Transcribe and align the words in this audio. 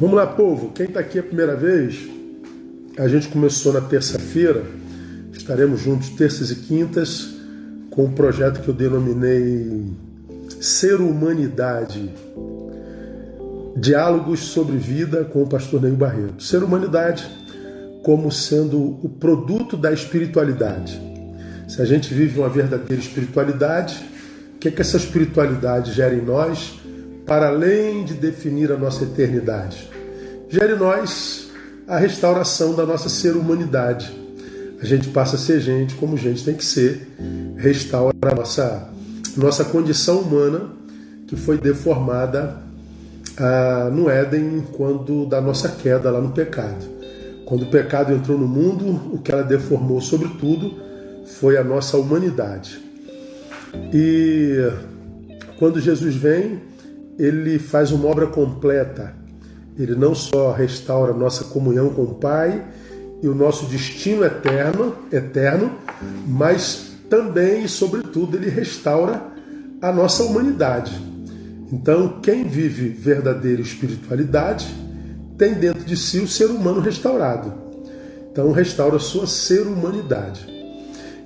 Vamos 0.00 0.14
lá, 0.14 0.28
povo. 0.28 0.70
Quem 0.70 0.86
está 0.86 1.00
aqui 1.00 1.18
a 1.18 1.22
primeira 1.24 1.56
vez, 1.56 2.08
a 2.96 3.08
gente 3.08 3.26
começou 3.26 3.72
na 3.72 3.80
terça-feira. 3.80 4.62
Estaremos 5.32 5.80
juntos 5.80 6.10
terças 6.10 6.52
e 6.52 6.54
quintas 6.54 7.34
com 7.90 8.04
um 8.04 8.12
projeto 8.12 8.60
que 8.62 8.68
eu 8.68 8.74
denominei 8.74 9.92
Ser 10.60 11.00
Humanidade. 11.00 12.14
Diálogos 13.76 14.38
sobre 14.38 14.76
vida 14.76 15.24
com 15.24 15.42
o 15.42 15.48
pastor 15.48 15.82
Neil 15.82 15.96
Barreto. 15.96 16.44
Ser 16.44 16.62
Humanidade 16.62 17.28
como 18.04 18.30
sendo 18.30 19.00
o 19.02 19.08
produto 19.08 19.76
da 19.76 19.92
espiritualidade. 19.92 21.02
Se 21.66 21.82
a 21.82 21.84
gente 21.84 22.14
vive 22.14 22.38
uma 22.38 22.48
verdadeira 22.48 23.02
espiritualidade, 23.02 23.96
o 24.54 24.58
que, 24.58 24.68
é 24.68 24.70
que 24.70 24.80
essa 24.80 24.96
espiritualidade 24.96 25.92
gera 25.92 26.14
em 26.14 26.22
nós? 26.22 26.77
Para 27.28 27.48
além 27.48 28.06
de 28.06 28.14
definir 28.14 28.72
a 28.72 28.76
nossa 28.76 29.04
eternidade. 29.04 29.88
Gere 30.48 30.74
nós 30.74 31.50
a 31.86 31.98
restauração 31.98 32.74
da 32.74 32.86
nossa 32.86 33.10
ser 33.10 33.36
humanidade. 33.36 34.10
A 34.80 34.86
gente 34.86 35.08
passa 35.10 35.36
a 35.36 35.38
ser 35.38 35.60
gente 35.60 35.94
como 35.96 36.16
gente 36.16 36.42
tem 36.42 36.54
que 36.54 36.64
ser, 36.64 37.06
restaura 37.56 38.14
a 38.32 38.34
nossa, 38.34 38.88
nossa 39.36 39.64
condição 39.64 40.20
humana 40.20 40.70
que 41.26 41.36
foi 41.36 41.58
deformada 41.58 42.56
ah, 43.36 43.90
no 43.92 44.08
Éden 44.08 44.66
quando 44.72 45.26
da 45.26 45.40
nossa 45.40 45.68
queda 45.68 46.10
lá 46.10 46.22
no 46.22 46.30
pecado. 46.30 46.82
Quando 47.44 47.62
o 47.62 47.66
pecado 47.66 48.14
entrou 48.14 48.38
no 48.38 48.48
mundo, 48.48 48.86
o 49.12 49.18
que 49.18 49.30
ela 49.30 49.42
deformou 49.42 50.00
sobretudo 50.00 50.74
foi 51.38 51.58
a 51.58 51.64
nossa 51.64 51.98
humanidade. 51.98 52.80
E 53.92 54.70
quando 55.58 55.78
Jesus 55.78 56.14
vem, 56.14 56.67
ele 57.18 57.58
faz 57.58 57.90
uma 57.90 58.08
obra 58.08 58.26
completa. 58.26 59.12
Ele 59.76 59.94
não 59.94 60.14
só 60.14 60.52
restaura 60.52 61.12
nossa 61.12 61.44
comunhão 61.44 61.90
com 61.90 62.02
o 62.02 62.14
Pai 62.14 62.64
e 63.22 63.28
o 63.28 63.34
nosso 63.34 63.66
destino 63.66 64.24
eterno, 64.24 64.94
eterno, 65.10 65.72
mas 66.26 66.92
também 67.10 67.64
e 67.64 67.68
sobretudo 67.68 68.36
ele 68.36 68.48
restaura 68.48 69.22
a 69.82 69.90
nossa 69.90 70.22
humanidade. 70.22 71.00
Então, 71.72 72.20
quem 72.22 72.44
vive 72.44 72.88
verdadeira 72.88 73.60
espiritualidade 73.60 74.66
tem 75.36 75.54
dentro 75.54 75.84
de 75.84 75.96
si 75.96 76.18
o 76.18 76.28
ser 76.28 76.46
humano 76.46 76.80
restaurado. 76.80 77.52
Então, 78.30 78.52
restaura 78.52 78.96
a 78.96 79.00
sua 79.00 79.26
ser 79.26 79.62
humanidade. 79.62 80.46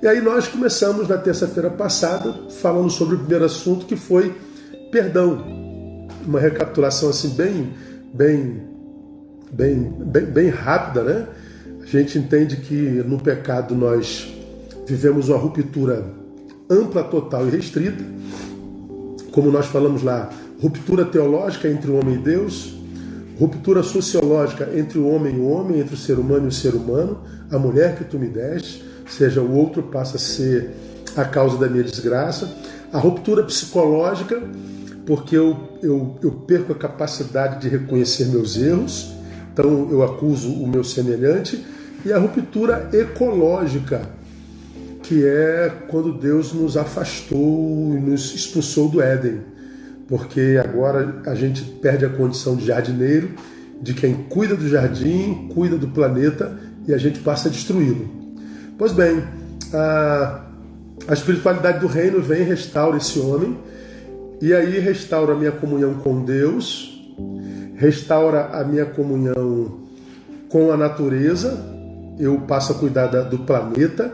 E 0.01 0.07
aí 0.07 0.21
nós 0.21 0.47
começamos 0.47 1.07
na 1.07 1.17
terça-feira 1.17 1.69
passada 1.69 2.33
falando 2.61 2.89
sobre 2.89 3.15
o 3.15 3.19
primeiro 3.19 3.45
assunto 3.45 3.85
que 3.85 3.95
foi 3.95 4.35
perdão 4.91 5.62
uma 6.25 6.39
recapitulação 6.39 7.09
assim 7.09 7.29
bem, 7.29 7.73
bem, 8.13 8.61
bem, 9.51 9.93
bem, 9.99 10.25
bem 10.25 10.49
rápida, 10.49 11.03
né? 11.03 11.27
A 11.81 11.85
gente 11.85 12.17
entende 12.17 12.57
que 12.57 12.75
no 13.05 13.19
pecado 13.19 13.75
nós 13.75 14.33
vivemos 14.85 15.29
uma 15.29 15.37
ruptura 15.37 16.05
ampla, 16.69 17.03
total 17.03 17.47
e 17.47 17.51
restrita, 17.51 18.03
como 19.31 19.51
nós 19.51 19.65
falamos 19.67 20.03
lá, 20.03 20.29
ruptura 20.61 21.05
teológica 21.05 21.67
entre 21.67 21.91
o 21.91 21.99
homem 21.99 22.15
e 22.15 22.19
Deus, 22.19 22.73
ruptura 23.39 23.83
sociológica 23.83 24.69
entre 24.75 24.99
o 24.99 25.07
homem 25.07 25.35
e 25.35 25.39
o 25.39 25.47
homem, 25.47 25.79
entre 25.79 25.95
o 25.95 25.97
ser 25.97 26.19
humano 26.19 26.45
e 26.45 26.47
o 26.49 26.51
ser 26.51 26.73
humano, 26.73 27.19
a 27.51 27.57
mulher 27.57 27.97
que 27.97 28.03
tu 28.03 28.17
me 28.17 28.27
deste, 28.27 28.83
seja 29.07 29.41
o 29.41 29.55
outro 29.55 29.83
passa 29.83 30.17
a 30.17 30.19
ser 30.19 30.71
a 31.15 31.25
causa 31.25 31.57
da 31.57 31.67
minha 31.67 31.83
desgraça, 31.83 32.49
a 32.91 32.97
ruptura 32.97 33.43
psicológica 33.43 34.41
porque 35.05 35.35
eu, 35.35 35.77
eu, 35.81 36.17
eu 36.21 36.31
perco 36.31 36.71
a 36.71 36.75
capacidade 36.75 37.61
de 37.61 37.69
reconhecer 37.69 38.25
meus 38.25 38.57
erros, 38.57 39.13
então 39.51 39.89
eu 39.91 40.01
acuso 40.03 40.51
o 40.51 40.67
meu 40.67 40.83
semelhante, 40.83 41.63
e 42.05 42.11
a 42.11 42.17
ruptura 42.17 42.89
ecológica, 42.91 44.01
que 45.03 45.25
é 45.25 45.71
quando 45.87 46.13
Deus 46.13 46.53
nos 46.53 46.77
afastou 46.77 47.93
e 47.93 47.99
nos 47.99 48.33
expulsou 48.33 48.89
do 48.89 49.01
Éden, 49.01 49.41
porque 50.07 50.59
agora 50.63 51.21
a 51.25 51.35
gente 51.35 51.61
perde 51.61 52.05
a 52.05 52.09
condição 52.09 52.55
de 52.55 52.65
jardineiro, 52.65 53.31
de 53.81 53.93
quem 53.93 54.13
cuida 54.29 54.55
do 54.55 54.67
jardim, 54.67 55.49
cuida 55.53 55.77
do 55.77 55.89
planeta 55.89 56.57
e 56.87 56.93
a 56.93 56.97
gente 56.97 57.19
passa 57.19 57.49
a 57.49 57.51
destruí-lo. 57.51 58.09
Pois 58.77 58.93
bem, 58.93 59.23
a, 59.73 60.45
a 61.07 61.13
espiritualidade 61.13 61.79
do 61.79 61.87
reino 61.87 62.21
vem 62.21 62.41
e 62.41 62.45
restaura 62.45 62.97
esse 62.97 63.19
homem 63.19 63.57
e 64.43 64.53
aí 64.53 64.77
restaura 64.77 65.31
a 65.31 65.37
minha 65.37 65.53
comunhão 65.53 65.93
com 65.93 66.21
Deus, 66.25 67.01
restaura 67.77 68.47
a 68.47 68.61
minha 68.65 68.85
comunhão 68.85 69.79
com 70.49 70.69
a 70.69 70.75
natureza, 70.75 71.57
eu 72.19 72.37
passo 72.41 72.73
a 72.73 72.75
cuidar 72.75 73.07
do 73.07 73.39
planeta, 73.39 74.13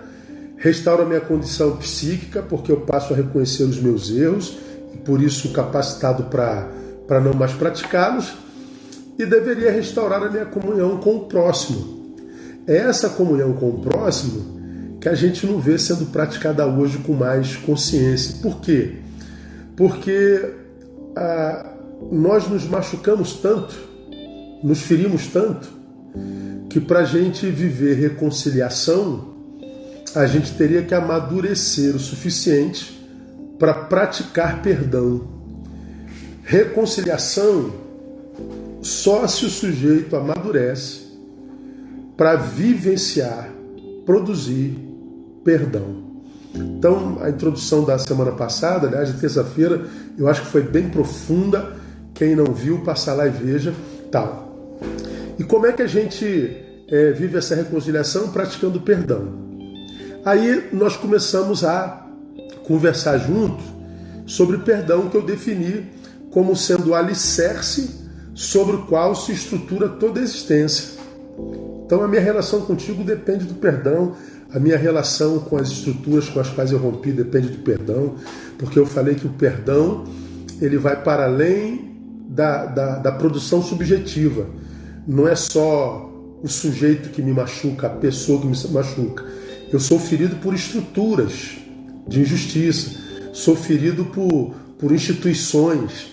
restaura 0.56 1.02
a 1.02 1.06
minha 1.08 1.20
condição 1.20 1.78
psíquica, 1.78 2.44
porque 2.44 2.72
eu 2.72 2.82
passo 2.82 3.12
a 3.12 3.16
reconhecer 3.16 3.64
os 3.64 3.82
meus 3.82 4.12
erros 4.12 4.56
e 4.94 4.98
por 4.98 5.20
isso 5.20 5.52
capacitado 5.52 6.26
para 6.26 7.20
não 7.20 7.34
mais 7.34 7.54
praticá-los, 7.54 8.32
e 9.18 9.26
deveria 9.26 9.72
restaurar 9.72 10.22
a 10.22 10.30
minha 10.30 10.46
comunhão 10.46 10.98
com 10.98 11.16
o 11.16 11.20
próximo. 11.22 12.16
É 12.68 12.78
essa 12.78 13.10
comunhão 13.10 13.54
com 13.54 13.70
o 13.70 13.82
próximo 13.82 15.00
que 15.02 15.10
a 15.10 15.16
gente 15.16 15.48
não 15.48 15.58
vê 15.60 15.80
sendo 15.80 16.06
praticada 16.12 16.68
hoje 16.68 17.00
com 17.00 17.14
mais 17.14 17.56
consciência. 17.56 18.36
Por 18.44 18.62
quê? 18.62 19.09
Porque 19.80 20.56
ah, 21.16 21.74
nós 22.12 22.50
nos 22.50 22.66
machucamos 22.66 23.36
tanto, 23.36 23.74
nos 24.62 24.82
ferimos 24.82 25.28
tanto, 25.28 25.70
que 26.70 26.82
para 26.82 27.00
a 27.00 27.06
gente 27.06 27.50
viver 27.50 27.94
reconciliação, 27.94 29.36
a 30.14 30.26
gente 30.26 30.54
teria 30.56 30.84
que 30.84 30.94
amadurecer 30.94 31.96
o 31.96 32.00
suficiente 32.00 33.00
para 33.58 33.74
praticar 33.74 34.62
perdão. 34.62 35.26
Reconciliação 36.44 37.74
só 38.82 39.26
se 39.28 39.46
o 39.46 39.50
sujeito 39.50 40.14
amadurece 40.14 41.08
para 42.18 42.36
vivenciar, 42.36 43.50
produzir 44.06 44.78
perdão. 45.46 45.99
Então, 46.60 47.18
a 47.22 47.30
introdução 47.30 47.84
da 47.84 47.98
semana 47.98 48.32
passada, 48.32 48.88
aliás, 48.88 49.14
de 49.14 49.20
terça-feira, 49.20 49.86
eu 50.18 50.28
acho 50.28 50.42
que 50.42 50.48
foi 50.48 50.62
bem 50.62 50.90
profunda. 50.90 51.74
Quem 52.14 52.36
não 52.36 52.54
viu, 52.54 52.80
passa 52.80 53.14
lá 53.14 53.28
e 53.28 53.30
veja. 53.30 53.74
Tal. 54.12 54.78
E 55.38 55.44
como 55.44 55.66
é 55.66 55.72
que 55.72 55.82
a 55.82 55.88
gente 55.88 56.58
é, 56.88 57.12
vive 57.12 57.38
essa 57.38 57.56
reconciliação? 57.56 58.30
Praticando 58.30 58.82
perdão. 58.82 59.50
Aí 60.26 60.70
nós 60.74 60.98
começamos 60.98 61.64
a 61.64 62.06
conversar 62.66 63.18
juntos 63.18 63.66
sobre 64.26 64.58
perdão 64.60 65.10
que 65.10 65.18
eu 65.18 65.22
defini 65.22 65.88
como 66.30 66.56
sendo 66.56 66.90
o 66.90 66.96
alicerce 66.96 68.00
sobre 68.36 68.76
o 68.76 68.84
qual 68.84 69.16
se 69.16 69.32
estrutura 69.32 69.90
toda 69.90 70.20
a 70.20 70.24
existência. 70.24 71.00
Então 71.86 72.04
a 72.04 72.08
minha 72.08 72.22
relação 72.22 72.62
contigo 72.62 73.04
depende 73.04 73.46
do 73.46 73.56
perdão, 73.56 74.16
a 74.52 74.60
minha 74.60 74.78
relação 74.78 75.40
com 75.40 75.58
as 75.58 75.70
estruturas 75.70 76.28
com 76.30 76.40
as 76.40 76.50
quais 76.50 76.72
eu 76.72 76.80
rompi 76.80 77.12
depende 77.12 77.50
do 77.50 77.60
perdão, 77.60 78.16
porque 78.58 78.80
eu 78.80 78.86
falei 78.86 79.16
que 79.16 79.28
o 79.28 79.30
perdão 79.30 80.06
ele 80.60 80.78
vai 80.78 81.02
para 81.02 81.26
além 81.26 81.96
da, 82.28 82.66
da, 82.66 82.96
da 82.98 83.12
produção 83.12 83.62
subjetiva. 83.62 84.48
Não 85.08 85.28
é 85.28 85.36
só 85.36 86.10
o 86.42 86.48
sujeito 86.48 87.10
que 87.10 87.22
me 87.22 87.32
machuca, 87.32 87.88
a 87.88 87.90
pessoa 87.90 88.42
que 88.42 88.48
me 88.48 88.58
machuca. 88.72 89.26
Eu 89.72 89.80
sou 89.80 90.00
ferido 90.00 90.36
por 90.38 90.54
estruturas 90.54 91.58
de 92.08 92.22
injustiça, 92.22 92.98
sou 93.34 93.56
ferido 93.56 94.06
por, 94.06 94.54
por 94.80 94.92
instituições, 94.92 96.12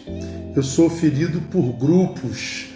eu 0.54 0.62
sou 0.62 0.90
ferido 0.90 1.40
por 1.50 1.72
grupos. 1.72 2.66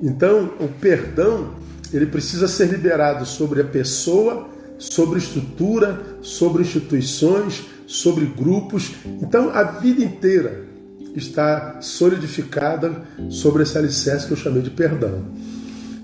Então, 0.00 0.52
o 0.60 0.68
perdão 0.68 1.54
ele 1.92 2.06
precisa 2.06 2.46
ser 2.46 2.66
liberado 2.66 3.26
sobre 3.26 3.60
a 3.60 3.64
pessoa 3.64 4.48
sobre 4.78 5.18
estrutura, 5.18 6.00
sobre 6.22 6.62
instituições, 6.62 7.66
sobre 7.86 8.26
grupos. 8.26 8.92
Então, 9.20 9.50
a 9.50 9.64
vida 9.64 10.02
inteira 10.02 10.66
está 11.14 11.80
solidificada 11.80 13.02
sobre 13.28 13.62
esse 13.62 13.76
alicerce 13.76 14.26
que 14.26 14.32
eu 14.32 14.36
chamei 14.36 14.62
de 14.62 14.70
perdão. 14.70 15.24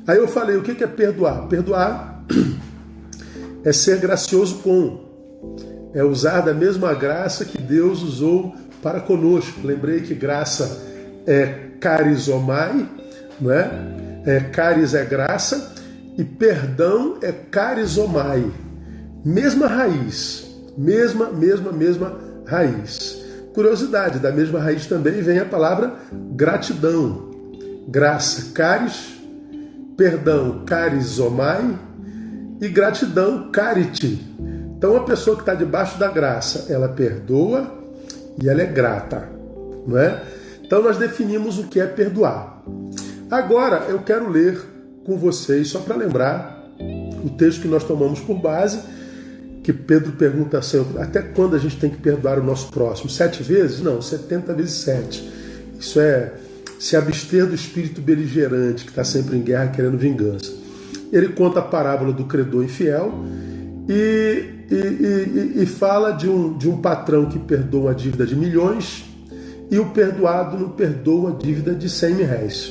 Aí 0.07 0.19
eu 0.19 0.29
falei: 0.29 0.57
o 0.57 0.63
que 0.63 0.83
é 0.83 0.87
perdoar? 0.87 1.47
Perdoar 1.47 2.25
é 3.65 3.73
ser 3.73 3.99
gracioso 3.99 4.57
com, 4.57 5.05
é 5.95 6.03
usar 6.03 6.41
da 6.41 6.53
mesma 6.53 6.93
graça 6.95 7.45
que 7.45 7.59
Deus 7.59 8.03
usou 8.03 8.55
para 8.83 9.01
conosco. 9.01 9.61
Lembrei 9.65 10.01
que 10.01 10.15
graça 10.15 10.83
é 11.27 11.71
carizomai, 11.81 12.89
não 13.41 13.53
é? 13.53 13.71
é 14.27 14.41
caris 14.41 14.95
é 14.95 15.05
graça 15.05 15.75
e 16.17 16.25
perdão 16.25 17.19
é 17.23 17.33
carizomai. 17.33 18.45
Mesma 19.25 19.67
raiz, 19.67 20.45
mesma, 20.77 21.31
mesma, 21.31 21.73
mesma 21.73 22.19
raiz. 22.45 23.23
Curiosidade, 23.55 24.19
da 24.19 24.31
mesma 24.31 24.61
raiz 24.61 24.87
também 24.87 25.23
vem 25.23 25.39
a 25.39 25.45
palavra 25.45 25.95
gratidão. 26.33 27.31
Graça, 27.89 28.53
caris, 28.53 29.15
perdão, 29.97 30.65
carizomai, 30.67 31.79
e 32.61 32.69
gratidão, 32.69 33.51
carite. 33.51 34.21
Então, 34.77 34.97
a 34.97 35.05
pessoa 35.05 35.37
que 35.37 35.43
está 35.43 35.55
debaixo 35.55 35.99
da 35.99 36.09
graça, 36.09 36.73
ela 36.73 36.89
perdoa 36.89 37.73
e 38.43 38.49
ela 38.49 38.63
é 38.63 38.67
grata, 38.67 39.29
não 39.87 39.99
é? 39.99 40.23
Então, 40.63 40.83
nós 40.83 40.99
definimos 40.99 41.59
o 41.59 41.65
que 41.65 41.81
é 41.81 41.87
perdoar. 41.87 42.63
Agora, 43.31 43.87
eu 43.89 44.01
quero 44.01 44.29
ler 44.29 44.61
com 45.05 45.17
vocês, 45.17 45.69
só 45.69 45.81
para 45.81 45.97
lembrar, 45.97 46.63
o 47.25 47.31
texto 47.31 47.63
que 47.63 47.69
nós 47.69 47.85
tomamos 47.85 48.21
por 48.21 48.39
base, 48.39 48.81
que 49.65 49.73
Pedro 49.73 50.13
pergunta 50.13 50.59
assim, 50.59 50.87
até 50.99 51.23
quando 51.23 51.57
a 51.57 51.59
gente 51.59 51.79
tem 51.79 51.89
que 51.89 51.97
perdoar 51.97 52.39
o 52.39 52.45
nosso 52.45 52.71
próximo? 52.71 53.09
Sete 53.09 53.43
vezes? 53.43 53.81
Não, 53.81 54.01
setenta 54.03 54.53
vezes 54.53 54.75
sete. 54.75 55.27
Isso 55.81 55.99
é 55.99 56.35
se 56.79 56.95
abster 56.97 57.47
do 57.47 57.55
espírito 57.55 58.03
beligerante 58.03 58.85
que 58.85 58.91
está 58.91 59.03
sempre 59.03 59.39
em 59.39 59.41
guerra 59.43 59.69
querendo 59.69 59.97
vingança. 59.97 60.53
Ele 61.11 61.29
conta 61.29 61.61
a 61.61 61.63
parábola 61.63 62.13
do 62.13 62.25
credor 62.25 62.63
infiel 62.63 63.25
e, 63.89 64.45
e, 64.71 64.75
e, 64.75 65.63
e 65.63 65.67
fala 65.67 66.11
de 66.11 66.29
um, 66.29 66.59
de 66.59 66.69
um 66.69 66.77
patrão 66.77 67.25
que 67.25 67.39
perdoa 67.39 67.85
uma 67.85 67.95
dívida 67.95 68.27
de 68.27 68.37
milhões 68.37 69.07
e 69.71 69.79
o 69.79 69.87
perdoado 69.87 70.59
não 70.59 70.69
perdoa 70.69 71.31
a 71.31 71.35
dívida 71.35 71.75
de 71.75 71.89
cem 71.89 72.15
mil 72.15 72.27
réis. 72.27 72.71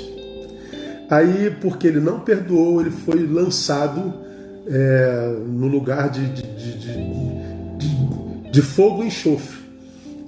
Aí, 1.09 1.51
porque 1.59 1.87
ele 1.87 1.99
não 1.99 2.19
perdoou, 2.19 2.81
ele 2.81 2.91
foi 2.91 3.25
lançado 3.25 4.22
é, 4.67 5.35
no 5.47 5.67
lugar 5.67 6.09
de, 6.09 6.25
de, 6.27 6.41
de, 7.77 8.51
de, 8.51 8.61
fogo 8.61 9.03
e 9.03 9.07
enxofre. 9.07 9.61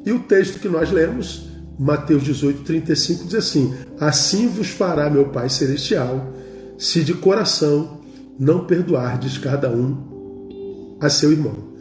E 0.05 0.11
o 0.11 0.19
texto 0.19 0.59
que 0.59 0.67
nós 0.67 0.91
lemos 0.91 1.47
Mateus 1.77 2.23
18, 2.23 2.63
35 2.63 3.25
diz 3.25 3.35
assim: 3.35 3.73
Assim 3.99 4.47
vos 4.47 4.69
fará 4.69 5.09
meu 5.09 5.29
Pai 5.29 5.49
Celestial, 5.49 6.33
se 6.77 7.03
de 7.03 7.13
coração 7.13 8.01
não 8.39 8.65
perdoardes 8.65 9.37
cada 9.37 9.69
um 9.69 10.97
a 10.99 11.09
seu 11.09 11.31
irmão. 11.31 11.75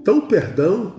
Então, 0.00 0.18
o 0.18 0.22
perdão, 0.22 0.94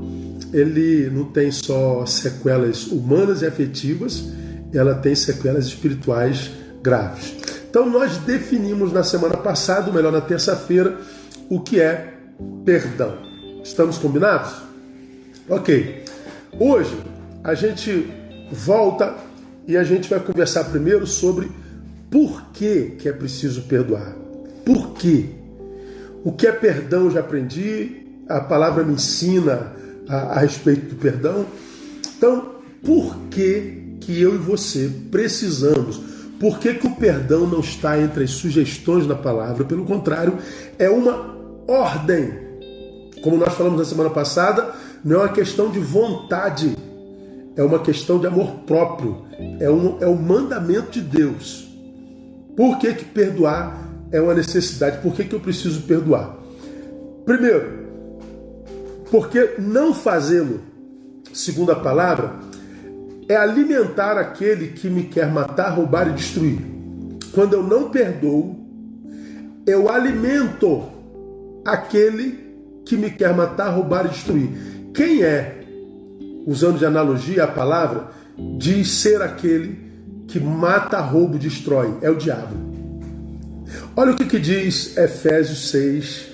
ele 0.53 1.09
não 1.09 1.25
tem 1.25 1.51
só 1.51 2.05
sequelas 2.05 2.87
humanas 2.87 3.41
e 3.41 3.47
afetivas, 3.47 4.25
ela 4.73 4.93
tem 4.93 5.15
sequelas 5.15 5.65
espirituais 5.65 6.51
graves. 6.83 7.40
Então, 7.71 7.89
nós 7.89 8.17
definimos 8.17 8.91
na 8.91 9.01
semana 9.01 9.37
passada, 9.37 9.87
ou 9.87 9.93
melhor, 9.93 10.11
na 10.11 10.19
terça-feira, 10.19 10.99
o 11.49 11.61
que 11.61 11.79
é 11.79 12.15
perdão. 12.65 13.17
Estamos 13.63 13.97
combinados? 13.97 14.51
Ok. 15.47 16.03
Hoje, 16.59 16.97
a 17.41 17.53
gente 17.53 18.11
volta 18.51 19.15
e 19.65 19.77
a 19.77 19.85
gente 19.85 20.09
vai 20.09 20.19
conversar 20.19 20.65
primeiro 20.65 21.07
sobre 21.07 21.49
por 22.09 22.51
que, 22.51 22.97
que 22.99 23.07
é 23.07 23.13
preciso 23.13 23.61
perdoar. 23.61 24.17
Por 24.65 24.91
quê? 24.95 25.29
O 26.25 26.33
que 26.33 26.47
é 26.47 26.51
perdão 26.51 27.09
já 27.09 27.21
aprendi, 27.21 28.05
a 28.27 28.41
palavra 28.41 28.83
me 28.83 28.95
ensina 28.95 29.71
a, 30.09 30.17
a 30.17 30.39
respeito 30.39 30.93
do 30.93 30.95
perdão. 30.97 31.45
Então, 32.17 32.55
por 32.83 33.15
que, 33.29 33.95
que 34.01 34.21
eu 34.21 34.35
e 34.35 34.37
você 34.37 34.91
precisamos? 35.09 36.10
Por 36.41 36.59
que, 36.59 36.73
que 36.73 36.87
o 36.87 36.95
perdão 36.95 37.47
não 37.47 37.61
está 37.61 37.97
entre 37.97 38.25
as 38.25 38.31
sugestões 38.31 39.07
da 39.07 39.15
palavra? 39.15 39.63
Pelo 39.63 39.85
contrário, 39.85 40.37
é 40.77 40.89
uma 40.89 41.37
ordem. 41.67 42.33
Como 43.23 43.37
nós 43.37 43.53
falamos 43.53 43.79
na 43.79 43.85
semana 43.85 44.09
passada, 44.09 44.73
não 45.05 45.21
é 45.21 45.23
uma 45.25 45.29
questão 45.29 45.69
de 45.69 45.79
vontade 45.79 46.75
é 47.55 47.63
uma 47.63 47.79
questão 47.79 48.19
de 48.19 48.27
amor 48.27 48.51
próprio, 48.65 49.25
é 49.59 49.69
um, 49.69 49.97
é 49.99 50.07
um 50.07 50.15
mandamento 50.15 50.91
de 50.91 51.01
Deus. 51.01 51.67
Por 52.55 52.77
que, 52.79 52.93
que 52.93 53.05
perdoar 53.05 53.89
é 54.11 54.21
uma 54.21 54.33
necessidade? 54.33 55.01
Por 55.01 55.13
que, 55.13 55.25
que 55.25 55.35
eu 55.35 55.39
preciso 55.39 55.81
perdoar? 55.81 56.37
Primeiro, 57.25 57.87
porque 59.09 59.55
não 59.57 59.93
fazê-lo, 59.93 60.61
segundo 61.33 61.71
a 61.71 61.75
palavra, 61.75 62.33
é 63.31 63.37
alimentar 63.37 64.17
aquele 64.17 64.67
que 64.67 64.89
me 64.89 65.03
quer 65.03 65.31
matar, 65.31 65.69
roubar 65.69 66.09
e 66.09 66.11
destruir. 66.11 66.59
Quando 67.31 67.53
eu 67.53 67.63
não 67.63 67.89
perdoo, 67.89 68.59
eu 69.65 69.89
alimento 69.89 70.83
aquele 71.63 72.37
que 72.85 72.97
me 72.97 73.09
quer 73.09 73.33
matar, 73.33 73.69
roubar 73.69 74.05
e 74.05 74.09
destruir. 74.09 74.49
Quem 74.93 75.23
é 75.23 75.63
usando 76.45 76.77
de 76.77 76.85
analogia 76.85 77.45
a 77.45 77.47
palavra, 77.47 78.07
diz 78.57 78.89
ser 78.89 79.21
aquele 79.21 79.79
que 80.27 80.37
mata, 80.37 80.99
roubo, 80.99 81.39
destrói. 81.39 81.97
É 82.01 82.09
o 82.09 82.15
diabo. 82.15 82.55
Olha 83.95 84.11
o 84.11 84.17
que, 84.17 84.25
que 84.25 84.39
diz 84.39 84.97
Efésios 84.97 85.69
6, 85.69 86.27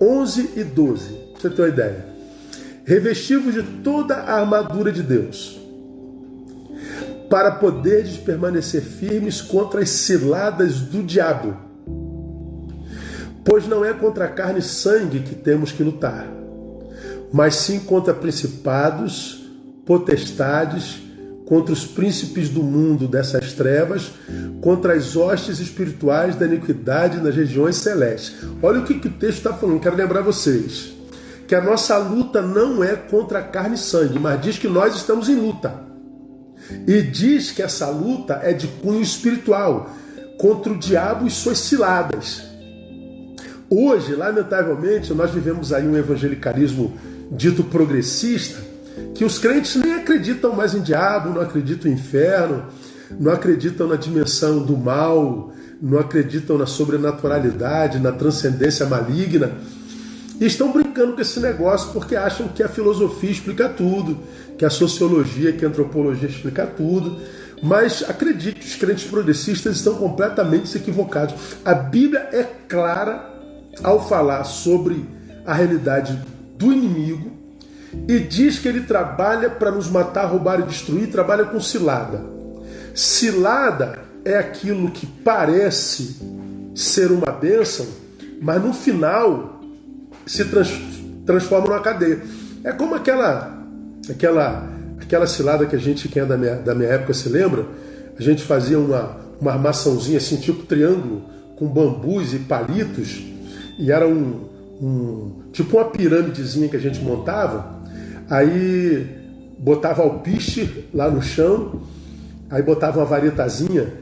11 0.00 0.50
e 0.56 0.64
12. 0.64 1.08
Pra 1.32 1.40
você 1.40 1.50
ter 1.50 1.62
uma 1.62 1.68
ideia. 1.68 2.06
Revestivos 2.84 3.54
de 3.54 3.62
toda 3.62 4.16
a 4.16 4.40
armadura 4.40 4.90
de 4.90 5.04
Deus, 5.04 5.59
para 7.30 7.52
poderes 7.52 8.18
permanecer 8.18 8.82
firmes 8.82 9.40
contra 9.40 9.80
as 9.80 9.88
ciladas 9.88 10.80
do 10.80 11.02
diabo. 11.02 11.56
Pois 13.42 13.66
não 13.66 13.82
é 13.82 13.94
contra 13.94 14.28
carne 14.28 14.58
e 14.58 14.62
sangue 14.62 15.20
que 15.20 15.34
temos 15.34 15.72
que 15.72 15.82
lutar 15.82 16.40
mas 17.32 17.56
sim 17.56 17.80
contra 17.80 18.12
principados, 18.12 19.44
potestades, 19.86 21.00
contra 21.46 21.72
os 21.72 21.84
príncipes 21.84 22.48
do 22.48 22.62
mundo 22.62 23.08
dessas 23.08 23.52
trevas, 23.52 24.12
contra 24.60 24.94
as 24.94 25.16
hostes 25.16 25.58
espirituais 25.58 26.36
da 26.36 26.46
iniquidade 26.46 27.20
nas 27.20 27.34
regiões 27.34 27.76
celestes. 27.76 28.36
Olha 28.62 28.80
o 28.80 28.84
que, 28.84 28.98
que 28.98 29.08
o 29.08 29.12
texto 29.12 29.38
está 29.38 29.52
falando, 29.52 29.80
quero 29.80 29.96
lembrar 29.96 30.22
vocês. 30.22 30.92
Que 31.48 31.54
a 31.54 31.60
nossa 31.60 31.98
luta 31.98 32.40
não 32.40 32.84
é 32.84 32.94
contra 32.94 33.42
carne 33.42 33.74
e 33.74 33.78
sangue, 33.78 34.18
mas 34.18 34.40
diz 34.40 34.58
que 34.58 34.68
nós 34.68 34.94
estamos 34.94 35.28
em 35.28 35.34
luta. 35.34 35.89
E 36.86 37.02
diz 37.02 37.50
que 37.50 37.62
essa 37.62 37.88
luta 37.88 38.40
é 38.42 38.52
de 38.52 38.66
cunho 38.66 39.00
espiritual, 39.00 39.90
contra 40.38 40.72
o 40.72 40.78
diabo 40.78 41.26
e 41.26 41.30
suas 41.30 41.58
ciladas. 41.58 42.42
Hoje, 43.68 44.14
lamentavelmente, 44.14 45.12
nós 45.14 45.30
vivemos 45.30 45.72
aí 45.72 45.86
um 45.86 45.96
evangelicalismo 45.96 46.92
dito 47.30 47.62
progressista, 47.62 48.60
que 49.14 49.24
os 49.24 49.38
crentes 49.38 49.76
nem 49.76 49.94
acreditam 49.94 50.54
mais 50.54 50.74
em 50.74 50.80
diabo, 50.80 51.30
não 51.30 51.40
acreditam 51.40 51.90
em 51.90 51.94
inferno, 51.94 52.64
não 53.18 53.32
acreditam 53.32 53.86
na 53.86 53.96
dimensão 53.96 54.64
do 54.64 54.76
mal, 54.76 55.52
não 55.80 55.98
acreditam 55.98 56.58
na 56.58 56.66
sobrenaturalidade, 56.66 57.98
na 57.98 58.12
transcendência 58.12 58.86
maligna. 58.86 59.52
E 60.40 60.46
estão 60.46 60.72
brincando 60.72 61.12
com 61.12 61.20
esse 61.20 61.38
negócio 61.38 61.92
porque 61.92 62.16
acham 62.16 62.48
que 62.48 62.62
a 62.62 62.68
filosofia 62.68 63.30
explica 63.30 63.68
tudo, 63.68 64.18
que 64.56 64.64
a 64.64 64.70
sociologia, 64.70 65.52
que 65.52 65.66
a 65.66 65.68
antropologia 65.68 66.28
explica 66.28 66.66
tudo. 66.66 67.20
Mas 67.62 68.02
acredite, 68.08 68.66
os 68.66 68.74
crentes 68.74 69.04
progressistas 69.04 69.76
estão 69.76 69.96
completamente 69.96 70.74
equivocados. 70.74 71.34
A 71.62 71.74
Bíblia 71.74 72.30
é 72.32 72.42
clara 72.66 73.30
ao 73.84 74.08
falar 74.08 74.44
sobre 74.44 75.04
a 75.44 75.52
realidade 75.52 76.18
do 76.56 76.72
inimigo 76.72 77.32
e 78.08 78.18
diz 78.18 78.58
que 78.58 78.68
ele 78.68 78.80
trabalha 78.80 79.50
para 79.50 79.70
nos 79.70 79.90
matar, 79.90 80.24
roubar 80.24 80.60
e 80.60 80.62
destruir, 80.62 81.10
trabalha 81.10 81.44
com 81.44 81.60
cilada. 81.60 82.24
Cilada 82.94 83.98
é 84.24 84.38
aquilo 84.38 84.90
que 84.90 85.06
parece 85.06 86.16
ser 86.74 87.12
uma 87.12 87.30
bênção, 87.30 87.86
mas 88.40 88.62
no 88.62 88.72
final 88.72 89.59
se 90.26 90.44
trans, 90.44 90.70
transforma 91.26 91.68
numa 91.68 91.80
cadeia. 91.80 92.20
É 92.64 92.72
como 92.72 92.94
aquela 92.94 93.58
aquela 94.08 94.68
aquela 95.00 95.26
cilada 95.26 95.66
que 95.66 95.74
a 95.74 95.78
gente, 95.78 96.08
quem 96.08 96.22
é 96.22 96.26
da 96.26 96.36
minha, 96.36 96.56
da 96.56 96.74
minha 96.74 96.90
época 96.90 97.12
se 97.12 97.28
lembra, 97.28 97.66
a 98.16 98.22
gente 98.22 98.42
fazia 98.44 98.78
uma, 98.78 99.16
uma 99.40 99.52
armaçãozinha 99.52 100.18
assim, 100.18 100.36
tipo 100.36 100.64
triângulo, 100.66 101.22
com 101.56 101.66
bambus 101.66 102.32
e 102.32 102.38
palitos, 102.38 103.22
e 103.78 103.90
era 103.90 104.06
um, 104.06 104.44
um 104.80 105.42
tipo 105.52 105.78
uma 105.78 105.86
pirâmidezinha 105.86 106.68
que 106.68 106.76
a 106.76 106.80
gente 106.80 107.00
montava, 107.00 107.80
aí 108.28 109.06
botava 109.58 110.02
alpiste 110.02 110.88
lá 110.94 111.10
no 111.10 111.22
chão, 111.22 111.80
aí 112.48 112.62
botava 112.62 113.00
uma 113.00 113.06
varetazinha, 113.06 113.92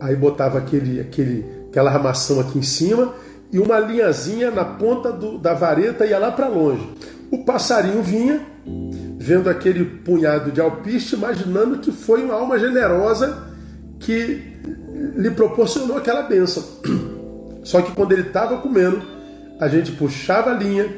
aí 0.00 0.16
botava 0.16 0.58
aquele, 0.58 1.00
aquele, 1.00 1.44
aquela 1.68 1.90
armação 1.90 2.40
aqui 2.40 2.58
em 2.58 2.62
cima 2.62 3.14
e 3.52 3.58
uma 3.58 3.78
linhazinha 3.78 4.50
na 4.50 4.64
ponta 4.64 5.12
do, 5.12 5.38
da 5.38 5.54
vareta 5.54 6.04
ia 6.04 6.18
lá 6.18 6.30
para 6.32 6.48
longe. 6.48 6.88
O 7.30 7.44
passarinho 7.44 8.02
vinha, 8.02 8.40
vendo 9.18 9.48
aquele 9.48 9.84
punhado 9.84 10.50
de 10.50 10.60
alpiste, 10.60 11.14
imaginando 11.14 11.78
que 11.78 11.90
foi 11.90 12.24
uma 12.24 12.34
alma 12.34 12.58
generosa 12.58 13.46
que 13.98 14.42
lhe 15.16 15.30
proporcionou 15.30 15.96
aquela 15.96 16.22
benção. 16.22 16.62
Só 17.64 17.82
que 17.82 17.92
quando 17.92 18.12
ele 18.12 18.22
estava 18.22 18.58
comendo, 18.58 19.02
a 19.58 19.68
gente 19.68 19.92
puxava 19.92 20.50
a 20.50 20.54
linha 20.54 20.88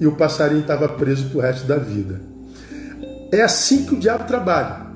e 0.00 0.06
o 0.06 0.16
passarinho 0.16 0.60
estava 0.60 0.88
preso 0.88 1.28
para 1.28 1.38
o 1.38 1.40
resto 1.40 1.66
da 1.66 1.76
vida. 1.76 2.20
É 3.30 3.42
assim 3.42 3.84
que 3.84 3.94
o 3.94 3.98
diabo 3.98 4.24
trabalha. 4.24 4.88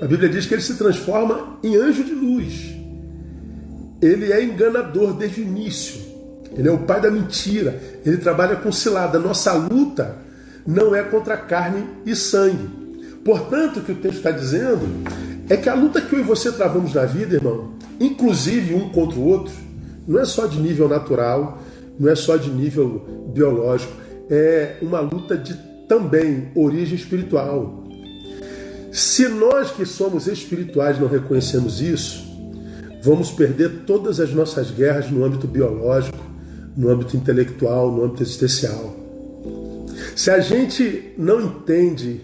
A 0.00 0.06
Bíblia 0.06 0.28
diz 0.28 0.46
que 0.46 0.54
ele 0.54 0.62
se 0.62 0.74
transforma 0.74 1.58
em 1.62 1.76
anjo 1.76 2.04
de 2.04 2.12
luz. 2.12 2.76
ele 4.00 4.32
é 4.32 4.44
enganador 4.44 5.14
desde 5.14 5.40
o 5.40 5.44
início. 5.44 6.07
Ele 6.56 6.68
é 6.68 6.72
o 6.72 6.78
pai 6.78 7.00
da 7.00 7.10
mentira. 7.10 7.80
Ele 8.04 8.16
trabalha 8.16 8.56
com 8.56 8.72
cilada. 8.72 9.18
Nossa 9.18 9.52
luta 9.52 10.16
não 10.66 10.94
é 10.94 11.02
contra 11.02 11.36
carne 11.36 11.84
e 12.04 12.14
sangue. 12.14 12.68
Portanto, 13.24 13.78
o 13.80 13.82
que 13.82 13.92
o 13.92 13.96
texto 13.96 14.18
está 14.18 14.30
dizendo 14.30 14.86
é 15.48 15.56
que 15.56 15.68
a 15.68 15.74
luta 15.74 16.00
que 16.00 16.14
eu 16.14 16.20
e 16.20 16.22
você 16.22 16.52
travamos 16.52 16.94
na 16.94 17.04
vida, 17.04 17.36
irmão, 17.36 17.72
inclusive 17.98 18.74
um 18.74 18.90
contra 18.90 19.18
o 19.18 19.26
outro, 19.26 19.52
não 20.06 20.18
é 20.18 20.24
só 20.24 20.46
de 20.46 20.58
nível 20.60 20.88
natural, 20.88 21.58
não 21.98 22.08
é 22.08 22.14
só 22.14 22.36
de 22.36 22.50
nível 22.50 23.30
biológico, 23.34 23.92
é 24.30 24.76
uma 24.82 25.00
luta 25.00 25.36
de 25.36 25.54
também 25.88 26.48
origem 26.54 26.94
espiritual. 26.94 27.84
Se 28.92 29.28
nós 29.28 29.70
que 29.70 29.84
somos 29.84 30.26
espirituais 30.26 30.98
não 30.98 31.08
reconhecemos 31.08 31.80
isso, 31.80 32.26
vamos 33.02 33.30
perder 33.30 33.84
todas 33.86 34.20
as 34.20 34.32
nossas 34.32 34.70
guerras 34.70 35.10
no 35.10 35.24
âmbito 35.24 35.46
biológico, 35.46 36.18
no 36.78 36.90
âmbito 36.90 37.16
intelectual, 37.16 37.90
no 37.90 38.04
âmbito 38.04 38.22
existencial. 38.22 38.94
Se 40.14 40.30
a 40.30 40.38
gente 40.38 41.12
não 41.18 41.40
entende 41.40 42.20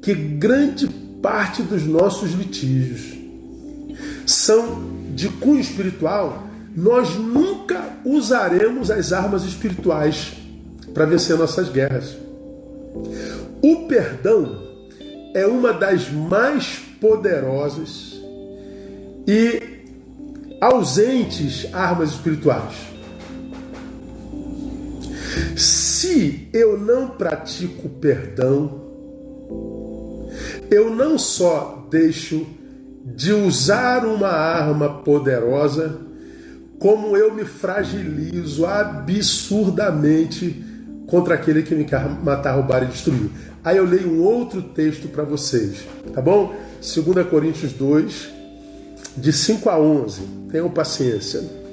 que 0.00 0.14
grande 0.14 0.88
parte 1.20 1.62
dos 1.62 1.84
nossos 1.84 2.32
litígios 2.32 3.14
são 4.26 4.90
de 5.14 5.28
cunho 5.28 5.60
espiritual, 5.60 6.48
nós 6.74 7.14
nunca 7.14 7.98
usaremos 8.06 8.90
as 8.90 9.12
armas 9.12 9.44
espirituais 9.44 10.32
para 10.94 11.04
vencer 11.04 11.36
nossas 11.36 11.68
guerras. 11.68 12.16
O 13.62 13.86
perdão 13.86 14.62
é 15.34 15.46
uma 15.46 15.74
das 15.74 16.10
mais 16.10 16.78
poderosas 16.98 18.18
e 19.26 19.62
ausentes 20.58 21.66
armas 21.74 22.10
espirituais. 22.10 22.93
Se 26.04 26.48
eu 26.52 26.78
não 26.78 27.08
pratico 27.08 27.88
perdão, 27.88 28.82
eu 30.70 30.94
não 30.94 31.18
só 31.18 31.88
deixo 31.90 32.46
de 33.02 33.32
usar 33.32 34.04
uma 34.04 34.28
arma 34.28 34.98
poderosa, 35.02 35.98
como 36.78 37.16
eu 37.16 37.34
me 37.34 37.46
fragilizo 37.46 38.66
absurdamente 38.66 40.62
contra 41.06 41.36
aquele 41.36 41.62
que 41.62 41.74
me 41.74 41.84
quer 41.84 42.06
matar, 42.22 42.52
roubar 42.52 42.82
e 42.82 42.88
destruir. 42.88 43.30
Aí 43.64 43.78
eu 43.78 43.86
leio 43.86 44.12
um 44.12 44.22
outro 44.22 44.60
texto 44.60 45.08
para 45.08 45.24
vocês, 45.24 45.86
tá 46.12 46.20
bom? 46.20 46.54
2 46.82 47.26
Coríntios 47.30 47.72
2, 47.72 48.28
de 49.16 49.32
5 49.32 49.70
a 49.70 49.80
11. 49.80 50.20
Tenham 50.50 50.68
paciência. 50.68 51.63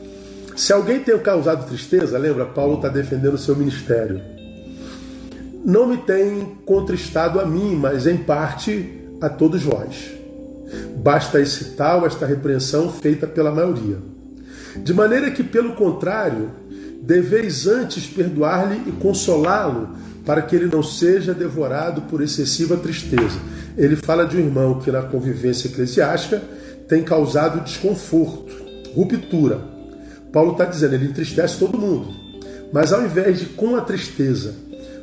Se 0.61 0.71
alguém 0.71 0.99
tem 0.99 1.17
causado 1.17 1.67
tristeza, 1.67 2.19
lembra, 2.19 2.45
Paulo 2.45 2.75
está 2.75 2.87
defendendo 2.87 3.33
o 3.33 3.37
seu 3.39 3.55
ministério. 3.55 4.21
Não 5.65 5.87
me 5.87 5.97
tem 5.97 6.55
contristado 6.67 7.39
a 7.39 7.45
mim, 7.47 7.75
mas 7.75 8.05
em 8.05 8.17
parte 8.17 9.01
a 9.19 9.27
todos 9.27 9.63
vós. 9.63 10.11
Basta 10.97 11.41
esse 11.41 11.71
tal, 11.71 12.05
esta 12.05 12.27
repreensão 12.27 12.91
feita 12.91 13.25
pela 13.25 13.51
maioria. 13.51 13.97
De 14.83 14.93
maneira 14.93 15.31
que, 15.31 15.43
pelo 15.43 15.73
contrário, 15.73 16.51
deveis 17.01 17.65
antes 17.65 18.05
perdoar-lhe 18.05 18.83
e 18.85 18.91
consolá-lo, 18.91 19.89
para 20.23 20.43
que 20.43 20.55
ele 20.55 20.69
não 20.71 20.83
seja 20.83 21.33
devorado 21.33 22.03
por 22.03 22.21
excessiva 22.21 22.77
tristeza. 22.77 23.39
Ele 23.75 23.95
fala 23.95 24.27
de 24.27 24.37
um 24.37 24.41
irmão 24.41 24.79
que, 24.79 24.91
na 24.91 25.01
convivência 25.01 25.69
eclesiástica, 25.69 26.39
tem 26.87 27.01
causado 27.01 27.63
desconforto, 27.63 28.53
ruptura. 28.93 29.70
Paulo 30.31 30.53
está 30.53 30.65
dizendo, 30.65 30.95
ele 30.95 31.07
entristece 31.07 31.59
todo 31.59 31.77
mundo. 31.77 32.07
Mas 32.71 32.93
ao 32.93 33.03
invés 33.03 33.39
de, 33.39 33.45
com 33.47 33.75
a 33.75 33.81
tristeza, 33.81 34.55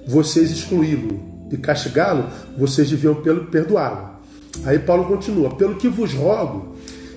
vocês 0.06 0.50
excluí-lo 0.50 1.20
e 1.50 1.56
castigá-lo, 1.56 2.26
vocês 2.56 2.88
deviam 2.88 3.14
perdoá-lo. 3.50 4.18
Aí 4.64 4.78
Paulo 4.78 5.04
continua: 5.04 5.54
pelo 5.54 5.76
que 5.76 5.88
vos 5.88 6.12
rogo 6.12 6.76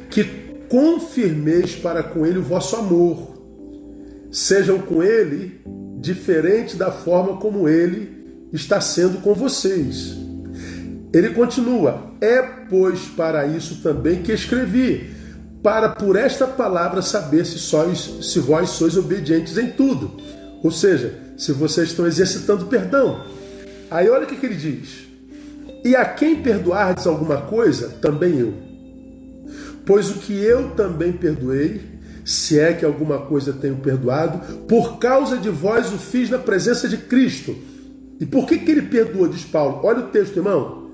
que 0.09 0.25
confirmeis 0.69 1.75
para 1.75 2.03
com 2.03 2.25
ele 2.25 2.39
o 2.39 2.43
vosso 2.43 2.75
amor, 2.75 3.31
sejam 4.31 4.79
com 4.79 5.01
ele 5.01 5.61
diferente 5.99 6.75
da 6.75 6.91
forma 6.91 7.37
como 7.37 7.69
ele 7.69 8.47
está 8.51 8.81
sendo 8.81 9.21
com 9.21 9.33
vocês. 9.33 10.17
Ele 11.13 11.29
continua: 11.29 12.11
É, 12.19 12.41
pois, 12.41 13.01
para 13.05 13.45
isso 13.45 13.81
também 13.81 14.21
que 14.21 14.31
escrevi, 14.31 15.10
para 15.63 15.89
por 15.89 16.15
esta 16.15 16.47
palavra 16.47 17.01
saber 17.01 17.45
se, 17.45 17.59
sois, 17.59 17.99
se 18.21 18.39
vós 18.39 18.69
sois 18.71 18.97
obedientes 18.97 19.57
em 19.57 19.69
tudo. 19.69 20.11
Ou 20.63 20.71
seja, 20.71 21.13
se 21.37 21.51
vocês 21.51 21.89
estão 21.89 22.07
exercitando 22.07 22.65
perdão. 22.65 23.23
Aí 23.89 24.09
olha 24.09 24.23
o 24.23 24.27
que, 24.27 24.35
que 24.35 24.45
ele 24.45 24.55
diz. 24.55 25.07
E 25.83 25.95
a 25.95 26.05
quem 26.05 26.41
perdoardes 26.41 27.05
alguma 27.05 27.41
coisa, 27.41 27.89
também 28.01 28.39
eu. 28.39 28.53
Pois 29.85 30.09
o 30.09 30.15
que 30.15 30.33
eu 30.33 30.71
também 30.71 31.11
perdoei, 31.11 31.81
se 32.23 32.59
é 32.59 32.73
que 32.73 32.85
alguma 32.85 33.19
coisa 33.19 33.53
tenho 33.53 33.77
perdoado, 33.77 34.39
por 34.67 34.97
causa 34.99 35.37
de 35.37 35.49
vós 35.49 35.91
o 35.91 35.97
fiz 35.97 36.29
na 36.29 36.37
presença 36.37 36.87
de 36.87 36.97
Cristo. 36.97 37.55
E 38.19 38.25
por 38.25 38.45
que, 38.45 38.59
que 38.59 38.71
ele 38.71 38.83
perdoa, 38.83 39.27
diz 39.27 39.43
Paulo? 39.43 39.81
Olha 39.83 40.01
o 40.01 40.07
texto, 40.09 40.37
irmão. 40.37 40.91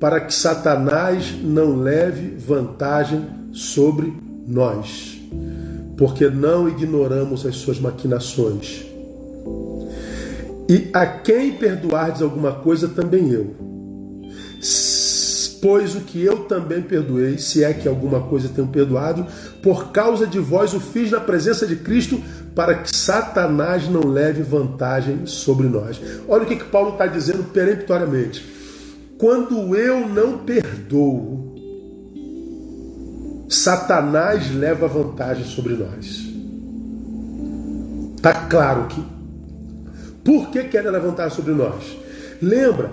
Para 0.00 0.20
que 0.20 0.34
Satanás 0.34 1.32
não 1.42 1.76
leve 1.76 2.36
vantagem 2.36 3.43
sobre 3.54 4.12
nós, 4.46 5.18
porque 5.96 6.28
não 6.28 6.68
ignoramos 6.68 7.46
as 7.46 7.56
suas 7.56 7.80
maquinações. 7.80 8.84
E 10.68 10.90
a 10.92 11.06
quem 11.06 11.52
perdoardes 11.52 12.20
alguma 12.20 12.52
coisa, 12.52 12.88
também 12.88 13.30
eu 13.30 13.54
Pois 15.64 15.94
o 15.94 16.00
que 16.00 16.22
eu 16.22 16.40
também 16.40 16.82
perdoei, 16.82 17.38
se 17.38 17.64
é 17.64 17.72
que 17.72 17.88
alguma 17.88 18.20
coisa 18.20 18.50
tenho 18.54 18.66
perdoado, 18.66 19.26
por 19.62 19.92
causa 19.92 20.26
de 20.26 20.38
vós 20.38 20.74
o 20.74 20.78
fiz 20.78 21.10
na 21.10 21.20
presença 21.20 21.66
de 21.66 21.76
Cristo, 21.76 22.22
para 22.54 22.74
que 22.74 22.94
Satanás 22.94 23.88
não 23.88 24.06
leve 24.06 24.42
vantagem 24.42 25.24
sobre 25.24 25.66
nós. 25.66 25.98
Olha 26.28 26.42
o 26.42 26.46
que, 26.46 26.56
que 26.56 26.66
Paulo 26.66 26.90
está 26.90 27.06
dizendo 27.06 27.44
peremptoriamente. 27.44 28.44
Quando 29.16 29.74
eu 29.74 30.06
não 30.06 30.36
perdoo, 30.36 31.43
Satanás 33.54 34.52
leva 34.52 34.88
vantagem 34.88 35.44
sobre 35.44 35.74
nós. 35.74 36.24
Está 38.16 38.32
claro 38.48 38.86
que. 38.88 39.04
Por 40.24 40.50
que 40.50 40.64
quer 40.64 40.82
levantar 40.90 41.30
sobre 41.30 41.52
nós? 41.52 41.96
Lembra, 42.40 42.90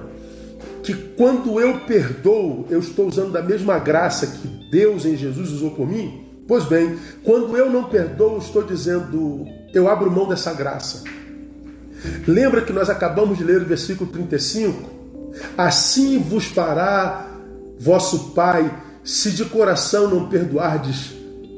que 0.83 0.93
quando 0.93 1.59
eu 1.59 1.79
perdoo, 1.81 2.65
eu 2.69 2.79
estou 2.79 3.07
usando 3.07 3.31
da 3.31 3.41
mesma 3.41 3.79
graça 3.79 4.27
que 4.27 4.47
Deus 4.69 5.05
em 5.05 5.15
Jesus 5.15 5.51
usou 5.51 5.71
por 5.71 5.87
mim? 5.87 6.27
Pois 6.47 6.65
bem, 6.65 6.97
quando 7.23 7.55
eu 7.55 7.69
não 7.69 7.85
perdoo, 7.85 8.37
estou 8.37 8.63
dizendo, 8.63 9.45
eu 9.73 9.87
abro 9.87 10.11
mão 10.11 10.27
dessa 10.27 10.53
graça. 10.53 11.03
Lembra 12.27 12.61
que 12.61 12.73
nós 12.73 12.89
acabamos 12.89 13.37
de 13.37 13.43
ler 13.43 13.61
o 13.61 13.65
versículo 13.65 14.11
35? 14.11 14.89
Assim 15.57 16.19
vos 16.19 16.45
fará 16.45 17.27
vosso 17.79 18.31
Pai, 18.31 18.69
se 19.03 19.31
de 19.31 19.45
coração 19.45 20.09
não 20.09 20.29
perdoardes 20.29 21.13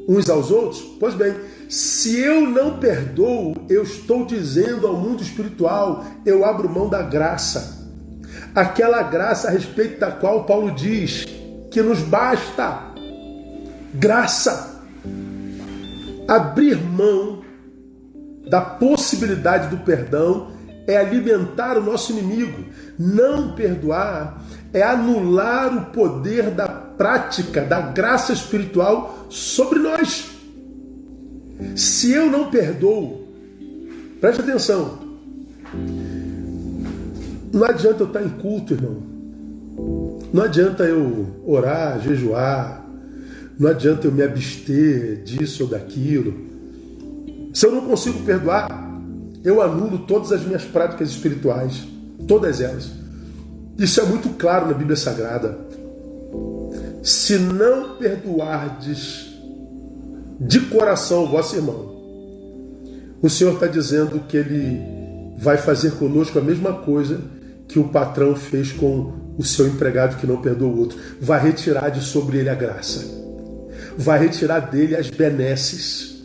uns 0.08 0.30
aos 0.30 0.52
outros? 0.52 0.82
Pois 1.00 1.16
bem, 1.16 1.36
se 1.70 2.20
eu 2.20 2.42
não 2.42 2.78
perdoo, 2.80 3.56
eu 3.70 3.84
estou 3.84 4.26
dizendo 4.26 4.88
ao 4.88 4.96
mundo 4.96 5.24
espiritual, 5.24 6.06
eu 6.26 6.46
abro 6.46 6.70
mão 6.70 6.90
da 6.90 7.02
graça 7.02 7.84
aquela 8.54 9.02
graça 9.04 9.48
a 9.48 9.52
respeito 9.52 10.00
da 10.00 10.12
qual 10.12 10.44
Paulo 10.46 10.72
diz 10.72 11.26
que 11.72 11.82
nos 11.82 12.00
basta 12.00 12.94
graça. 13.94 14.82
Abrir 16.28 16.78
mão 16.78 17.42
da 18.50 18.62
possibilidade 18.62 19.68
do 19.68 19.84
perdão 19.84 20.52
é 20.88 20.98
alimentar 20.98 21.78
o 21.78 21.84
nosso 21.84 22.12
inimigo. 22.12 22.66
Não 22.98 23.56
perdoar 23.56 24.42
é 24.72 24.82
anular 24.82 25.76
o 25.76 25.86
poder 25.88 26.52
da 26.52 26.68
prática, 26.98 27.62
da 27.62 27.82
graça 27.82 28.34
espiritual 28.34 29.28
sobre 29.30 29.80
nós. 29.80 30.30
Se 31.76 32.12
eu 32.12 32.30
não 32.30 32.50
perdoo, 32.50 33.28
preste 34.20 34.42
atenção, 34.42 35.00
não 37.54 37.66
adianta 37.66 38.04
eu 38.04 38.08
estar 38.08 38.24
em 38.24 38.30
culto, 38.30 38.74
irmão. 38.74 39.14
Não 40.34 40.44
adianta 40.44 40.84
eu 40.84 41.28
orar, 41.46 42.00
jejuar. 42.02 42.84
Não 43.60 43.70
adianta 43.70 44.08
eu 44.08 44.12
me 44.12 44.24
abster 44.24 45.22
disso 45.24 45.64
ou 45.64 45.70
daquilo. 45.70 46.34
Se 47.54 47.68
eu 47.68 47.72
não 47.72 47.82
consigo 47.82 48.20
perdoar, 48.24 48.68
eu 49.44 49.62
anulo 49.62 50.00
todas 50.00 50.32
as 50.32 50.44
minhas 50.44 50.64
práticas 50.64 51.10
espirituais. 51.10 51.88
Todas 52.28 52.60
elas. 52.60 52.92
Isso 53.78 54.02
é 54.02 54.06
muito 54.06 54.30
claro 54.30 54.68
na 54.68 54.74
Bíblia 54.74 54.96
Sagrada. 54.96 55.63
Se 57.04 57.38
não 57.38 57.98
perdoardes 57.98 59.28
de 60.40 60.62
coração 60.62 61.26
o 61.26 61.28
vosso 61.28 61.56
irmão, 61.56 61.94
o 63.22 63.30
Senhor 63.30 63.54
está 63.54 63.68
dizendo 63.68 64.22
que 64.22 64.38
Ele 64.38 64.82
vai 65.38 65.58
fazer 65.58 65.92
conosco 65.92 66.40
a 66.40 66.42
mesma 66.42 66.74
coisa 66.74 67.20
que 67.68 67.78
o 67.78 67.90
patrão 67.90 68.36
fez 68.36 68.72
com 68.72 69.34
o 69.38 69.44
seu 69.44 69.68
empregado 69.68 70.18
que 70.18 70.28
não 70.28 70.42
perdoa 70.42 70.70
o 70.70 70.80
outro. 70.80 70.98
Vai 71.20 71.42
retirar 71.42 71.90
de 71.90 72.02
sobre 72.02 72.38
ele 72.38 72.50
a 72.50 72.56
graça. 72.56 73.04
Vai 73.98 74.20
retirar 74.20 74.60
dele 74.60 74.96
as 74.96 75.10
benesses. 75.10 76.24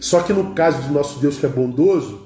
Só 0.00 0.22
que 0.22 0.32
no 0.32 0.54
caso 0.54 0.82
de 0.82 0.92
nosso 0.92 1.18
Deus 1.20 1.38
que 1.38 1.46
é 1.46 1.48
bondoso, 1.48 2.20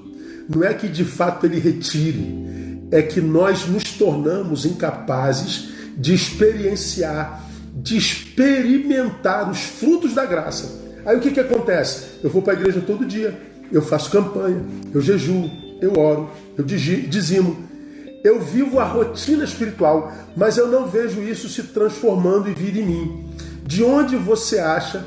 não 0.47 0.63
é 0.63 0.73
que 0.73 0.87
de 0.87 1.03
fato 1.03 1.45
ele 1.45 1.59
retire, 1.59 2.87
é 2.91 3.01
que 3.01 3.19
nós 3.19 3.67
nos 3.67 3.83
tornamos 3.93 4.65
incapazes 4.65 5.69
de 5.97 6.13
experienciar, 6.13 7.44
de 7.75 7.97
experimentar 7.97 9.49
os 9.51 9.59
frutos 9.59 10.13
da 10.13 10.25
graça. 10.25 10.83
Aí 11.05 11.17
o 11.17 11.19
que, 11.19 11.31
que 11.31 11.39
acontece? 11.39 12.19
Eu 12.23 12.29
vou 12.29 12.41
para 12.41 12.53
a 12.53 12.55
igreja 12.55 12.81
todo 12.81 13.05
dia, 13.05 13.37
eu 13.71 13.81
faço 13.81 14.09
campanha, 14.09 14.63
eu 14.93 15.01
jejuo, 15.01 15.51
eu 15.81 15.99
oro, 15.99 16.29
eu 16.57 16.63
dizimo. 16.63 17.65
Eu 18.23 18.41
vivo 18.41 18.79
a 18.79 18.83
rotina 18.83 19.43
espiritual, 19.43 20.11
mas 20.35 20.57
eu 20.57 20.67
não 20.67 20.87
vejo 20.87 21.21
isso 21.21 21.47
se 21.47 21.61
transformando 21.61 22.49
e 22.49 22.53
vir 22.53 22.75
em 22.77 22.85
mim. 22.85 23.29
De 23.63 23.83
onde 23.83 24.15
você 24.15 24.57
acha 24.57 25.05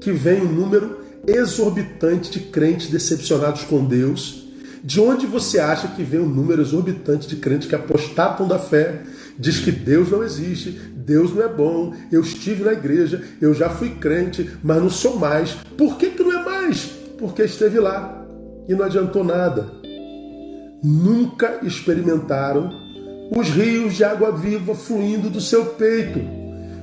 que 0.00 0.12
vem 0.12 0.40
o 0.40 0.44
um 0.44 0.52
número 0.52 1.00
exorbitante 1.26 2.30
de 2.30 2.40
crentes 2.40 2.88
decepcionados 2.88 3.64
com 3.64 3.84
Deus? 3.84 4.44
De 4.84 5.00
onde 5.00 5.26
você 5.26 5.58
acha 5.58 5.88
que 5.88 6.04
vem 6.04 6.20
um 6.20 6.28
número 6.28 6.62
exorbitante 6.62 7.26
de 7.26 7.36
crentes 7.36 7.68
que 7.68 7.74
apostatam 7.74 8.46
da 8.46 8.58
fé, 8.58 9.02
diz 9.38 9.60
que 9.60 9.72
Deus 9.72 10.10
não 10.10 10.22
existe, 10.22 10.70
Deus 10.70 11.34
não 11.34 11.42
é 11.42 11.48
bom, 11.48 11.94
eu 12.10 12.20
estive 12.20 12.64
na 12.64 12.72
igreja, 12.72 13.22
eu 13.40 13.52
já 13.54 13.68
fui 13.68 13.90
crente, 13.90 14.50
mas 14.62 14.80
não 14.80 14.90
sou 14.90 15.18
mais. 15.18 15.52
Por 15.76 15.96
que, 15.96 16.10
que 16.10 16.22
não 16.22 16.40
é 16.40 16.44
mais? 16.44 16.84
Porque 17.18 17.42
esteve 17.42 17.78
lá 17.80 18.24
e 18.68 18.74
não 18.74 18.84
adiantou 18.84 19.24
nada. 19.24 19.66
Nunca 20.82 21.60
experimentaram 21.62 22.70
os 23.34 23.48
rios 23.48 23.94
de 23.94 24.04
água 24.04 24.30
viva 24.32 24.74
fluindo 24.74 25.30
do 25.30 25.40
seu 25.40 25.64
peito. 25.66 26.20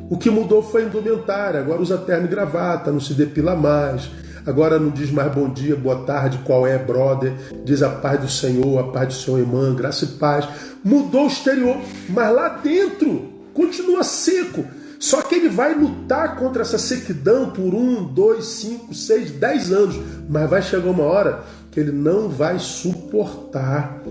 O 0.09 0.17
que 0.17 0.29
mudou 0.29 0.63
foi 0.63 0.83
a 0.83 0.85
indumentária, 0.85 1.59
agora 1.59 1.81
usa 1.81 1.97
terno 1.97 2.25
e 2.25 2.29
gravata, 2.29 2.91
não 2.91 2.99
se 2.99 3.13
depila 3.13 3.55
mais, 3.55 4.09
Agora 4.45 4.79
não 4.79 4.89
diz 4.89 5.11
mais 5.11 5.31
bom 5.33 5.49
dia, 5.49 5.75
boa 5.75 6.03
tarde, 6.05 6.39
qual 6.45 6.65
é, 6.65 6.77
brother. 6.77 7.33
Diz 7.63 7.81
a 7.81 7.89
paz 7.89 8.19
do 8.19 8.29
Senhor, 8.29 8.79
a 8.79 8.91
paz 8.91 9.07
do 9.07 9.13
Senhor, 9.13 9.39
irmã, 9.39 9.73
graça 9.75 10.05
e 10.05 10.07
paz. 10.07 10.47
Mudou 10.83 11.25
o 11.25 11.27
exterior, 11.27 11.77
mas 12.09 12.33
lá 12.33 12.49
dentro 12.49 13.29
continua 13.53 14.03
seco. 14.03 14.65
Só 14.99 15.21
que 15.21 15.35
ele 15.35 15.49
vai 15.49 15.73
lutar 15.73 16.35
contra 16.35 16.61
essa 16.61 16.77
sequidão 16.77 17.51
por 17.51 17.73
um, 17.73 18.03
dois, 18.03 18.45
cinco, 18.45 18.93
seis, 18.93 19.31
dez 19.31 19.71
anos. 19.71 19.95
Mas 20.29 20.49
vai 20.49 20.61
chegar 20.61 20.89
uma 20.89 21.03
hora 21.03 21.43
que 21.71 21.79
ele 21.79 21.91
não 21.91 22.27
vai 22.27 22.59
suportar 22.59 24.01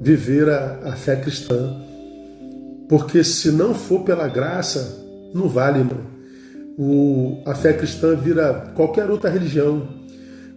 viver 0.00 0.48
a, 0.48 0.78
a 0.84 0.92
fé 0.92 1.16
cristã. 1.16 1.76
Porque 2.88 3.22
se 3.22 3.50
não 3.50 3.74
for 3.74 4.02
pela 4.02 4.28
graça, 4.28 4.98
não 5.34 5.48
vale, 5.48 5.80
irmão 5.80 6.13
o, 6.78 7.42
a 7.46 7.54
fé 7.54 7.72
cristã 7.72 8.14
vira 8.16 8.72
qualquer 8.74 9.10
outra 9.10 9.30
religião. 9.30 9.88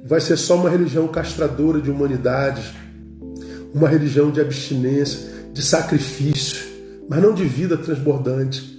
Vai 0.04 0.20
ser 0.22 0.38
só 0.38 0.56
uma 0.56 0.70
religião 0.70 1.08
castradora 1.08 1.82
de 1.82 1.92
humanidade, 1.92 2.62
uma 3.74 3.88
religião 3.88 4.32
de 4.32 4.40
abstinência, 4.40 5.28
de 5.54 5.62
sacrifício, 5.62 6.66
mas 7.10 7.22
não 7.22 7.34
de 7.34 7.46
vida 7.46 7.78
transbordante. 7.78 8.78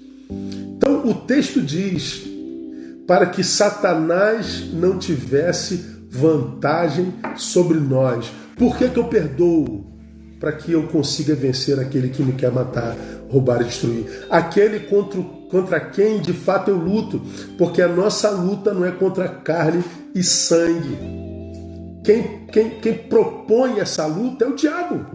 Então 0.76 1.06
o 1.08 1.14
texto 1.14 1.60
diz: 1.60 2.22
para 3.06 3.26
que 3.26 3.42
Satanás 3.42 4.70
não 4.72 4.98
tivesse 4.98 5.98
vantagem 6.10 7.14
sobre 7.36 7.78
nós. 7.78 8.30
Por 8.56 8.76
que, 8.76 8.88
que 8.88 8.98
eu 8.98 9.04
perdoo? 9.04 9.97
Para 10.38 10.52
que 10.52 10.72
eu 10.72 10.84
consiga 10.84 11.34
vencer 11.34 11.78
aquele 11.80 12.10
que 12.10 12.22
me 12.22 12.32
quer 12.32 12.52
matar, 12.52 12.96
roubar 13.28 13.60
e 13.62 13.64
destruir. 13.64 14.26
Aquele 14.30 14.80
contra 14.80 15.20
contra 15.48 15.80
quem 15.80 16.20
de 16.20 16.32
fato 16.32 16.70
eu 16.70 16.76
luto, 16.76 17.20
porque 17.56 17.82
a 17.82 17.88
nossa 17.88 18.30
luta 18.30 18.72
não 18.72 18.84
é 18.84 18.90
contra 18.90 19.28
carne 19.28 19.82
e 20.14 20.22
sangue. 20.22 20.98
Quem, 22.04 22.46
quem, 22.46 22.70
quem 22.80 22.94
propõe 22.94 23.80
essa 23.80 24.06
luta 24.06 24.44
é 24.44 24.48
o 24.48 24.54
diabo. 24.54 25.06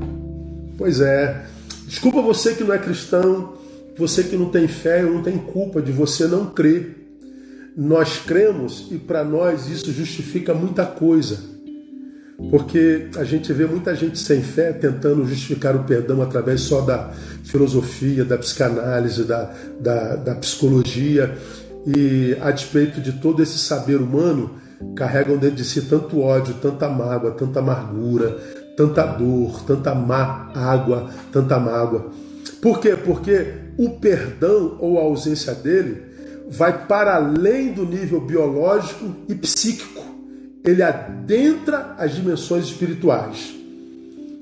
Pois 0.78 1.00
é. 1.00 1.46
Desculpa 1.88 2.22
você 2.22 2.54
que 2.56 2.64
não 2.64 2.74
é 2.74 2.80
cristão, 2.80 3.54
você 3.98 4.24
que 4.24 4.36
não 4.36 4.50
tem 4.50 4.68
fé, 4.68 5.02
eu 5.02 5.14
não 5.14 5.22
tenho 5.22 5.40
culpa 5.40 5.82
de 5.82 5.92
você 5.92 6.28
não 6.28 6.48
crer. 6.48 6.98
Nós 7.76 8.20
cremos 8.20 8.88
e 8.92 8.98
para 8.98 9.24
nós 9.24 9.68
isso 9.68 9.92
justifica 9.92 10.54
muita 10.54 10.86
coisa. 10.86 11.53
Porque 12.50 13.08
a 13.18 13.24
gente 13.24 13.52
vê 13.52 13.66
muita 13.66 13.96
gente 13.96 14.20
sem 14.20 14.42
fé 14.42 14.72
tentando 14.72 15.26
justificar 15.26 15.76
o 15.76 15.84
perdão 15.84 16.22
através 16.22 16.62
só 16.62 16.82
da 16.82 17.12
filosofia, 17.44 18.24
da 18.24 18.38
psicanálise, 18.38 19.24
da, 19.24 19.52
da, 19.80 20.16
da 20.16 20.36
psicologia, 20.36 21.36
e 21.86 22.38
a 22.42 22.52
despeito 22.52 23.02
de 23.02 23.14
todo 23.14 23.42
esse 23.42 23.58
saber 23.58 23.98
humano, 23.98 24.52
carregam 24.96 25.38
dentro 25.38 25.58
de 25.58 25.66
si 25.66 25.84
tanto 25.84 26.22
ódio, 26.22 26.54
tanta 26.56 26.88
mágoa, 26.90 27.32
tanta 27.32 27.60
amargura, 27.60 28.38
tanta 28.76 29.06
dor, 29.06 29.64
tanta 29.66 29.96
má 29.96 30.52
água, 30.54 31.10
tanta 31.32 31.60
mágoa. 31.60 32.12
Por 32.62 32.80
quê? 32.80 32.96
Porque 32.96 33.54
o 33.78 33.90
perdão 33.92 34.78
ou 34.80 35.00
a 35.00 35.04
ausência 35.04 35.54
dele 35.54 36.14
vai 36.50 36.86
para 36.86 37.16
além 37.16 37.74
do 37.74 37.86
nível 37.86 38.22
biológico 38.22 39.06
e 39.28 39.36
psíquico 39.36 39.93
ele 40.64 40.82
adentra 40.82 41.96
as 41.98 42.16
dimensões 42.16 42.66
espirituais. 42.66 43.54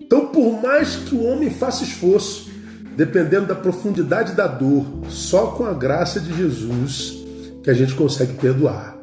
Então, 0.02 0.28
por 0.28 0.62
mais 0.62 0.96
que 0.98 1.16
o 1.16 1.24
homem 1.24 1.50
faça 1.50 1.84
esforço, 1.84 2.50
dependendo 2.96 3.48
da 3.48 3.56
profundidade 3.56 4.34
da 4.34 4.46
dor, 4.46 4.86
só 5.10 5.48
com 5.48 5.66
a 5.66 5.74
graça 5.74 6.20
de 6.20 6.36
Jesus 6.36 7.18
que 7.64 7.70
a 7.70 7.74
gente 7.74 7.96
consegue 7.96 8.34
perdoar. 8.34 8.98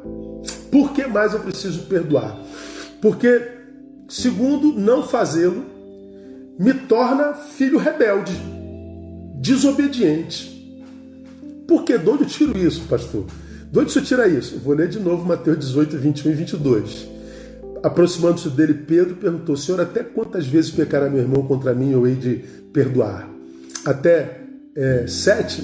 Por 0.71 0.91
que 0.91 1.07
mais 1.07 1.33
eu 1.33 1.39
preciso 1.39 1.83
perdoar? 1.83 2.37
Porque, 3.01 3.41
segundo, 4.07 4.73
não 4.73 5.07
fazê-lo 5.07 5.65
me 6.59 6.73
torna 6.73 7.33
filho 7.33 7.77
rebelde, 7.77 8.33
desobediente. 9.35 10.59
Por 11.65 11.83
que? 11.83 11.97
De 11.97 12.09
onde 12.09 12.23
eu 12.23 12.27
tiro 12.27 12.57
isso, 12.57 12.81
pastor? 12.89 13.25
De 13.71 13.77
onde 13.77 13.91
você 13.91 14.01
tira 14.01 14.27
isso? 14.27 14.57
Vou 14.59 14.73
ler 14.73 14.87
de 14.87 14.99
novo 14.99 15.25
Mateus 15.25 15.59
18, 15.59 15.97
21 15.97 16.31
e 16.31 16.33
22. 16.33 17.07
Aproximando-se 17.83 18.49
dele, 18.49 18.73
Pedro 18.73 19.15
perguntou: 19.15 19.55
Senhor, 19.55 19.79
até 19.79 20.03
quantas 20.03 20.47
vezes 20.47 20.71
pecará 20.71 21.09
meu 21.09 21.21
irmão 21.21 21.45
contra 21.45 21.73
mim 21.73 21.91
eu 21.91 22.07
hei 22.07 22.15
de 22.15 22.43
perdoar? 22.73 23.29
Até 23.85 24.41
é, 24.75 25.05
sete? 25.07 25.63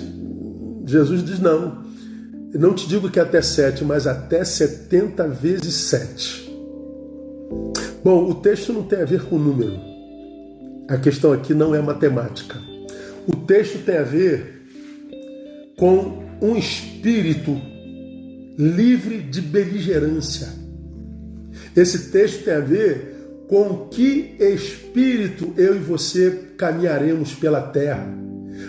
Jesus 0.85 1.23
diz: 1.23 1.39
Não. 1.39 1.83
Não 2.53 2.73
te 2.73 2.87
digo 2.87 3.09
que 3.09 3.19
até 3.19 3.41
sete, 3.41 3.83
mas 3.83 4.07
até 4.07 4.45
setenta 4.45 5.27
vezes 5.27 5.73
sete. 5.73 6.45
Bom, 8.03 8.29
o 8.29 8.35
texto 8.35 8.71
não 8.71 8.83
tem 8.83 9.01
a 9.01 9.05
ver 9.05 9.23
com 9.23 9.37
número. 9.37 9.77
A 10.87 10.95
questão 10.97 11.33
aqui 11.33 11.53
não 11.53 11.73
é 11.73 11.81
matemática. 11.81 12.55
O 13.27 13.35
texto 13.35 13.83
tem 13.83 13.97
a 13.97 14.03
ver 14.03 14.61
com 15.75 16.23
um 16.39 16.55
espírito 16.55 17.59
livre 18.57 19.21
de 19.21 19.41
beligerância. 19.41 20.47
Esse 21.75 22.11
texto 22.11 22.43
tem 22.43 22.53
a 22.53 22.59
ver 22.59 23.15
com 23.47 23.87
que 23.89 24.35
espírito 24.39 25.53
eu 25.57 25.75
e 25.75 25.79
você 25.79 26.31
caminharemos 26.57 27.33
pela 27.33 27.61
terra. 27.61 28.07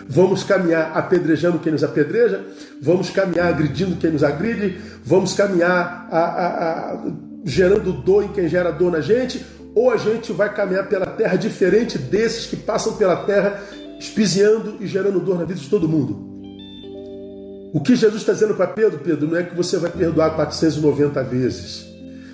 Vamos 0.09 0.43
caminhar 0.43 0.97
apedrejando 0.97 1.59
quem 1.61 1.73
nos 1.73 1.85
apedreja, 1.85 2.45
vamos 2.83 3.11
caminhar 3.11 3.47
agredindo 3.47 3.97
quem 3.97 4.11
nos 4.11 4.25
agride, 4.25 4.77
vamos 5.05 5.33
caminhar 5.35 6.09
a, 6.11 6.19
a, 6.19 6.93
a, 6.93 7.13
gerando 7.45 7.93
dor 7.93 8.25
em 8.25 8.29
quem 8.29 8.49
gera 8.49 8.73
dor 8.73 8.91
na 8.91 9.01
gente, 9.01 9.45
ou 9.75 9.91
a 9.91 9.97
gente 9.97 10.33
vai 10.33 10.53
caminhar 10.53 10.89
pela 10.89 11.07
terra 11.07 11.37
diferente 11.37 11.99
desses 11.99 12.47
que 12.47 12.57
passam 12.57 12.97
pela 12.97 13.17
terra 13.25 13.63
espiziando 13.99 14.77
e 14.81 14.87
gerando 14.87 15.21
dor 15.21 15.39
na 15.39 15.45
vida 15.45 15.61
de 15.61 15.69
todo 15.69 15.89
mundo. 15.89 16.36
O 17.73 17.81
que 17.81 17.95
Jesus 17.95 18.23
está 18.23 18.33
dizendo 18.33 18.55
para 18.55 18.69
Pedro, 18.69 18.99
Pedro, 18.99 19.29
não 19.29 19.37
é 19.37 19.43
que 19.43 19.55
você 19.55 19.77
vai 19.79 19.91
perdoar 19.91 20.35
490 20.35 21.23
vezes. 21.25 21.87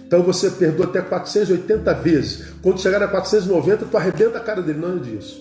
Então 0.06 0.22
você 0.22 0.50
perdoa 0.50 0.86
até 0.86 1.00
480 1.00 1.94
vezes. 1.94 2.44
Quando 2.60 2.80
chegar 2.80 3.02
a 3.02 3.08
490, 3.08 3.86
tu 3.86 3.96
arrebenta 3.96 4.38
a 4.38 4.40
cara 4.40 4.60
dele. 4.60 4.78
Não 4.78 4.96
é 4.96 4.98
disso. 4.98 5.40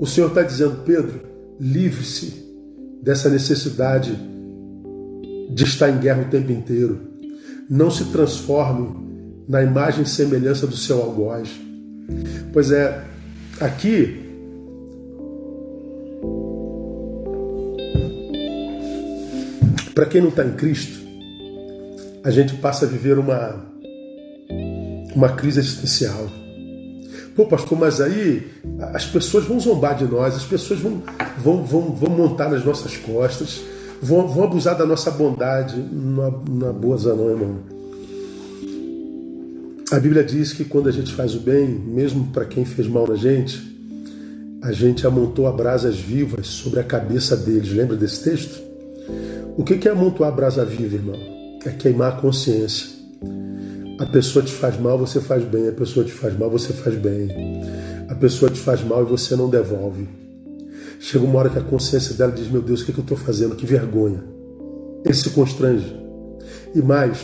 O 0.00 0.06
Senhor 0.06 0.28
está 0.28 0.42
dizendo, 0.42 0.82
Pedro, 0.84 1.20
livre-se 1.60 2.42
dessa 3.02 3.28
necessidade 3.28 4.18
de 5.50 5.64
estar 5.64 5.90
em 5.90 5.98
guerra 5.98 6.22
o 6.22 6.30
tempo 6.30 6.50
inteiro. 6.50 7.00
Não 7.68 7.90
se 7.90 8.06
transforme 8.06 9.44
na 9.48 9.62
imagem 9.62 10.02
e 10.02 10.06
semelhança 10.08 10.66
do 10.66 10.76
seu 10.76 11.00
algoz. 11.02 11.50
Pois 12.52 12.70
é, 12.70 13.04
aqui 13.60 14.21
Para 19.94 20.06
quem 20.06 20.22
não 20.22 20.30
está 20.30 20.44
em 20.44 20.52
Cristo, 20.52 21.00
a 22.24 22.30
gente 22.30 22.54
passa 22.56 22.86
a 22.86 22.88
viver 22.88 23.18
uma, 23.18 23.62
uma 25.14 25.28
crise 25.30 25.60
existencial. 25.60 26.30
Pô, 27.36 27.46
pastor, 27.46 27.78
mas 27.78 28.00
aí 28.00 28.46
as 28.94 29.04
pessoas 29.04 29.44
vão 29.44 29.60
zombar 29.60 29.96
de 29.96 30.04
nós, 30.04 30.34
as 30.34 30.44
pessoas 30.44 30.80
vão, 30.80 31.02
vão, 31.38 31.64
vão, 31.64 31.94
vão 31.94 32.10
montar 32.10 32.48
nas 32.48 32.64
nossas 32.64 32.96
costas, 32.96 33.60
vão, 34.00 34.28
vão 34.28 34.44
abusar 34.44 34.76
da 34.76 34.86
nossa 34.86 35.10
bondade. 35.10 35.76
Na, 35.76 36.30
na 36.30 36.72
boa 36.72 36.98
não, 37.14 37.30
irmão. 37.30 37.58
A 39.90 40.00
Bíblia 40.00 40.24
diz 40.24 40.54
que 40.54 40.64
quando 40.64 40.88
a 40.88 40.92
gente 40.92 41.12
faz 41.12 41.34
o 41.34 41.40
bem, 41.40 41.68
mesmo 41.68 42.28
para 42.32 42.46
quem 42.46 42.64
fez 42.64 42.88
mal 42.88 43.06
na 43.06 43.14
gente, 43.14 43.60
a 44.62 44.72
gente 44.72 45.06
amontoa 45.06 45.52
brasas 45.52 45.98
vivas 45.98 46.46
sobre 46.46 46.80
a 46.80 46.84
cabeça 46.84 47.36
deles. 47.36 47.70
Lembra 47.70 47.96
desse 47.96 48.24
texto? 48.24 48.71
O 49.54 49.64
que 49.64 49.86
é 49.86 49.92
amontoar 49.92 50.34
brasa 50.34 50.64
viva, 50.64 50.94
irmão? 50.94 51.18
É 51.66 51.70
queimar 51.70 52.14
a 52.14 52.16
consciência. 52.16 52.88
A 53.98 54.06
pessoa 54.06 54.42
te 54.42 54.50
faz 54.50 54.80
mal, 54.80 54.98
você 54.98 55.20
faz 55.20 55.44
bem. 55.44 55.68
A 55.68 55.72
pessoa 55.72 56.06
te 56.06 56.12
faz 56.12 56.38
mal, 56.38 56.48
você 56.48 56.72
faz 56.72 56.96
bem. 56.96 57.28
A 58.08 58.14
pessoa 58.14 58.50
te 58.50 58.58
faz 58.58 58.82
mal 58.82 59.02
e 59.02 59.04
você 59.04 59.36
não 59.36 59.50
devolve. 59.50 60.08
Chega 60.98 61.24
uma 61.24 61.38
hora 61.38 61.50
que 61.50 61.58
a 61.58 61.62
consciência 61.62 62.14
dela 62.14 62.32
diz: 62.32 62.50
Meu 62.50 62.62
Deus, 62.62 62.80
o 62.80 62.86
que 62.86 62.92
eu 62.92 63.02
estou 63.02 63.16
fazendo? 63.16 63.54
Que 63.54 63.66
vergonha. 63.66 64.24
Ele 65.04 65.14
se 65.14 65.28
constrange. 65.30 66.00
E 66.74 66.80
mais, 66.80 67.18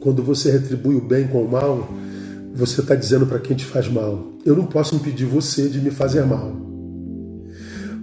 quando 0.00 0.22
você 0.22 0.50
retribui 0.50 0.96
o 0.96 1.00
bem 1.00 1.26
com 1.28 1.42
o 1.42 1.50
mal, 1.50 1.88
você 2.54 2.82
está 2.82 2.94
dizendo 2.94 3.26
para 3.26 3.38
quem 3.38 3.56
te 3.56 3.64
faz 3.64 3.88
mal: 3.88 4.34
Eu 4.44 4.54
não 4.54 4.66
posso 4.66 4.94
impedir 4.94 5.24
você 5.24 5.70
de 5.70 5.80
me 5.80 5.90
fazer 5.90 6.26
mal, 6.26 6.54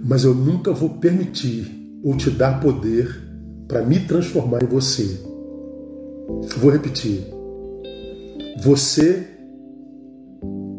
mas 0.04 0.24
eu 0.24 0.34
nunca 0.34 0.72
vou 0.72 0.90
permitir 0.90 2.00
ou 2.02 2.16
te 2.16 2.28
dar 2.28 2.58
poder 2.58 3.30
para 3.72 3.80
me 3.80 4.00
transformar 4.00 4.62
em 4.62 4.66
você. 4.66 5.18
Vou 6.58 6.70
repetir. 6.70 7.26
Você 8.62 9.26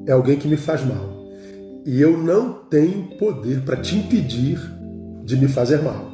é 0.06 0.12
alguém 0.12 0.38
que 0.38 0.48
me 0.48 0.58
faz 0.58 0.86
mal. 0.86 1.10
E 1.88 2.00
eu 2.00 2.16
não 2.16 2.54
tenho 2.70 3.18
poder 3.18 3.62
para 3.62 3.78
te 3.78 3.96
impedir 3.96 4.60
de 5.26 5.36
me 5.36 5.48
fazer 5.48 5.82
mal. 5.82 6.12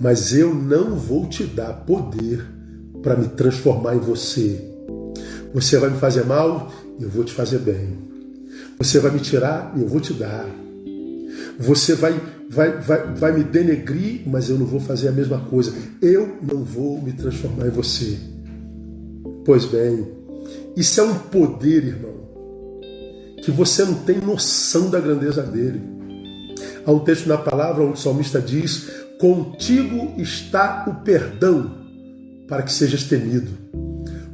Mas 0.00 0.32
eu 0.32 0.54
não 0.54 0.94
vou 0.94 1.26
te 1.26 1.42
dar 1.42 1.72
poder 1.84 2.46
para 3.02 3.16
me 3.16 3.26
transformar 3.26 3.96
em 3.96 3.98
você. 3.98 4.64
Você 5.52 5.76
vai 5.76 5.90
me 5.90 5.98
fazer 5.98 6.24
mal, 6.24 6.70
eu 7.00 7.08
vou 7.08 7.24
te 7.24 7.32
fazer 7.32 7.58
bem. 7.58 7.98
Você 8.78 9.00
vai 9.00 9.10
me 9.10 9.18
tirar, 9.18 9.74
eu 9.76 9.88
vou 9.88 10.00
te 10.00 10.12
dar. 10.12 10.46
Você 11.60 11.94
vai, 11.94 12.18
vai, 12.48 12.80
vai, 12.80 13.14
vai 13.14 13.32
me 13.32 13.44
denegrir, 13.44 14.22
mas 14.26 14.48
eu 14.48 14.58
não 14.58 14.64
vou 14.64 14.80
fazer 14.80 15.08
a 15.08 15.12
mesma 15.12 15.38
coisa. 15.38 15.74
Eu 16.00 16.38
não 16.42 16.64
vou 16.64 17.00
me 17.02 17.12
transformar 17.12 17.66
em 17.66 17.70
você. 17.70 18.18
Pois 19.44 19.66
bem, 19.66 20.08
isso 20.74 21.00
é 21.00 21.04
um 21.04 21.14
poder, 21.14 21.84
irmão, 21.84 22.14
que 23.42 23.50
você 23.50 23.84
não 23.84 23.94
tem 23.94 24.18
noção 24.18 24.88
da 24.88 24.98
grandeza 24.98 25.42
dele. 25.42 25.82
Há 26.86 26.92
um 26.92 27.00
texto 27.00 27.26
na 27.26 27.36
palavra 27.36 27.84
onde 27.84 27.92
o 27.92 28.02
salmista 28.02 28.40
diz: 28.40 28.88
Contigo 29.18 30.14
está 30.18 30.86
o 30.88 31.04
perdão 31.04 31.78
para 32.48 32.62
que 32.62 32.72
sejas 32.72 33.04
temido. 33.04 33.50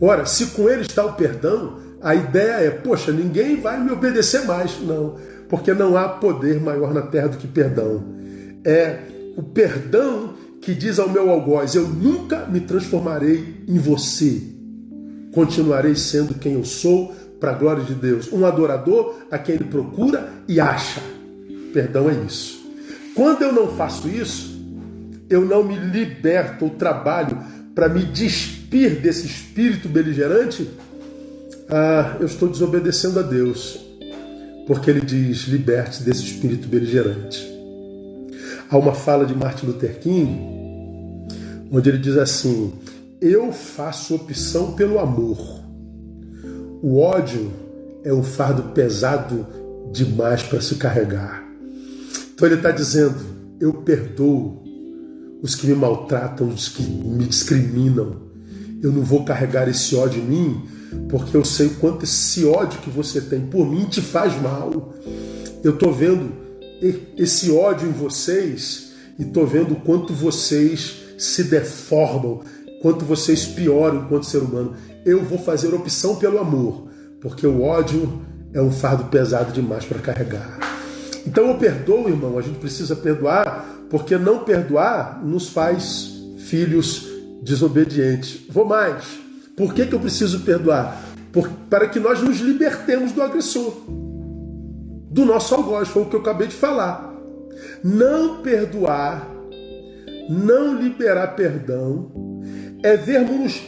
Ora, 0.01 0.27
se 0.27 0.47
com 0.47 0.71
ele 0.71 0.83
está 0.83 1.05
o 1.05 1.15
perdão, 1.15 1.79
a 2.01 2.15
ideia 2.15 2.67
é, 2.67 2.71
poxa, 2.71 3.11
ninguém 3.11 3.61
vai 3.61 3.83
me 3.83 3.91
obedecer 3.91 4.45
mais. 4.45 4.79
Não, 4.81 5.17
porque 5.49 5.73
não 5.73 5.97
há 5.97 6.09
poder 6.09 6.61
maior 6.61 6.93
na 6.93 7.03
terra 7.03 7.29
do 7.29 7.37
que 7.37 7.47
perdão. 7.47 8.05
É 8.65 8.99
o 9.37 9.43
perdão 9.43 10.35
que 10.61 10.75
diz 10.75 10.99
ao 10.99 11.09
meu 11.09 11.31
algoz: 11.31 11.75
Eu 11.75 11.89
nunca 11.89 12.47
me 12.47 12.61
transformarei 12.61 13.65
em 13.69 13.79
você. 13.79 14.43
Continuarei 15.33 15.95
sendo 15.95 16.35
quem 16.35 16.55
eu 16.55 16.65
sou, 16.65 17.15
para 17.41 17.53
a 17.53 17.55
glória 17.55 17.85
de 17.85 17.95
Deus. 17.95 18.33
Um 18.33 18.45
adorador 18.47 19.15
a 19.31 19.39
quem 19.39 19.57
ele 19.57 19.65
procura 19.65 20.29
e 20.49 20.61
acha. 20.61 21.01
Perdão 21.73 22.09
é 22.09 22.15
isso. 22.27 22.65
Quando 23.15 23.43
eu 23.43 23.53
não 23.53 23.69
faço 23.69 24.09
isso, 24.09 24.57
eu 25.29 25.45
não 25.45 25.63
me 25.65 25.77
liberto 25.77 26.65
ou 26.65 26.71
trabalho 26.71 27.39
para 27.75 27.89
me 27.89 28.05
despir 28.05 29.01
desse 29.01 29.27
espírito 29.27 29.89
beligerante, 29.89 30.69
ah, 31.69 32.17
eu 32.21 32.27
estou 32.27 32.49
desobedecendo 32.49 33.19
a 33.19 33.23
Deus, 33.23 33.86
porque 34.67 34.91
Ele 34.91 35.01
diz: 35.01 35.47
liberte 35.47 36.03
desse 36.03 36.25
espírito 36.25 36.69
beligerante. 36.69 37.57
Há 38.69 38.77
uma 38.77 38.95
fala 38.95 39.25
de 39.25 39.35
Martin 39.35 39.67
Luther 39.67 40.01
King, 40.01 40.41
onde 41.71 41.89
ele 41.89 41.99
diz 41.99 42.17
assim: 42.17 42.73
Eu 43.21 43.53
faço 43.53 44.17
opção 44.17 44.73
pelo 44.73 44.99
amor. 44.99 45.39
O 46.83 46.99
ódio 46.99 47.53
é 48.05 48.13
um 48.13 48.25
fardo 48.25 48.65
pesado 48.75 49.47
demais 49.93 50.43
para 50.43 50.61
se 50.61 50.75
carregar. 50.75 51.45
Então 52.35 52.49
ele 52.49 52.57
está 52.57 52.73
dizendo: 52.73 53.15
Eu 53.61 53.73
perdoo 53.73 54.65
os 55.43 55.55
que 55.55 55.69
me 55.69 55.75
maltratam, 55.75 56.49
os 56.49 56.69
que 56.69 56.83
me 56.83 57.25
discriminam. 57.25 58.17
Eu 58.83 58.91
não 58.91 59.03
vou 59.03 59.25
carregar 59.25 59.69
esse 59.69 59.95
ódio 59.95 60.21
em 60.21 60.27
mim, 60.27 60.63
porque 61.09 61.37
eu 61.37 61.45
sei 61.45 61.69
o 61.69 61.75
quanto 61.77 62.05
esse 62.05 62.45
ódio 62.45 62.81
que 62.81 62.91
você 62.91 63.21
tem 63.21 63.41
por 63.41 63.67
mim 63.67 63.85
te 63.85 64.01
faz 64.01 64.41
mal. 64.41 64.93
Eu 65.63 65.75
estou 65.75 65.93
vendo 65.93 66.33
esse 67.17 67.51
ódio 67.51 67.89
em 67.89 67.93
vocês 67.93 68.93
e 69.19 69.23
estou 69.23 69.47
vendo 69.47 69.73
o 69.73 69.81
quanto 69.81 70.13
vocês 70.13 71.03
se 71.17 71.45
deformam, 71.45 72.41
quanto 72.83 73.05
vocês 73.05 73.47
pioram 73.47 74.03
enquanto 74.03 74.27
ser 74.27 74.39
humano. 74.39 74.75
Eu 75.05 75.25
vou 75.25 75.39
fazer 75.39 75.73
opção 75.75 76.17
pelo 76.17 76.39
amor, 76.39 76.89
porque 77.21 77.47
o 77.47 77.63
ódio 77.63 78.21
é 78.53 78.61
um 78.61 78.71
fardo 78.71 79.05
pesado 79.05 79.53
demais 79.53 79.85
para 79.85 80.01
carregar. 80.01 80.59
Então 81.27 81.49
eu 81.49 81.59
perdoo, 81.59 82.09
irmão, 82.09 82.39
a 82.39 82.43
gente 82.43 82.59
precisa 82.59 82.95
perdoar 82.95 83.87
porque 83.91 84.17
não 84.17 84.45
perdoar 84.45 85.25
nos 85.25 85.49
faz 85.49 86.13
filhos 86.39 87.07
desobedientes. 87.43 88.41
Vou 88.49 88.65
mais. 88.65 89.26
Por 89.57 89.73
que, 89.73 89.87
que 89.87 89.95
eu 89.95 90.01
preciso 90.01 90.41
perdoar? 90.41 91.03
Por, 91.33 91.49
para 91.71 91.89
que 91.89 91.99
nós 91.99 92.23
nos 92.23 92.41
libertemos 92.41 93.13
do 93.13 93.23
agressor, 93.23 93.75
do 95.11 95.25
nosso 95.25 95.55
algoz, 95.55 95.89
foi 95.89 96.03
o 96.03 96.07
que 96.07 96.17
eu 96.17 96.21
acabei 96.21 96.47
de 96.47 96.55
falar. 96.55 97.15
Não 97.83 98.43
perdoar, 98.43 99.27
não 100.29 100.75
liberar 100.75 101.29
perdão, 101.29 102.43
é 102.83 102.97
vermos 102.97 103.63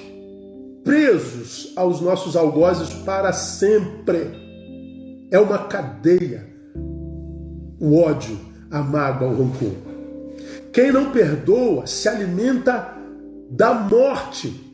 presos 0.85 1.73
aos 1.75 2.01
nossos 2.03 2.37
algozes 2.37 2.91
para 2.91 3.33
sempre. 3.33 5.27
É 5.31 5.39
uma 5.39 5.59
cadeia. 5.59 6.47
O 7.81 7.99
ódio, 7.99 8.39
a 8.71 8.83
mágoa, 8.83 9.29
o 9.29 9.43
rancor. 9.43 9.73
Quem 10.73 10.93
não 10.93 11.11
perdoa 11.13 11.87
se 11.87 12.09
alimenta 12.09 12.95
da 13.51 13.73
morte. 13.73 14.68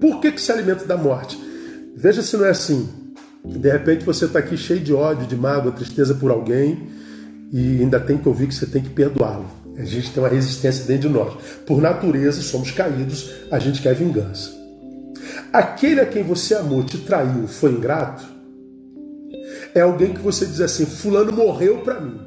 Por 0.00 0.20
que, 0.20 0.32
que 0.32 0.40
se 0.40 0.52
alimenta 0.52 0.84
da 0.84 0.96
morte? 0.96 1.38
Veja 1.96 2.22
se 2.22 2.36
não 2.36 2.44
é 2.44 2.50
assim. 2.50 2.88
De 3.44 3.70
repente 3.70 4.04
você 4.04 4.26
está 4.26 4.38
aqui 4.38 4.56
cheio 4.56 4.80
de 4.80 4.92
ódio, 4.92 5.26
de 5.26 5.36
mágoa, 5.36 5.72
tristeza 5.72 6.14
por 6.14 6.30
alguém 6.30 6.88
e 7.52 7.80
ainda 7.80 8.00
tem 8.00 8.18
que 8.18 8.28
ouvir 8.28 8.48
que 8.48 8.54
você 8.54 8.66
tem 8.66 8.82
que 8.82 8.90
perdoá-lo. 8.90 9.46
A 9.76 9.84
gente 9.84 10.10
tem 10.10 10.22
uma 10.22 10.28
resistência 10.28 10.84
dentro 10.84 11.08
de 11.08 11.14
nós. 11.14 11.34
Por 11.66 11.80
natureza, 11.80 12.40
somos 12.42 12.70
caídos, 12.70 13.30
a 13.50 13.58
gente 13.58 13.80
quer 13.80 13.94
vingança. 13.94 14.50
Aquele 15.52 16.00
a 16.00 16.06
quem 16.06 16.22
você 16.22 16.54
amou 16.54 16.82
te 16.82 16.98
traiu, 16.98 17.46
foi 17.46 17.72
ingrato, 17.72 18.24
é 19.74 19.80
alguém 19.82 20.12
que 20.12 20.20
você 20.20 20.46
diz 20.46 20.60
assim: 20.60 20.86
Fulano 20.86 21.32
morreu 21.32 21.78
para 21.78 22.00
mim. 22.00 22.18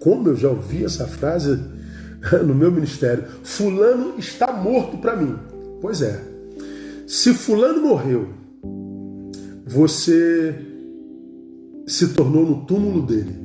Como 0.00 0.30
eu 0.30 0.36
já 0.36 0.48
ouvi 0.48 0.84
essa 0.84 1.06
frase 1.06 1.60
no 2.44 2.54
meu 2.54 2.72
ministério: 2.72 3.24
Fulano 3.42 4.14
está 4.18 4.52
morto 4.52 4.96
para 4.98 5.14
mim. 5.14 5.38
Pois 5.80 6.00
é. 6.00 6.31
Se 7.06 7.34
Fulano 7.34 7.82
morreu, 7.82 8.28
você 9.66 10.54
se 11.86 12.08
tornou 12.08 12.46
no 12.46 12.64
túmulo 12.64 13.02
dele. 13.02 13.40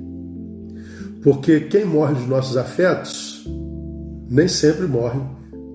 Porque 1.23 1.61
quem 1.61 1.85
morre 1.85 2.15
dos 2.15 2.27
nossos 2.27 2.55
afetos 2.57 3.45
nem 4.29 4.47
sempre 4.47 4.85
morre 4.87 5.19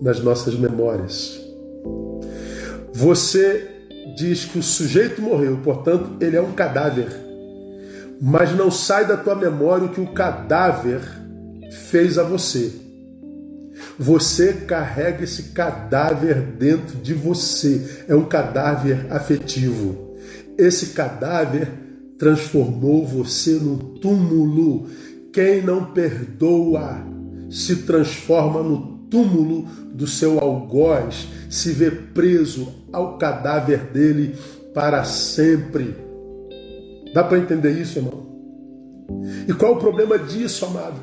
nas 0.01 0.23
nossas 0.23 0.55
memórias. 0.55 1.41
Você 2.95 3.69
diz 4.17 4.45
que 4.45 4.59
o 4.59 4.63
sujeito 4.63 5.21
morreu, 5.21 5.59
portanto, 5.63 6.17
ele 6.21 6.37
é 6.37 6.41
um 6.41 6.53
cadáver 6.53 7.23
mas 8.25 8.57
não 8.57 8.71
sai 8.71 9.05
da 9.05 9.17
tua 9.17 9.35
memória 9.35 9.87
o 9.87 9.89
que 9.89 10.01
o 10.01 10.13
cadáver 10.13 11.01
fez 11.91 12.17
a 12.17 12.23
você. 12.23 12.73
Você 14.03 14.53
carrega 14.53 15.23
esse 15.23 15.45
cadáver 15.51 16.41
dentro 16.59 16.99
de 16.99 17.15
você. 17.15 18.05
É 18.09 18.17
um 18.17 18.25
cadáver 18.25 19.07
afetivo. 19.11 20.17
Esse 20.59 20.87
cadáver 20.87 21.69
transformou 22.19 23.07
você 23.07 23.53
num 23.53 23.79
túmulo. 24.01 24.89
Quem 25.33 25.63
não 25.63 25.93
perdoa 25.93 26.99
se 27.49 27.77
transforma 27.77 28.61
no 28.61 29.07
túmulo 29.09 29.69
do 29.95 30.09
seu 30.09 30.41
algoz, 30.41 31.29
se 31.49 31.71
vê 31.71 31.93
preso 31.93 32.75
ao 32.93 33.19
cadáver 33.19 33.85
dele 33.93 34.35
para 34.75 35.05
sempre. 35.05 35.95
Dá 37.15 37.23
para 37.23 37.39
entender 37.39 37.71
isso, 37.71 38.01
irmão? 38.01 38.27
E 39.47 39.53
qual 39.53 39.75
é 39.75 39.77
o 39.77 39.79
problema 39.79 40.19
disso, 40.19 40.65
amado? 40.65 40.97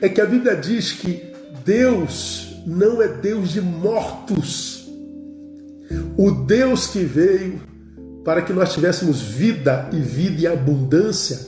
É 0.00 0.08
que 0.08 0.22
a 0.22 0.26
Bíblia 0.26 0.56
diz 0.56 0.92
que 0.92 1.35
Deus 1.64 2.62
não 2.66 3.00
é 3.00 3.08
Deus 3.08 3.50
de 3.50 3.60
mortos. 3.60 4.88
O 6.16 6.30
Deus 6.30 6.86
que 6.86 7.00
veio 7.00 7.60
para 8.24 8.42
que 8.42 8.52
nós 8.52 8.72
tivéssemos 8.72 9.20
vida 9.20 9.88
e 9.92 10.00
vida 10.00 10.42
em 10.42 10.46
abundância, 10.46 11.38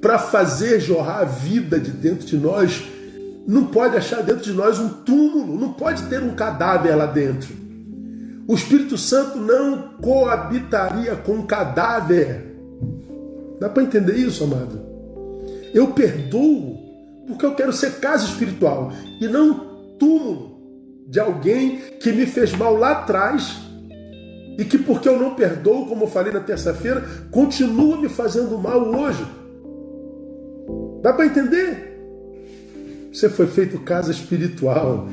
para 0.00 0.18
fazer 0.18 0.80
jorrar 0.80 1.20
a 1.20 1.24
vida 1.24 1.78
de 1.78 1.90
dentro 1.90 2.26
de 2.26 2.36
nós, 2.36 2.82
não 3.46 3.66
pode 3.66 3.96
achar 3.96 4.22
dentro 4.22 4.44
de 4.44 4.52
nós 4.52 4.78
um 4.78 4.88
túmulo, 4.88 5.58
não 5.58 5.72
pode 5.72 6.04
ter 6.04 6.22
um 6.22 6.34
cadáver 6.34 6.94
lá 6.96 7.06
dentro. 7.06 7.54
O 8.46 8.54
Espírito 8.54 8.96
Santo 8.96 9.38
não 9.38 9.96
coabitaria 10.00 11.14
com 11.16 11.32
um 11.32 11.46
cadáver. 11.46 12.56
Dá 13.60 13.68
para 13.68 13.82
entender 13.82 14.16
isso, 14.16 14.44
amado? 14.44 14.80
Eu 15.74 15.88
perdoo 15.88 16.77
porque 17.28 17.44
eu 17.46 17.54
quero 17.54 17.72
ser 17.72 18.00
casa 18.00 18.24
espiritual 18.24 18.90
e 19.20 19.28
não 19.28 19.94
túmulo 19.98 20.58
de 21.06 21.20
alguém 21.20 21.78
que 22.00 22.10
me 22.10 22.26
fez 22.26 22.52
mal 22.56 22.76
lá 22.76 22.92
atrás 22.92 23.58
e 24.58 24.64
que, 24.64 24.76
porque 24.76 25.08
eu 25.08 25.16
não 25.18 25.34
perdoo, 25.34 25.86
como 25.86 26.04
eu 26.04 26.08
falei 26.08 26.32
na 26.32 26.40
terça-feira, 26.40 27.04
continua 27.30 28.00
me 28.00 28.08
fazendo 28.08 28.58
mal 28.58 28.82
hoje. 28.88 29.24
Dá 31.00 31.12
para 31.12 31.26
entender? 31.26 31.88
Você 33.12 33.28
foi 33.28 33.46
feito 33.46 33.78
casa 33.80 34.10
espiritual. 34.10 35.06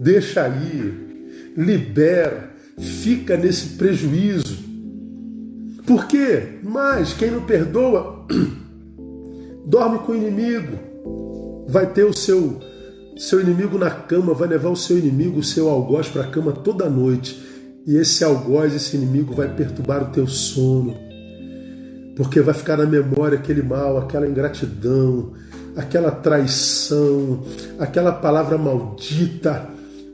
Deixa 0.00 0.44
aí, 0.44 1.52
libera, 1.54 2.50
fica 2.78 3.36
nesse 3.36 3.76
prejuízo. 3.76 4.56
Por 5.86 6.06
quê? 6.06 6.60
Mas 6.62 7.12
quem 7.12 7.30
não 7.30 7.42
perdoa 7.42 8.26
dorme 9.66 9.98
com 9.98 10.12
o 10.12 10.16
inimigo, 10.16 10.78
vai 11.70 11.86
ter 11.86 12.04
o 12.04 12.12
seu 12.12 12.58
seu 13.16 13.40
inimigo 13.40 13.76
na 13.76 13.90
cama, 13.90 14.32
vai 14.32 14.48
levar 14.48 14.70
o 14.70 14.76
seu 14.76 14.98
inimigo, 14.98 15.40
o 15.40 15.44
seu 15.44 15.68
algoz 15.68 16.08
para 16.08 16.22
a 16.22 16.26
cama 16.26 16.52
toda 16.52 16.88
noite 16.88 17.50
e 17.86 17.96
esse 17.96 18.22
algoz, 18.22 18.74
esse 18.74 18.96
inimigo, 18.96 19.34
vai 19.34 19.48
perturbar 19.54 20.02
o 20.02 20.12
teu 20.12 20.26
sono, 20.26 20.94
porque 22.14 22.40
vai 22.40 22.54
ficar 22.54 22.76
na 22.76 22.86
memória 22.86 23.38
aquele 23.38 23.62
mal, 23.62 23.98
aquela 23.98 24.28
ingratidão, 24.28 25.32
aquela 25.74 26.10
traição, 26.10 27.42
aquela 27.78 28.12
palavra 28.12 28.58
maldita, 28.58 29.68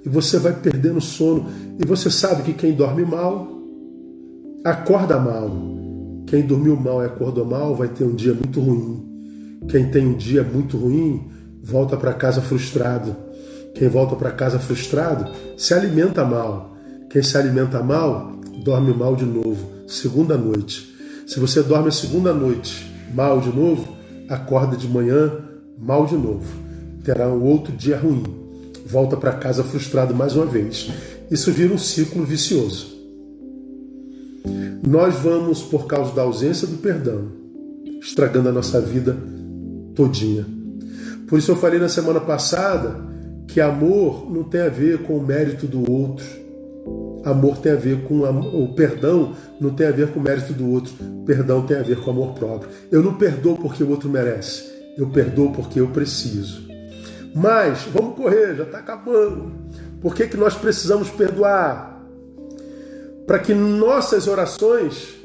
e 0.05 0.09
você 0.09 0.39
vai 0.39 0.53
perdendo 0.53 1.01
sono. 1.01 1.49
E 1.83 1.85
você 1.85 2.11
sabe 2.11 2.45
que 2.45 2.53
quem 2.53 2.73
dorme 2.73 3.05
mal, 3.05 3.49
acorda 4.65 5.19
mal. 5.19 5.51
Quem 6.27 6.43
dormiu 6.43 6.77
mal 6.77 7.03
e 7.03 7.07
acordou 7.07 7.45
mal 7.45 7.75
vai 7.75 7.89
ter 7.89 8.05
um 8.05 8.15
dia 8.15 8.33
muito 8.33 8.61
ruim. 8.61 9.05
Quem 9.69 9.91
tem 9.91 10.07
um 10.07 10.15
dia 10.15 10.43
muito 10.45 10.77
ruim, 10.77 11.25
volta 11.67 11.97
para 11.97 12.15
casa 12.15 12.41
frustrado. 12.41 13.17
Quem 13.75 13.89
volta 13.89 14.17
para 14.17 14.31
casa 14.31 14.59
frustrado 14.59 15.31
se 15.57 15.75
alimenta 15.75 16.25
mal 16.25 16.77
quem 17.17 17.23
se 17.23 17.39
alimenta 17.39 17.83
mal, 17.83 18.33
dorme 18.65 18.93
mal 18.93 19.15
de 19.17 19.25
novo, 19.25 19.71
segunda 19.87 20.37
noite. 20.37 20.95
Se 21.27 21.39
você 21.39 21.63
dorme 21.63 21.89
a 21.89 21.93
segunda 21.93 22.35
noite 22.35 22.93
mal 23.15 23.41
de 23.41 23.49
novo, 23.49 23.97
acorda 24.29 24.77
de 24.77 24.89
manhã 24.89 25.33
mal 25.79 26.05
de 26.05 26.15
novo. 26.15 26.45
Terá 27.05 27.29
um 27.29 27.43
outro 27.43 27.73
dia 27.73 27.97
ruim. 27.97 28.25
Volta 28.85 29.17
para 29.17 29.33
casa 29.33 29.65
frustrado 29.65 30.15
mais 30.15 30.37
uma 30.37 30.47
vez. 30.47 30.91
Isso 31.31 31.51
vira 31.53 31.73
um 31.73 31.79
ciclo 31.79 32.25
vicioso. 32.25 32.95
Nós 34.87 35.15
vamos, 35.17 35.63
por 35.63 35.87
causa 35.87 36.15
da 36.15 36.23
ausência 36.23 36.67
do 36.67 36.77
perdão, 36.77 37.29
estragando 38.01 38.49
a 38.49 38.53
nossa 38.53 38.81
vida 38.81 39.17
todinha. 39.95 40.56
Por 41.29 41.39
isso 41.39 41.51
eu 41.51 41.57
falei 41.57 41.79
na 41.79 41.89
semana 41.89 42.21
passada 42.21 43.05
que 43.49 43.61
amor 43.61 44.31
não 44.31 44.45
tem 44.45 44.61
a 44.61 44.69
ver 44.69 45.03
com 45.03 45.17
o 45.17 45.23
mérito 45.23 45.67
do 45.67 45.91
outro 45.91 46.47
Amor 47.27 47.59
tem 47.59 47.73
a 47.73 47.77
ver 47.77 48.05
com 48.05 48.21
o 48.21 48.73
perdão, 48.75 49.35
não 49.61 49.71
tem 49.75 49.89
a 49.89 49.91
ver 49.91 50.13
com 50.13 50.21
o 50.21 50.23
mérito 50.23 50.53
do 50.53 50.71
outro. 50.71 50.95
Perdão 51.27 51.67
tem 51.67 51.77
a 51.77 51.83
ver 51.83 52.01
com 52.01 52.13
amor 52.13 52.35
próprio. 52.35 52.71
Eu 52.89 53.03
não 53.03 53.15
perdoo 53.15 53.57
porque 53.57 53.83
o 53.83 53.91
outro 53.91 54.09
merece. 54.09 54.65
Eu 54.97 55.09
perdoo 55.09 55.51
porque 55.51 55.81
eu 55.81 55.89
preciso. 55.89 56.65
Mas 57.35 57.83
vamos 57.93 58.15
correr, 58.15 58.55
já 58.55 58.63
está 58.63 58.79
acabando. 58.79 59.53
Por 60.01 60.15
que, 60.15 60.29
que 60.29 60.37
nós 60.37 60.55
precisamos 60.55 61.11
perdoar? 61.11 62.01
Para 63.27 63.41
que 63.41 63.53
nossas 63.53 64.29
orações 64.29 65.17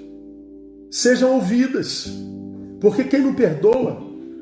sejam 0.90 1.36
ouvidas. 1.36 2.12
Porque 2.80 3.04
quem 3.04 3.22
não 3.22 3.36
perdoa, 3.36 4.02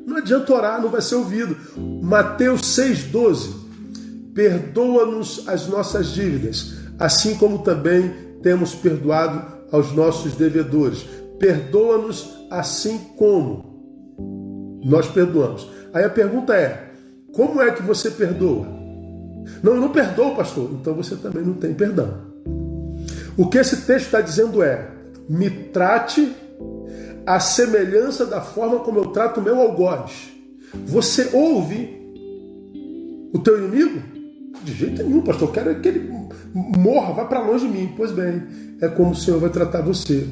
não 0.09 0.17
adianta 0.17 0.53
orar, 0.53 0.81
não 0.81 0.89
vai 0.89 1.01
ser 1.01 1.15
ouvido. 1.15 1.55
Mateus 2.01 2.61
6,12. 2.61 3.59
Perdoa-nos 4.33 5.47
as 5.47 5.67
nossas 5.67 6.07
dívidas, 6.07 6.75
assim 6.97 7.35
como 7.35 7.59
também 7.59 8.13
temos 8.41 8.73
perdoado 8.73 9.41
aos 9.71 9.91
nossos 9.93 10.33
devedores. 10.33 11.05
Perdoa-nos 11.39 12.29
assim 12.49 12.97
como 13.17 13.69
nós 14.83 15.07
perdoamos. 15.07 15.69
Aí 15.93 16.03
a 16.03 16.09
pergunta 16.09 16.55
é: 16.55 16.91
como 17.33 17.61
é 17.61 17.71
que 17.71 17.83
você 17.83 18.11
perdoa? 18.11 18.67
Não, 19.63 19.73
eu 19.73 19.81
não 19.81 19.89
perdoo, 19.89 20.35
pastor. 20.35 20.69
Então 20.73 20.93
você 20.93 21.15
também 21.15 21.43
não 21.43 21.53
tem 21.53 21.73
perdão. 21.73 22.29
O 23.37 23.47
que 23.47 23.57
esse 23.57 23.77
texto 23.81 24.05
está 24.05 24.21
dizendo 24.21 24.63
é: 24.63 24.89
me 25.27 25.49
trate 25.49 26.33
a 27.29 27.39
semelhança 27.39 28.25
da 28.25 28.41
forma 28.41 28.79
como 28.79 28.97
eu 28.97 29.05
trato 29.11 29.39
o 29.39 29.43
meu 29.43 29.61
algoz. 29.61 30.31
Você 30.87 31.29
ouve 31.31 31.95
o 33.31 33.37
teu 33.37 33.59
inimigo? 33.59 34.01
De 34.63 34.73
jeito 34.73 35.03
nenhum, 35.03 35.21
pastor. 35.21 35.49
Eu 35.49 35.53
quero 35.53 35.79
que 35.79 35.87
ele 35.89 36.11
morra, 36.55 37.13
vá 37.13 37.25
para 37.25 37.45
longe 37.45 37.67
de 37.67 37.71
mim. 37.71 37.93
Pois 37.95 38.11
bem, 38.11 38.41
é 38.81 38.87
como 38.87 39.11
o 39.11 39.15
Senhor 39.15 39.39
vai 39.39 39.51
tratar 39.51 39.81
você. 39.81 40.27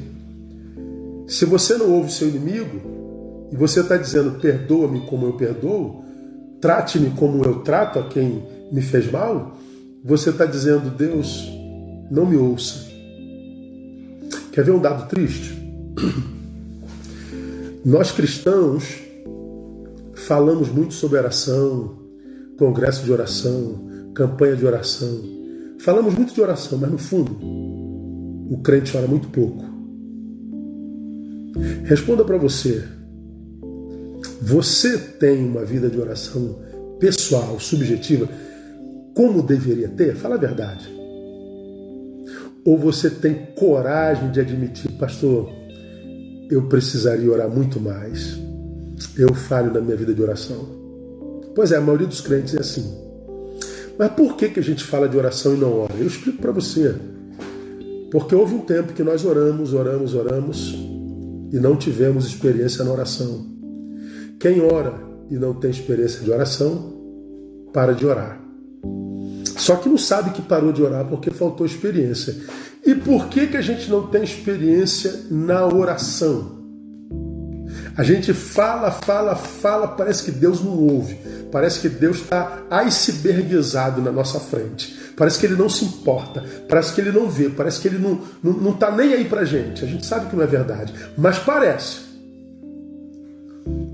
Se 1.28 1.44
você 1.44 1.76
não 1.76 1.88
ouve 1.88 2.10
seu 2.10 2.28
inimigo 2.28 2.80
e 3.52 3.56
você 3.56 3.78
está 3.78 3.96
dizendo 3.96 4.40
perdoa-me 4.40 5.06
como 5.06 5.24
eu 5.26 5.34
perdoo, 5.34 6.04
trate-me 6.60 7.10
como 7.10 7.44
eu 7.44 7.60
trato 7.60 8.00
a 8.00 8.08
quem 8.08 8.42
me 8.72 8.82
fez 8.82 9.08
mal, 9.08 9.56
você 10.04 10.30
está 10.30 10.46
dizendo 10.46 10.90
Deus, 10.90 11.48
não 12.10 12.26
me 12.26 12.36
ouça. 12.36 12.88
Quer 14.50 14.64
ver 14.64 14.72
um 14.72 14.80
dado 14.80 15.08
triste? 15.08 15.56
Nós 17.84 18.10
cristãos 18.10 18.98
falamos 20.14 20.68
muito 20.68 20.94
sobre 20.94 21.18
oração, 21.18 21.96
congresso 22.58 23.04
de 23.04 23.12
oração, 23.12 23.88
campanha 24.14 24.56
de 24.56 24.66
oração. 24.66 25.20
Falamos 25.78 26.14
muito 26.14 26.34
de 26.34 26.40
oração, 26.40 26.76
mas 26.76 26.90
no 26.90 26.98
fundo, 26.98 27.38
o 28.50 28.58
crente 28.62 28.96
ora 28.96 29.06
muito 29.06 29.28
pouco. 29.28 29.64
Responda 31.84 32.24
para 32.24 32.36
você. 32.36 32.84
Você 34.42 34.98
tem 34.98 35.44
uma 35.46 35.64
vida 35.64 35.88
de 35.88 35.98
oração 35.98 36.58
pessoal, 36.98 37.60
subjetiva, 37.60 38.28
como 39.14 39.42
deveria 39.42 39.88
ter? 39.88 40.16
Fala 40.16 40.34
a 40.34 40.38
verdade. 40.38 40.88
Ou 42.64 42.76
você 42.76 43.08
tem 43.08 43.46
coragem 43.56 44.30
de 44.30 44.40
admitir, 44.40 44.90
pastor, 44.92 45.57
eu 46.50 46.62
precisaria 46.62 47.30
orar 47.30 47.48
muito 47.48 47.80
mais. 47.80 48.38
Eu 49.16 49.34
falho 49.34 49.72
na 49.72 49.80
minha 49.80 49.96
vida 49.96 50.14
de 50.14 50.22
oração. 50.22 50.68
Pois 51.54 51.72
é, 51.72 51.76
a 51.76 51.80
maioria 51.80 52.06
dos 52.06 52.20
crentes 52.20 52.54
é 52.54 52.60
assim. 52.60 53.08
Mas 53.98 54.12
por 54.12 54.36
que, 54.36 54.48
que 54.48 54.60
a 54.60 54.62
gente 54.62 54.84
fala 54.84 55.08
de 55.08 55.16
oração 55.16 55.54
e 55.54 55.58
não 55.58 55.80
ora? 55.80 55.94
Eu 55.98 56.06
explico 56.06 56.40
para 56.40 56.52
você. 56.52 56.94
Porque 58.10 58.34
houve 58.34 58.54
um 58.54 58.60
tempo 58.60 58.92
que 58.92 59.02
nós 59.02 59.24
oramos, 59.24 59.74
oramos, 59.74 60.14
oramos 60.14 60.74
e 61.52 61.58
não 61.58 61.76
tivemos 61.76 62.26
experiência 62.26 62.84
na 62.84 62.92
oração. 62.92 63.46
Quem 64.38 64.60
ora 64.60 64.94
e 65.30 65.34
não 65.34 65.52
tem 65.52 65.70
experiência 65.70 66.20
de 66.20 66.30
oração, 66.30 66.94
para 67.72 67.92
de 67.92 68.06
orar. 68.06 68.40
Só 69.44 69.76
que 69.76 69.88
não 69.88 69.98
sabe 69.98 70.30
que 70.30 70.40
parou 70.40 70.72
de 70.72 70.82
orar 70.82 71.04
porque 71.06 71.30
faltou 71.30 71.66
experiência. 71.66 72.34
E 72.88 72.94
por 72.94 73.28
que, 73.28 73.48
que 73.48 73.56
a 73.58 73.60
gente 73.60 73.90
não 73.90 74.06
tem 74.06 74.24
experiência 74.24 75.26
na 75.30 75.66
oração? 75.66 76.56
A 77.94 78.02
gente 78.02 78.32
fala, 78.32 78.90
fala, 78.90 79.36
fala, 79.36 79.88
parece 79.88 80.24
que 80.24 80.30
Deus 80.30 80.64
não 80.64 80.72
ouve. 80.72 81.18
Parece 81.52 81.80
que 81.80 81.88
Deus 81.90 82.16
está 82.16 82.62
icebergizado 82.70 84.00
na 84.00 84.10
nossa 84.10 84.40
frente. 84.40 84.98
Parece 85.14 85.38
que 85.38 85.44
ele 85.44 85.56
não 85.56 85.68
se 85.68 85.84
importa. 85.84 86.42
Parece 86.66 86.94
que 86.94 87.02
ele 87.02 87.12
não 87.12 87.28
vê. 87.28 87.50
Parece 87.50 87.78
que 87.78 87.88
ele 87.88 87.98
não 87.98 88.14
está 88.14 88.26
não, 88.42 88.52
não 88.54 88.72
tá 88.72 88.90
nem 88.90 89.12
aí 89.12 89.26
para 89.26 89.44
gente. 89.44 89.84
A 89.84 89.86
gente 89.86 90.06
sabe 90.06 90.30
que 90.30 90.36
não 90.36 90.44
é 90.44 90.46
verdade. 90.46 90.94
Mas 91.14 91.38
parece. 91.38 91.98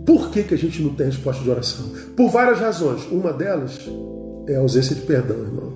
Por 0.07 0.30
que, 0.30 0.44
que 0.44 0.54
a 0.54 0.59
gente 0.59 0.80
não 0.80 0.94
tem 0.94 1.07
resposta 1.07 1.42
de 1.42 1.50
oração? 1.50 1.90
Por 2.16 2.30
várias 2.30 2.61
razões. 2.61 3.02
Uma 3.11 3.33
delas 3.33 3.76
é 4.46 4.54
a 4.54 4.61
ausência 4.61 4.94
de 4.94 5.02
perdão, 5.02 5.38
irmão. 5.38 5.73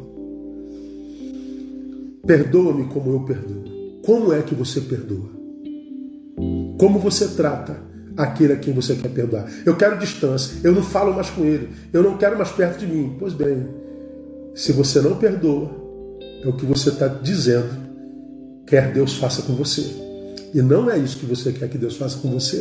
Perdoa-me 2.29 2.85
como 2.85 3.11
eu 3.11 3.21
perdoo. 3.21 3.65
Como 4.05 4.35
é 4.35 4.43
que 4.43 4.55
você 4.55 4.83
perdoa? 4.83 5.31
Como 6.79 6.99
você 6.99 7.29
trata 7.29 7.81
aquele 8.19 8.53
a 8.53 8.57
quem 8.57 8.75
você 8.75 8.95
quer 8.97 9.09
perdoar? 9.09 9.51
Eu 9.65 9.75
quero 9.77 9.99
distância, 9.99 10.59
eu 10.63 10.73
não 10.73 10.83
falo 10.83 11.15
mais 11.15 11.31
com 11.31 11.43
ele, 11.43 11.71
eu 11.91 12.03
não 12.03 12.19
quero 12.19 12.37
mais 12.37 12.51
perto 12.51 12.81
de 12.81 12.87
mim. 12.87 13.17
Pois 13.19 13.33
bem, 13.33 13.67
se 14.55 14.73
você 14.73 15.01
não 15.01 15.17
perdoa, 15.17 15.71
é 16.45 16.47
o 16.47 16.53
que 16.53 16.67
você 16.67 16.91
está 16.91 17.09
dizendo, 17.09 17.71
quer 18.67 18.93
Deus 18.93 19.17
faça 19.17 19.41
com 19.41 19.55
você. 19.55 19.87
E 20.53 20.61
não 20.61 20.91
é 20.91 20.99
isso 20.99 21.17
que 21.17 21.25
você 21.25 21.51
quer 21.51 21.71
que 21.71 21.79
Deus 21.79 21.97
faça 21.97 22.19
com 22.19 22.31
você. 22.31 22.59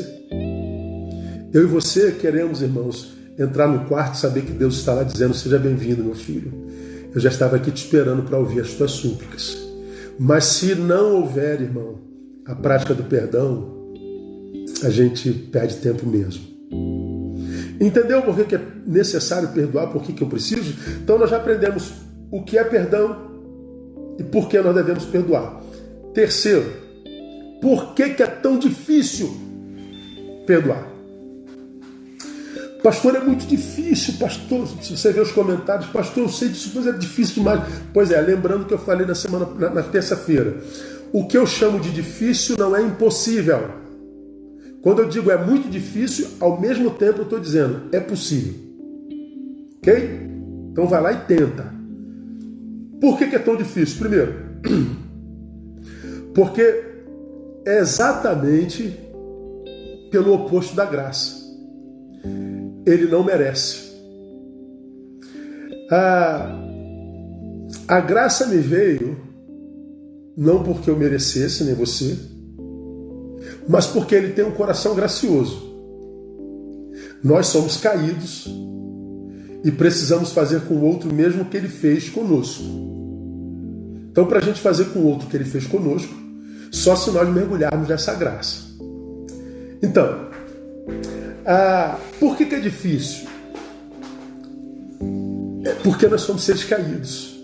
Eu 1.54 1.64
e 1.64 1.66
você 1.66 2.12
queremos, 2.14 2.62
irmãos, 2.62 3.18
entrar 3.38 3.68
no 3.68 3.86
quarto 3.86 4.16
e 4.16 4.18
saber 4.18 4.44
que 4.44 4.54
Deus 4.54 4.76
está 4.76 4.94
lá 4.94 5.04
dizendo: 5.04 5.34
Seja 5.34 5.60
bem-vindo, 5.60 6.06
meu 6.06 6.16
filho. 6.16 6.54
Eu 7.18 7.22
já 7.22 7.30
estava 7.30 7.56
aqui 7.56 7.72
te 7.72 7.84
esperando 7.84 8.22
para 8.22 8.38
ouvir 8.38 8.62
as 8.62 8.76
tuas 8.76 8.92
súplicas. 8.92 9.58
Mas 10.20 10.44
se 10.44 10.76
não 10.76 11.16
houver, 11.16 11.60
irmão, 11.60 11.98
a 12.46 12.54
prática 12.54 12.94
do 12.94 13.04
perdão, 13.06 13.92
a 14.84 14.90
gente 14.92 15.32
perde 15.32 15.78
tempo 15.78 16.06
mesmo. 16.06 16.44
Entendeu 17.82 18.22
por 18.22 18.36
que 18.46 18.54
é 18.54 18.62
necessário 18.86 19.50
perdoar, 19.50 19.88
por 19.88 20.04
que 20.04 20.22
eu 20.22 20.28
preciso? 20.28 20.76
Então 21.02 21.18
nós 21.18 21.32
já 21.32 21.38
aprendemos 21.38 21.92
o 22.30 22.44
que 22.44 22.56
é 22.56 22.64
perdão 22.64 23.32
e 24.20 24.24
por 24.24 24.48
que 24.48 24.62
nós 24.62 24.76
devemos 24.76 25.06
perdoar. 25.06 25.60
Terceiro, 26.14 26.72
por 27.60 27.96
que, 27.96 28.12
que 28.12 28.22
é 28.22 28.28
tão 28.28 28.60
difícil 28.60 29.36
perdoar? 30.46 30.88
Pastor, 32.88 33.16
é 33.16 33.20
muito 33.20 33.46
difícil, 33.46 34.14
pastor. 34.18 34.66
Se 34.82 34.96
você 34.96 35.12
ver 35.12 35.20
os 35.20 35.32
comentários, 35.34 35.88
pastor, 35.88 36.24
eu 36.24 36.30
sei 36.30 36.48
disso, 36.48 36.72
mas 36.74 36.88
é 36.88 36.94
difícil 36.94 37.34
demais. 37.44 37.62
Pois 37.94 38.12
é, 38.12 38.22
lembrando 38.22 38.64
que 38.64 38.74
eu 38.74 38.78
falei 38.78 39.06
na 39.06 39.14
semana, 39.14 39.46
na, 39.60 39.70
na 39.72 39.84
terça-feira. 39.84 40.56
O 41.12 41.28
que 41.28 41.38
eu 41.38 41.46
chamo 41.46 41.82
de 41.82 41.92
difícil 41.92 42.56
não 42.58 42.74
é 42.74 42.82
impossível. 42.82 43.72
Quando 44.82 45.02
eu 45.02 45.10
digo 45.10 45.30
é 45.30 45.38
muito 45.38 45.68
difícil, 45.68 46.30
ao 46.40 46.62
mesmo 46.62 46.92
tempo 46.92 47.20
eu 47.20 47.24
estou 47.24 47.42
dizendo 47.42 47.90
é 47.92 48.00
possível. 48.00 48.54
Ok? 49.80 50.22
Então 50.72 50.88
vai 50.88 51.02
lá 51.02 51.12
e 51.12 51.18
tenta. 51.26 51.70
Por 53.02 53.18
que, 53.18 53.28
que 53.28 53.36
é 53.36 53.40
tão 53.40 53.58
difícil? 53.58 54.00
Primeiro, 54.00 54.34
porque 56.34 56.86
é 57.66 57.80
exatamente 57.80 58.98
pelo 60.10 60.34
oposto 60.34 60.74
da 60.74 60.86
graça. 60.86 61.47
Ele 62.88 63.06
não 63.06 63.22
merece. 63.22 63.86
A, 65.92 66.60
a 67.88 68.00
graça 68.00 68.48
me 68.48 68.58
veio 68.58 69.18
não 70.38 70.64
porque 70.64 70.90
eu 70.90 70.96
merecesse, 70.96 71.66
nem 71.66 71.74
você, 71.74 72.18
mas 73.68 73.88
porque 73.88 74.16
ele 74.16 74.32
tem 74.32 74.46
um 74.46 74.52
coração 74.52 74.96
gracioso. 74.96 75.68
Nós 77.22 77.48
somos 77.48 77.76
caídos 77.76 78.48
e 79.66 79.72
precisamos 79.72 80.32
fazer 80.32 80.62
com 80.62 80.76
o 80.76 80.84
outro 80.86 81.14
mesmo 81.14 81.46
que 81.46 81.58
ele 81.58 81.68
fez 81.68 82.10
conosco. 82.10 82.64
Então, 84.10 84.26
para 84.26 84.40
a 84.40 84.42
gente 84.42 84.62
fazer 84.62 84.86
com 84.86 85.00
o 85.00 85.08
outro 85.08 85.28
que 85.28 85.36
ele 85.36 85.44
fez 85.44 85.68
conosco, 85.68 86.14
só 86.72 86.96
se 86.96 87.12
nós 87.12 87.28
mergulharmos 87.28 87.90
nessa 87.90 88.14
graça. 88.14 88.68
Então, 89.82 90.28
ah, 91.50 91.98
por 92.20 92.36
que, 92.36 92.46
que 92.46 92.56
é 92.56 92.60
difícil? 92.60 93.26
É 95.64 95.74
porque 95.82 96.06
nós 96.06 96.20
somos 96.20 96.44
seres 96.44 96.66
caídos. 96.66 97.40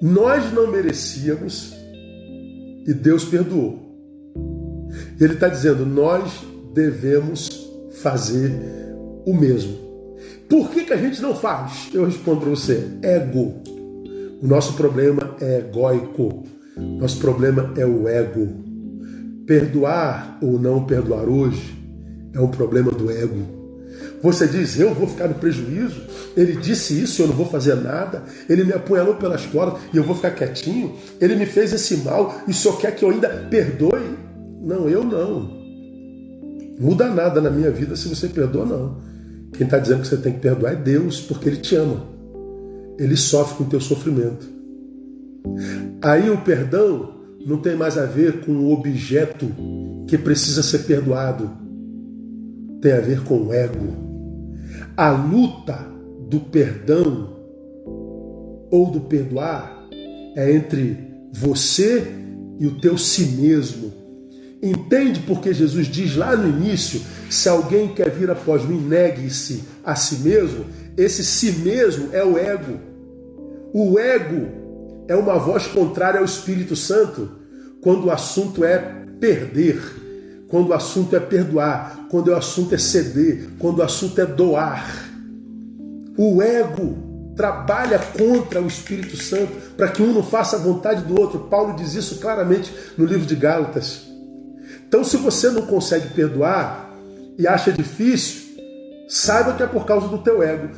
Nós 0.00 0.52
não 0.52 0.70
merecíamos 0.70 1.74
e 2.86 2.94
Deus 2.94 3.24
perdoou. 3.24 3.80
Ele 5.20 5.34
está 5.34 5.48
dizendo: 5.48 5.84
nós 5.84 6.44
devemos 6.72 7.48
fazer 8.00 8.52
o 9.26 9.34
mesmo. 9.34 9.76
Por 10.48 10.70
que, 10.70 10.84
que 10.84 10.92
a 10.92 10.96
gente 10.96 11.20
não 11.20 11.34
faz? 11.34 11.90
Eu 11.92 12.04
respondo 12.04 12.42
para 12.42 12.50
você: 12.50 12.86
ego. 13.02 13.52
O 14.40 14.46
nosso 14.46 14.74
problema 14.74 15.34
é 15.40 15.58
egóico. 15.58 16.44
Nosso 16.76 17.18
problema 17.18 17.74
é 17.76 17.84
o 17.84 18.06
ego. 18.06 18.46
Perdoar 19.44 20.38
ou 20.40 20.56
não 20.56 20.84
perdoar 20.84 21.28
hoje 21.28 21.83
é 22.34 22.40
um 22.40 22.48
problema 22.48 22.90
do 22.90 23.10
ego. 23.10 23.64
Você 24.22 24.46
diz, 24.46 24.78
eu 24.80 24.94
vou 24.94 25.06
ficar 25.06 25.28
no 25.28 25.34
prejuízo? 25.34 26.02
Ele 26.36 26.56
disse 26.56 27.00
isso, 27.00 27.22
eu 27.22 27.28
não 27.28 27.34
vou 27.34 27.46
fazer 27.46 27.74
nada. 27.74 28.22
Ele 28.48 28.64
me 28.64 28.72
apunhalou 28.72 29.14
pelas 29.16 29.44
costas 29.46 29.82
e 29.92 29.96
eu 29.96 30.02
vou 30.02 30.16
ficar 30.16 30.30
quietinho. 30.30 30.96
Ele 31.20 31.36
me 31.36 31.46
fez 31.46 31.72
esse 31.72 31.98
mal 31.98 32.34
e 32.48 32.52
só 32.52 32.72
quer 32.72 32.94
que 32.94 33.04
eu 33.04 33.10
ainda 33.10 33.28
perdoe. 33.50 34.16
Não, 34.62 34.88
eu 34.88 35.04
não. 35.04 35.62
Muda 36.80 37.08
nada 37.08 37.40
na 37.40 37.50
minha 37.50 37.70
vida 37.70 37.94
se 37.94 38.08
você 38.08 38.28
perdoa, 38.28 38.64
não. 38.64 38.96
Quem 39.52 39.66
está 39.66 39.78
dizendo 39.78 40.00
que 40.00 40.08
você 40.08 40.16
tem 40.16 40.32
que 40.32 40.40
perdoar 40.40 40.72
é 40.72 40.76
Deus, 40.76 41.20
porque 41.20 41.48
Ele 41.48 41.58
te 41.58 41.76
ama. 41.76 42.02
Ele 42.98 43.16
sofre 43.16 43.58
com 43.58 43.64
o 43.64 43.68
teu 43.68 43.80
sofrimento. 43.80 44.48
Aí 46.02 46.30
o 46.30 46.38
perdão 46.38 47.14
não 47.46 47.58
tem 47.58 47.76
mais 47.76 47.98
a 47.98 48.06
ver 48.06 48.40
com 48.40 48.52
o 48.52 48.72
objeto 48.72 49.46
que 50.08 50.16
precisa 50.16 50.62
ser 50.62 50.78
perdoado. 50.80 51.63
Tem 52.84 52.92
a 52.92 53.00
ver 53.00 53.24
com 53.24 53.46
o 53.46 53.52
ego. 53.52 53.96
A 54.96 55.10
luta 55.10 55.76
do 56.28 56.38
perdão 56.38 57.34
ou 58.70 58.92
do 58.92 59.00
perdoar 59.00 59.88
é 60.36 60.54
entre 60.54 60.96
você 61.32 62.06
e 62.60 62.66
o 62.66 62.78
teu 62.78 62.96
si 62.96 63.26
mesmo 63.40 64.04
Entende 64.64 65.20
porque 65.20 65.52
Jesus 65.52 65.86
diz 65.86 66.16
lá 66.16 66.34
no 66.34 66.48
início: 66.48 67.02
se 67.28 67.50
alguém 67.50 67.88
quer 67.88 68.10
vir 68.10 68.30
após 68.30 68.66
mim, 68.66 68.80
negue-se 68.80 69.62
a 69.84 69.94
si 69.94 70.20
mesmo. 70.20 70.64
Esse 70.96 71.22
si 71.22 71.52
mesmo 71.52 72.08
é 72.12 72.24
o 72.24 72.38
ego. 72.38 72.80
O 73.74 73.98
ego 73.98 74.48
é 75.06 75.14
uma 75.14 75.38
voz 75.38 75.66
contrária 75.66 76.18
ao 76.18 76.24
Espírito 76.24 76.74
Santo 76.74 77.28
quando 77.82 78.06
o 78.06 78.10
assunto 78.10 78.64
é 78.64 78.78
perder, 79.20 79.82
quando 80.48 80.68
o 80.68 80.74
assunto 80.74 81.16
é 81.16 81.20
perdoar, 81.20 82.06
quando 82.10 82.28
o 82.28 82.36
assunto 82.36 82.74
é 82.74 82.78
ceder, 82.78 83.50
quando 83.58 83.78
o 83.78 83.82
assunto 83.82 84.20
é 84.20 84.26
doar. 84.26 85.10
O 86.16 86.42
ego 86.42 87.32
trabalha 87.34 87.98
contra 87.98 88.60
o 88.62 88.66
Espírito 88.66 89.16
Santo 89.16 89.52
para 89.76 89.88
que 89.88 90.02
um 90.02 90.12
não 90.12 90.22
faça 90.22 90.56
a 90.56 90.60
vontade 90.60 91.02
do 91.02 91.20
outro. 91.20 91.40
Paulo 91.40 91.74
diz 91.74 91.94
isso 91.94 92.20
claramente 92.20 92.72
no 92.96 93.04
livro 93.04 93.26
de 93.26 93.34
Gálatas. 93.34 94.02
Então, 94.86 95.02
se 95.02 95.16
você 95.16 95.50
não 95.50 95.62
consegue 95.62 96.08
perdoar 96.14 96.90
e 97.36 97.48
acha 97.48 97.72
difícil, 97.72 98.54
saiba 99.08 99.54
que 99.54 99.62
é 99.62 99.66
por 99.66 99.84
causa 99.84 100.06
do 100.06 100.18
teu 100.18 100.42
ego. 100.42 100.68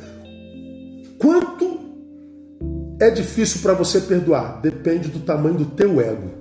Quanto 1.19 1.79
é 2.99 3.11
difícil 3.11 3.61
para 3.61 3.73
você 3.73 4.01
perdoar? 4.01 4.59
Depende 4.61 5.09
do 5.09 5.19
tamanho 5.19 5.55
do 5.55 5.65
teu 5.65 6.01
ego. 6.01 6.31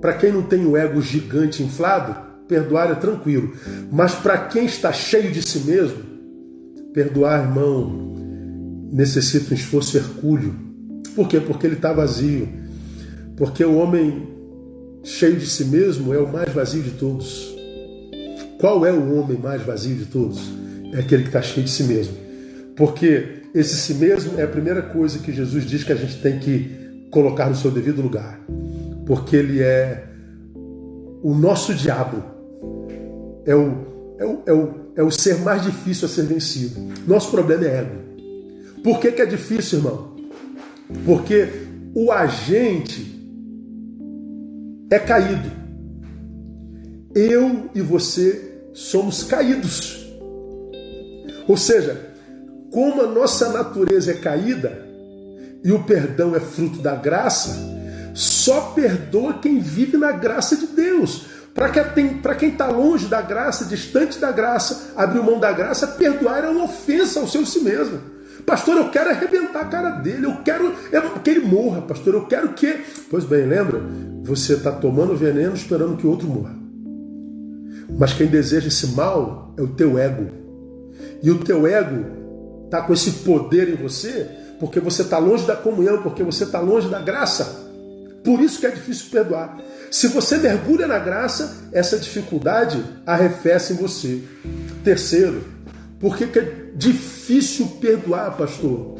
Para 0.00 0.14
quem 0.14 0.32
não 0.32 0.42
tem 0.42 0.64
o 0.64 0.76
ego 0.76 1.02
gigante 1.02 1.62
inflado, 1.62 2.29
perdoar 2.50 2.90
é 2.90 2.96
tranquilo. 2.96 3.52
Mas 3.92 4.12
para 4.16 4.36
quem 4.36 4.66
está 4.66 4.92
cheio 4.92 5.30
de 5.30 5.40
si 5.40 5.60
mesmo, 5.60 6.02
perdoar, 6.92 7.44
irmão, 7.44 8.12
necessita 8.92 9.54
um 9.54 9.56
esforço 9.56 9.96
hercúleo. 9.96 10.52
Por 11.14 11.28
quê? 11.28 11.38
Porque 11.38 11.68
ele 11.68 11.76
está 11.76 11.92
vazio. 11.92 12.48
Porque 13.36 13.64
o 13.64 13.76
homem 13.76 14.28
cheio 15.04 15.36
de 15.36 15.46
si 15.46 15.64
mesmo 15.64 16.12
é 16.12 16.18
o 16.18 16.30
mais 16.30 16.52
vazio 16.52 16.82
de 16.82 16.90
todos. 16.90 17.56
Qual 18.58 18.84
é 18.84 18.92
o 18.92 19.14
homem 19.14 19.38
mais 19.38 19.62
vazio 19.62 19.94
de 19.94 20.06
todos? 20.06 20.40
É 20.92 20.98
aquele 20.98 21.22
que 21.22 21.28
está 21.28 21.40
cheio 21.40 21.64
de 21.64 21.70
si 21.70 21.84
mesmo. 21.84 22.14
Porque 22.76 23.42
esse 23.54 23.76
si 23.76 23.94
mesmo 23.94 24.38
é 24.38 24.42
a 24.42 24.48
primeira 24.48 24.82
coisa 24.82 25.20
que 25.20 25.32
Jesus 25.32 25.64
diz 25.64 25.84
que 25.84 25.92
a 25.92 25.96
gente 25.96 26.20
tem 26.20 26.40
que 26.40 27.06
colocar 27.12 27.48
no 27.48 27.54
seu 27.54 27.70
devido 27.70 28.02
lugar. 28.02 28.40
Porque 29.06 29.36
ele 29.36 29.60
é 29.62 30.10
o 31.22 31.34
nosso 31.34 31.74
diabo. 31.74 32.39
É 33.50 33.56
o, 33.56 34.14
é 34.16 34.24
o, 34.24 34.42
é 34.46 34.52
o, 34.52 34.74
é 34.98 35.02
o 35.02 35.10
ser 35.10 35.40
mais 35.40 35.62
difícil 35.62 36.06
a 36.06 36.08
ser 36.08 36.22
vencido. 36.22 36.80
Nosso 37.04 37.32
problema 37.32 37.64
é 37.64 37.78
ego. 37.78 37.96
Por 38.84 39.00
que, 39.00 39.10
que 39.10 39.20
é 39.20 39.26
difícil, 39.26 39.78
irmão? 39.78 40.14
Porque 41.04 41.48
o 41.92 42.12
agente 42.12 43.20
é 44.88 45.00
caído. 45.00 45.50
Eu 47.12 47.68
e 47.74 47.80
você 47.80 48.60
somos 48.72 49.24
caídos. 49.24 50.08
Ou 51.48 51.56
seja, 51.56 52.00
como 52.70 53.02
a 53.02 53.08
nossa 53.08 53.52
natureza 53.52 54.12
é 54.12 54.14
caída 54.14 54.86
e 55.64 55.72
o 55.72 55.82
perdão 55.82 56.36
é 56.36 56.40
fruto 56.40 56.80
da 56.80 56.94
graça, 56.94 57.50
só 58.14 58.70
perdoa 58.76 59.40
quem 59.40 59.58
vive 59.58 59.96
na 59.96 60.12
graça 60.12 60.56
de 60.56 60.68
Deus. 60.68 61.39
Para 61.60 62.34
quem 62.34 62.48
está 62.48 62.68
longe 62.68 63.06
da 63.06 63.20
graça, 63.20 63.66
distante 63.66 64.18
da 64.18 64.32
graça, 64.32 64.94
abrir 64.96 65.22
mão 65.22 65.38
da 65.38 65.52
graça, 65.52 65.86
perdoar 65.86 66.42
é 66.42 66.48
uma 66.48 66.64
ofensa 66.64 67.20
ao 67.20 67.28
seu 67.28 67.44
si 67.44 67.60
mesmo. 67.60 68.00
Pastor, 68.46 68.78
eu 68.78 68.88
quero 68.88 69.10
arrebentar 69.10 69.60
a 69.60 69.64
cara 69.66 69.90
dele, 69.90 70.24
eu 70.24 70.38
quero 70.42 70.72
que 71.22 71.28
ele 71.28 71.40
morra, 71.40 71.82
pastor, 71.82 72.14
eu 72.14 72.24
quero 72.24 72.54
que. 72.54 72.80
Pois 73.10 73.24
bem, 73.24 73.44
lembra? 73.44 73.78
Você 74.22 74.54
está 74.54 74.72
tomando 74.72 75.14
veneno 75.14 75.54
esperando 75.54 75.98
que 75.98 76.06
o 76.06 76.10
outro 76.10 76.26
morra. 76.26 76.56
Mas 77.98 78.14
quem 78.14 78.26
deseja 78.26 78.68
esse 78.68 78.86
mal 78.94 79.54
é 79.58 79.60
o 79.60 79.68
teu 79.68 79.98
ego. 79.98 80.30
E 81.22 81.30
o 81.30 81.40
teu 81.40 81.66
ego 81.66 82.06
está 82.64 82.80
com 82.80 82.94
esse 82.94 83.10
poder 83.10 83.68
em 83.68 83.76
você 83.76 84.26
porque 84.58 84.80
você 84.80 85.02
está 85.02 85.18
longe 85.18 85.46
da 85.46 85.56
comunhão, 85.56 86.02
porque 86.02 86.22
você 86.22 86.44
está 86.44 86.58
longe 86.58 86.88
da 86.88 87.00
graça. 87.00 87.68
Por 88.24 88.40
isso 88.40 88.60
que 88.60 88.66
é 88.66 88.70
difícil 88.70 89.10
perdoar. 89.10 89.58
Se 89.90 90.06
você 90.06 90.38
mergulha 90.38 90.86
na 90.86 90.98
graça, 90.98 91.68
essa 91.72 91.98
dificuldade 91.98 92.82
arrefece 93.04 93.72
em 93.72 93.76
você. 93.76 94.22
Terceiro, 94.84 95.44
por 95.98 96.16
que, 96.16 96.38
é 96.38 96.70
difícil 96.76 97.66
perdoar, 97.80 98.36
pastor? 98.36 98.98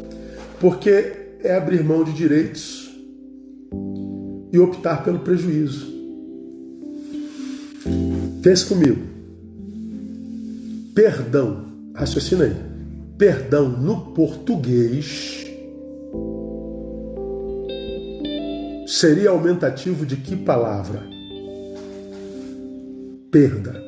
Porque 0.58 1.12
é 1.42 1.54
abrir 1.54 1.84
mão 1.84 2.02
de 2.02 2.12
direitos 2.12 2.90
e 4.52 4.58
optar 4.58 5.04
pelo 5.04 5.20
prejuízo. 5.20 5.88
Pense 8.42 8.66
comigo. 8.66 9.00
Perdão, 10.94 11.66
raciocina 11.94 12.44
aí. 12.44 12.56
Perdão 13.16 13.68
no 13.68 14.12
português 14.12 15.49
seria 18.90 19.30
aumentativo 19.30 20.04
de 20.04 20.16
que 20.16 20.34
palavra? 20.34 21.00
Perda. 23.30 23.80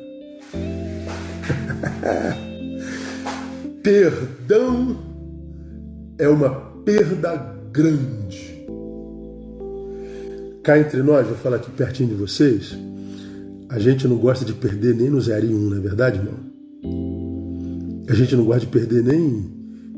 Perdão 3.83 4.97
é 6.17 6.29
uma 6.29 6.49
perda 6.85 7.53
grande. 7.73 8.65
Cá 10.63 10.79
entre 10.79 11.03
nós, 11.03 11.27
vou 11.27 11.35
falar 11.35 11.57
aqui 11.57 11.69
pertinho 11.71 12.07
de 12.07 12.15
vocês, 12.15 12.73
a 13.67 13.77
gente 13.79 14.07
não 14.07 14.15
gosta 14.15 14.45
de 14.45 14.53
perder 14.53 14.95
nem 14.95 15.09
no 15.09 15.19
0 15.19 15.45
e 15.45 15.53
1, 15.53 15.57
um, 15.57 15.69
não 15.69 15.77
é 15.77 15.81
verdade, 15.81 16.19
irmão? 16.19 16.39
A 18.07 18.13
gente 18.13 18.37
não 18.37 18.45
gosta 18.45 18.61
de 18.61 18.67
perder 18.67 19.03
nem, 19.03 19.51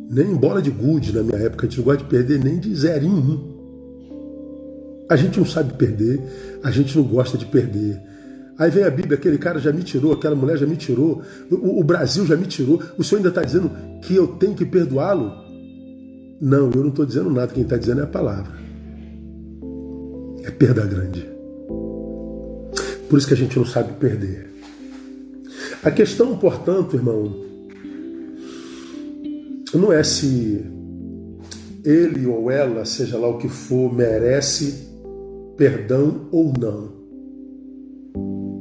nem 0.10 0.32
em 0.32 0.36
bola 0.36 0.64
de 0.64 0.72
gude 0.72 1.14
na 1.14 1.22
minha 1.22 1.38
época, 1.38 1.68
a 1.68 1.70
gente 1.70 1.78
não 1.78 1.86
gosta 1.86 2.04
de 2.04 2.10
perder 2.10 2.44
nem 2.44 2.60
de 2.60 2.76
0 2.76 3.06
em 3.06 3.10
1. 3.10 3.14
Um. 3.14 3.55
A 5.10 5.16
gente 5.16 5.38
não 5.38 5.46
sabe 5.46 5.74
perder, 5.74 6.22
a 6.64 6.72
gente 6.72 6.98
não 6.98 7.04
gosta 7.04 7.38
de 7.38 7.46
perder. 7.46 8.02
Aí 8.58 8.72
vem 8.72 8.84
a 8.84 8.90
Bíblia, 8.90 9.18
aquele 9.18 9.38
cara 9.38 9.60
já 9.60 9.72
me 9.72 9.84
tirou, 9.84 10.14
aquela 10.14 10.36
mulher 10.36 10.58
já 10.58 10.66
me 10.66 10.78
tirou, 10.78 11.22
o, 11.52 11.80
o 11.80 11.84
Brasil 11.84 12.26
já 12.26 12.36
me 12.36 12.46
tirou. 12.46 12.82
O 12.98 13.04
Senhor 13.04 13.20
ainda 13.20 13.30
está 13.30 13.44
dizendo 13.44 13.70
que 14.02 14.16
eu 14.16 14.28
tenho 14.28 14.56
que 14.56 14.66
perdoá-lo? 14.66 15.32
Não, 16.42 16.72
eu 16.72 16.82
não 16.82 16.90
estou 16.90 17.06
dizendo 17.06 17.30
nada, 17.30 17.54
quem 17.54 17.64
está 17.64 17.78
dizendo 17.78 18.02
é 18.02 18.04
a 18.04 18.08
palavra. 18.08 18.54
É 20.44 20.52
perda 20.52 20.86
grande. 20.86 21.28
Por 23.10 23.18
isso 23.18 23.28
que 23.28 23.34
a 23.34 23.38
gente 23.38 23.58
não 23.58 23.66
sabe 23.66 23.94
perder. 23.94 24.50
A 25.84 25.92
questão, 25.92 26.38
portanto, 26.38 26.96
irmão, 26.96 27.36
não 29.74 29.92
é 29.92 30.02
se 30.04 30.66
ele 31.84 32.26
ou 32.26 32.50
ela, 32.50 32.86
seja 32.86 33.18
lá 33.18 33.28
o 33.28 33.38
que 33.38 33.48
for, 33.48 33.94
merece 33.94 34.85
perdão 35.58 36.28
ou 36.32 36.54
não. 36.60 36.90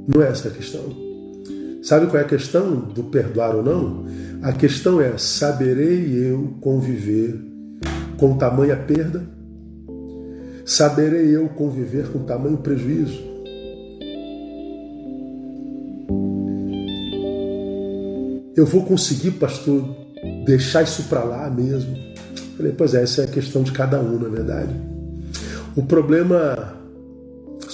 Não 0.06 0.22
é 0.22 0.28
essa 0.28 0.48
a 0.48 0.50
questão. 0.50 1.04
Sabe 1.82 2.06
qual 2.06 2.22
é 2.22 2.24
a 2.24 2.28
questão 2.28 2.76
do 2.76 3.04
perdoar 3.04 3.54
ou 3.54 3.62
não? 3.62 4.06
A 4.42 4.52
questão 4.52 5.00
é: 5.00 5.18
saberei 5.18 6.14
eu 6.14 6.54
conviver 6.60 7.38
com 8.16 8.36
tamanha 8.36 8.76
perda? 8.76 9.22
Saberei 10.64 11.36
eu 11.36 11.48
conviver 11.50 12.08
com 12.08 12.20
tamanho 12.20 12.56
prejuízo? 12.56 13.34
Eu 18.56 18.64
vou 18.64 18.84
conseguir, 18.84 19.32
pastor, 19.32 19.84
deixar 20.46 20.82
isso 20.82 21.02
para 21.04 21.24
lá 21.24 21.50
mesmo? 21.50 21.94
Falei, 22.56 22.72
pois 22.72 22.94
é, 22.94 23.02
essa 23.02 23.22
é 23.22 23.24
a 23.24 23.28
questão 23.28 23.62
de 23.62 23.72
cada 23.72 24.00
um, 24.00 24.18
na 24.18 24.28
verdade. 24.28 24.72
O 25.76 25.82
problema 25.82 26.83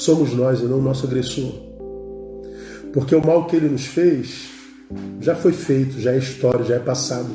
somos 0.01 0.35
nós 0.35 0.61
e 0.61 0.65
não 0.65 0.79
o 0.79 0.83
nosso 0.83 1.07
agressor. 1.07 1.53
Porque 2.93 3.15
o 3.15 3.25
mal 3.25 3.47
que 3.47 3.57
ele 3.57 3.69
nos 3.69 3.87
fez 3.87 4.51
já 5.21 5.35
foi 5.35 5.53
feito, 5.53 6.01
já 6.01 6.13
é 6.13 6.19
história, 6.19 6.65
já 6.65 6.77
é 6.77 6.79
passado. 6.79 7.31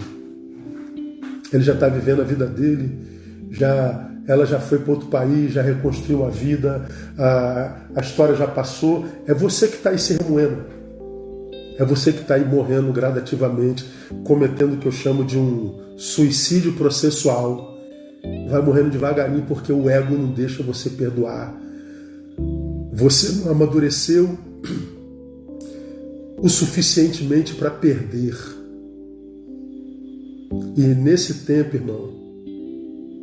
Ele 1.54 1.64
já 1.64 1.74
está 1.74 1.88
vivendo 1.88 2.22
a 2.22 2.26
vida 2.26 2.46
dele, 2.46 2.98
já 3.52 4.12
ela 4.28 4.46
já 4.46 4.60
foi 4.60 4.80
para 4.80 4.92
outro 4.92 5.08
país, 5.08 5.54
já 5.54 5.62
reconstruiu 5.62 6.26
a 6.26 6.30
vida, 6.30 6.88
a, 7.18 7.76
a 7.96 8.02
história 8.02 8.36
já 8.36 8.48
passou. 8.48 9.06
É 9.28 9.34
você 9.34 9.68
que 9.68 9.76
está 9.76 9.92
aí 9.92 10.00
se 10.00 10.18
remoendo. 10.18 10.66
É 11.78 11.86
você 11.86 12.12
que 12.12 12.22
está 12.22 12.36
aí 12.36 12.46
morrendo 12.46 12.92
gradativamente, 12.92 13.86
cometendo 14.24 14.74
o 14.74 14.78
que 14.78 14.88
eu 14.88 14.92
chamo 14.92 15.24
de 15.24 15.38
um 15.38 15.80
suicídio 15.98 16.74
processual. 16.74 17.76
Vai 18.50 18.62
morrendo 18.62 18.90
devagarinho 18.90 19.44
porque 19.48 19.72
o 19.72 19.90
ego 19.90 20.16
não 20.16 20.32
deixa 20.32 20.64
você 20.64 20.90
perdoar. 20.90 21.65
Você 22.96 23.44
não 23.44 23.52
amadureceu 23.52 24.38
o 26.38 26.48
suficientemente 26.48 27.54
para 27.56 27.70
perder. 27.70 28.38
E 30.78 30.82
nesse 30.82 31.46
tempo, 31.46 31.76
irmão, 31.76 32.10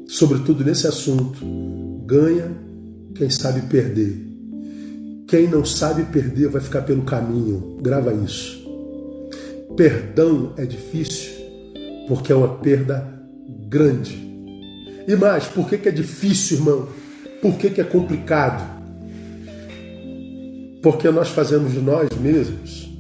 sobretudo 0.07 0.63
nesse 0.63 0.87
assunto, 0.87 1.43
ganha 2.05 2.55
quem 3.15 3.31
sabe 3.31 3.63
perder. 3.63 4.21
Quem 5.27 5.49
não 5.49 5.65
sabe 5.65 6.05
perder 6.05 6.49
vai 6.49 6.61
ficar 6.61 6.83
pelo 6.83 7.03
caminho. 7.03 7.79
Grava 7.81 8.13
isso. 8.13 8.63
Perdão 9.75 10.53
é 10.59 10.67
difícil 10.67 11.33
porque 12.09 12.31
é 12.31 12.37
uma 12.37 12.57
perda 12.57 13.09
grande. 13.71 14.21
E 15.09 15.17
mais, 15.17 15.47
por 15.47 15.67
que, 15.67 15.79
que 15.79 15.89
é 15.89 15.93
difícil, 15.93 16.59
irmão? 16.59 16.89
Por 17.41 17.57
que, 17.57 17.71
que 17.71 17.81
é 17.81 17.85
complicado? 17.85 18.82
Porque 20.83 21.09
nós 21.11 21.29
fazemos 21.29 21.73
de 21.73 21.81
nós 21.81 22.09
mesmos 22.21 22.91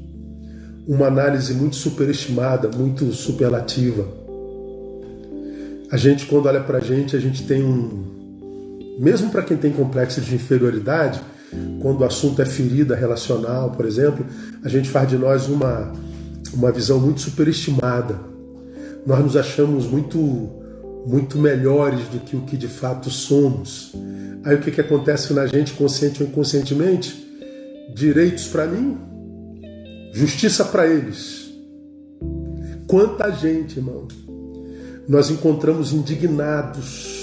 uma 0.86 1.06
análise 1.06 1.52
muito 1.52 1.76
superestimada, 1.76 2.68
muito 2.68 3.12
superlativa. 3.12 4.06
A 5.90 5.96
gente, 5.96 6.26
quando 6.26 6.46
olha 6.46 6.60
para 6.60 6.78
a 6.78 6.80
gente, 6.80 7.16
a 7.16 7.20
gente 7.20 7.42
tem 7.44 7.62
um. 7.62 8.10
Mesmo 8.98 9.30
para 9.30 9.42
quem 9.42 9.56
tem 9.56 9.72
complexo 9.72 10.20
de 10.20 10.34
inferioridade, 10.34 11.20
quando 11.80 12.00
o 12.00 12.04
assunto 12.04 12.40
é 12.40 12.46
ferida 12.46 12.94
relacional, 12.94 13.70
por 13.70 13.84
exemplo, 13.84 14.24
a 14.62 14.68
gente 14.68 14.88
faz 14.88 15.08
de 15.08 15.16
nós 15.16 15.48
uma, 15.48 15.92
uma 16.54 16.70
visão 16.70 17.00
muito 17.00 17.20
superestimada. 17.20 18.18
Nós 19.04 19.18
nos 19.20 19.36
achamos 19.36 19.86
muito, 19.86 20.18
muito 21.06 21.36
melhores 21.36 22.06
do 22.08 22.20
que 22.20 22.36
o 22.36 22.42
que 22.42 22.56
de 22.56 22.68
fato 22.68 23.10
somos. 23.10 23.92
Aí 24.44 24.54
o 24.54 24.60
que, 24.60 24.70
que 24.70 24.80
acontece 24.80 25.32
na 25.32 25.46
gente, 25.46 25.72
consciente 25.72 26.22
ou 26.22 26.28
inconscientemente? 26.28 27.31
Direitos 27.94 28.48
para 28.48 28.66
mim, 28.66 28.98
justiça 30.12 30.64
para 30.64 30.86
eles. 30.86 31.50
Quanta 32.86 33.30
gente, 33.30 33.78
irmão, 33.78 34.06
nós 35.08 35.30
encontramos 35.30 35.92
indignados 35.92 37.21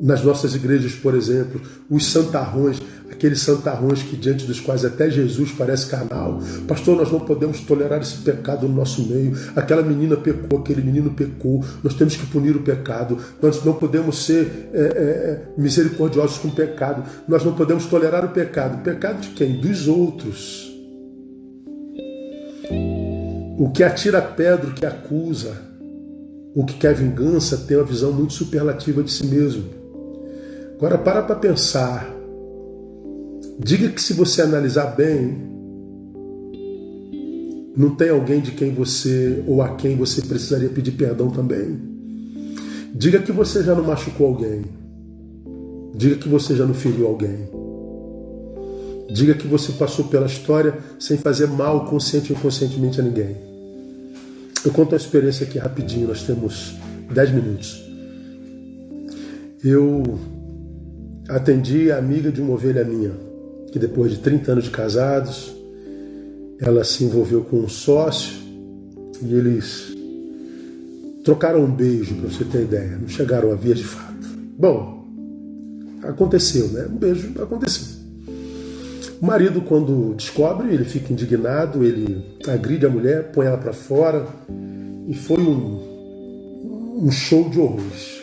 nas 0.00 0.22
nossas 0.22 0.54
igrejas, 0.54 0.92
por 0.92 1.14
exemplo, 1.14 1.60
os 1.90 2.06
santarrões, 2.06 2.80
aqueles 3.10 3.40
santarrões 3.40 4.02
que 4.02 4.16
diante 4.16 4.46
dos 4.46 4.60
quais 4.60 4.84
até 4.84 5.10
Jesus 5.10 5.50
parece 5.52 5.86
carnal. 5.86 6.40
Pastor, 6.66 6.96
nós 6.96 7.10
não 7.10 7.20
podemos 7.20 7.60
tolerar 7.60 8.00
esse 8.00 8.18
pecado 8.18 8.68
no 8.68 8.74
nosso 8.74 9.06
meio. 9.08 9.36
Aquela 9.56 9.82
menina 9.82 10.16
pecou, 10.16 10.60
aquele 10.60 10.82
menino 10.82 11.10
pecou. 11.10 11.64
Nós 11.82 11.94
temos 11.94 12.16
que 12.16 12.26
punir 12.26 12.54
o 12.56 12.62
pecado. 12.62 13.18
Nós 13.42 13.64
não 13.64 13.74
podemos 13.74 14.24
ser 14.24 14.70
é, 14.72 14.80
é, 14.80 14.82
é 14.82 15.42
misericordiosos 15.56 16.38
com 16.38 16.48
o 16.48 16.52
pecado. 16.52 17.02
Nós 17.26 17.44
não 17.44 17.54
podemos 17.54 17.86
tolerar 17.86 18.24
o 18.24 18.30
pecado. 18.30 18.82
Pecado 18.82 19.20
de 19.20 19.28
quem? 19.30 19.60
Dos 19.60 19.88
outros. 19.88 20.68
O 23.58 23.70
que 23.70 23.82
atira 23.82 24.22
pedra, 24.22 24.68
o 24.68 24.72
que 24.72 24.86
acusa, 24.86 25.60
o 26.54 26.64
que 26.64 26.74
quer 26.74 26.94
vingança, 26.94 27.56
tem 27.56 27.76
uma 27.76 27.84
visão 27.84 28.12
muito 28.12 28.32
superlativa 28.32 29.02
de 29.02 29.10
si 29.10 29.26
mesmo. 29.26 29.77
Agora 30.78 30.96
para 30.96 31.22
para 31.22 31.36
pensar 31.36 32.18
Diga 33.60 33.88
que 33.88 34.00
se 34.00 34.12
você 34.12 34.40
analisar 34.40 34.94
bem, 34.94 35.36
não 37.76 37.96
tem 37.96 38.10
alguém 38.10 38.40
de 38.40 38.52
quem 38.52 38.72
você 38.72 39.42
ou 39.48 39.60
a 39.60 39.74
quem 39.74 39.96
você 39.96 40.22
precisaria 40.22 40.68
pedir 40.68 40.92
perdão 40.92 41.28
também. 41.28 41.76
Diga 42.94 43.18
que 43.18 43.32
você 43.32 43.64
já 43.64 43.74
não 43.74 43.82
machucou 43.82 44.28
alguém. 44.28 44.64
Diga 45.92 46.14
que 46.16 46.28
você 46.28 46.54
já 46.54 46.64
não 46.64 46.74
feriu 46.74 47.08
alguém. 47.08 47.50
Diga 49.10 49.34
que 49.34 49.48
você 49.48 49.72
passou 49.72 50.04
pela 50.04 50.26
história 50.26 50.78
sem 50.96 51.18
fazer 51.18 51.48
mal 51.48 51.86
consciente 51.86 52.32
ou 52.32 52.38
inconscientemente 52.38 53.00
a 53.00 53.02
ninguém. 53.02 53.36
Eu 54.64 54.70
conto 54.70 54.94
a 54.94 54.96
experiência 54.96 55.44
aqui 55.44 55.58
rapidinho. 55.58 56.06
Nós 56.06 56.22
temos 56.22 56.76
dez 57.12 57.32
minutos. 57.32 57.84
Eu 59.64 60.37
atendi 61.28 61.92
a 61.92 61.98
amiga 61.98 62.32
de 62.32 62.40
uma 62.40 62.54
ovelha 62.54 62.84
minha, 62.84 63.12
que 63.70 63.78
depois 63.78 64.12
de 64.12 64.18
30 64.18 64.52
anos 64.52 64.64
de 64.64 64.70
casados, 64.70 65.54
ela 66.60 66.82
se 66.82 67.04
envolveu 67.04 67.42
com 67.42 67.58
um 67.58 67.68
sócio 67.68 68.34
e 69.22 69.34
eles 69.34 69.94
trocaram 71.22 71.64
um 71.64 71.70
beijo, 71.70 72.14
para 72.16 72.30
você 72.30 72.44
ter 72.44 72.62
ideia, 72.62 72.98
não 72.98 73.08
chegaram 73.08 73.52
a 73.52 73.54
vias 73.54 73.78
de 73.78 73.84
fato. 73.84 74.26
Bom, 74.58 75.06
aconteceu, 76.02 76.68
né? 76.68 76.86
Um 76.90 76.96
beijo 76.96 77.30
aconteceu. 77.40 77.98
O 79.20 79.26
marido, 79.26 79.60
quando 79.60 80.14
descobre, 80.14 80.72
ele 80.72 80.84
fica 80.84 81.12
indignado, 81.12 81.84
ele 81.84 82.24
agride 82.46 82.86
a 82.86 82.88
mulher, 82.88 83.32
põe 83.32 83.46
ela 83.46 83.58
para 83.58 83.72
fora 83.72 84.26
e 85.08 85.14
foi 85.14 85.42
um, 85.42 87.02
um 87.04 87.10
show 87.10 87.50
de 87.50 87.58
horrores. 87.58 88.17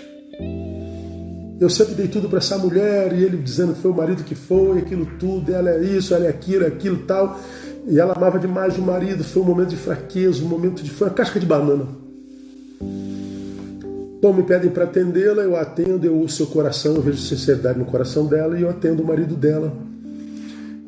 Eu 1.59 1.69
sempre 1.69 1.95
dei 1.95 2.07
tudo 2.07 2.27
para 2.27 2.39
essa 2.39 2.57
mulher 2.57 3.13
e 3.13 3.23
ele 3.23 3.37
dizendo 3.37 3.73
que 3.73 3.81
foi 3.81 3.91
o 3.91 3.95
marido 3.95 4.23
que 4.23 4.35
foi, 4.35 4.79
aquilo 4.79 5.05
tudo, 5.17 5.53
ela 5.53 5.69
é 5.69 5.81
isso, 5.81 6.13
ela 6.13 6.25
é 6.25 6.29
aquilo, 6.29 6.65
aquilo 6.65 6.97
tal. 7.05 7.39
E 7.87 7.99
ela 7.99 8.13
amava 8.13 8.37
demais 8.37 8.77
o 8.77 8.81
marido, 8.81 9.23
foi 9.23 9.41
um 9.41 9.45
momento 9.45 9.69
de 9.69 9.77
fraqueza, 9.77 10.43
um 10.43 10.47
momento 10.47 10.83
de. 10.83 10.89
Foi 10.89 11.07
uma 11.07 11.13
casca 11.13 11.39
de 11.39 11.45
banana. 11.45 11.87
Bom, 14.21 14.33
me 14.33 14.43
pedem 14.43 14.71
para 14.71 14.85
atendê-la, 14.85 15.43
eu 15.43 15.55
atendo, 15.55 16.05
eu 16.05 16.15
ouço 16.15 16.37
seu 16.37 16.47
coração, 16.47 16.95
eu 16.95 17.01
vejo 17.01 17.19
sinceridade 17.19 17.77
no 17.77 17.85
coração 17.85 18.25
dela 18.25 18.57
e 18.57 18.63
eu 18.63 18.69
atendo 18.69 19.03
o 19.03 19.05
marido 19.05 19.35
dela. 19.35 19.71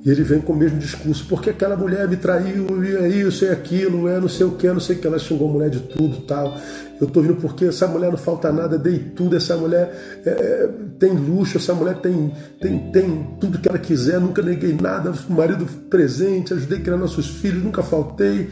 E 0.06 0.10
ele 0.10 0.24
vem 0.24 0.40
com 0.40 0.54
o 0.54 0.56
mesmo 0.56 0.78
discurso, 0.78 1.26
porque 1.28 1.50
aquela 1.50 1.76
mulher 1.76 2.08
me 2.08 2.16
traiu, 2.16 2.84
e 2.84 2.96
é 2.96 3.08
isso, 3.10 3.44
é 3.44 3.52
aquilo, 3.52 4.08
é 4.08 4.20
não 4.20 4.30
sei 4.30 4.46
o 4.46 4.52
que, 4.52 4.68
não 4.68 4.80
sei 4.80 4.96
o 4.96 5.00
que, 5.00 5.08
ela 5.08 5.20
xingou 5.20 5.50
a 5.50 5.52
mulher 5.52 5.70
de 5.70 5.80
tudo 5.80 6.22
tal. 6.22 6.56
Eu 7.00 7.08
tô 7.08 7.22
vindo 7.22 7.36
porque 7.36 7.66
essa 7.66 7.88
mulher 7.88 8.10
não 8.10 8.18
falta 8.18 8.52
nada, 8.52 8.78
dei 8.78 9.00
tudo, 9.00 9.36
essa 9.36 9.58
mulher 9.58 10.22
é, 10.26 10.30
é, 10.30 10.70
tem 10.98 11.12
luxo, 11.12 11.58
essa 11.58 11.74
mulher 11.74 12.00
tem, 12.00 12.32
tem, 12.62 12.92
tem 12.92 13.28
tudo 13.40 13.60
que 13.60 13.68
ela 13.68 13.78
quiser, 13.78 14.20
nunca 14.20 14.42
neguei 14.42 14.78
nada, 14.80 15.14
marido 15.30 15.66
presente, 15.90 16.54
ajudei 16.54 16.78
a 16.78 16.82
criar 16.82 16.98
nossos 16.98 17.28
filhos, 17.28 17.64
nunca 17.64 17.84
faltei. 17.84 18.50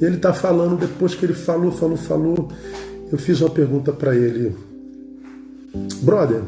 E 0.00 0.04
ele 0.04 0.16
tá 0.16 0.32
falando, 0.32 0.76
depois 0.76 1.14
que 1.14 1.24
ele 1.24 1.34
falou, 1.34 1.70
falou, 1.70 1.96
falou, 1.96 2.48
eu 3.12 3.18
fiz 3.18 3.40
uma 3.40 3.50
pergunta 3.50 3.92
para 3.92 4.14
ele. 4.14 4.56
Brother, 6.02 6.40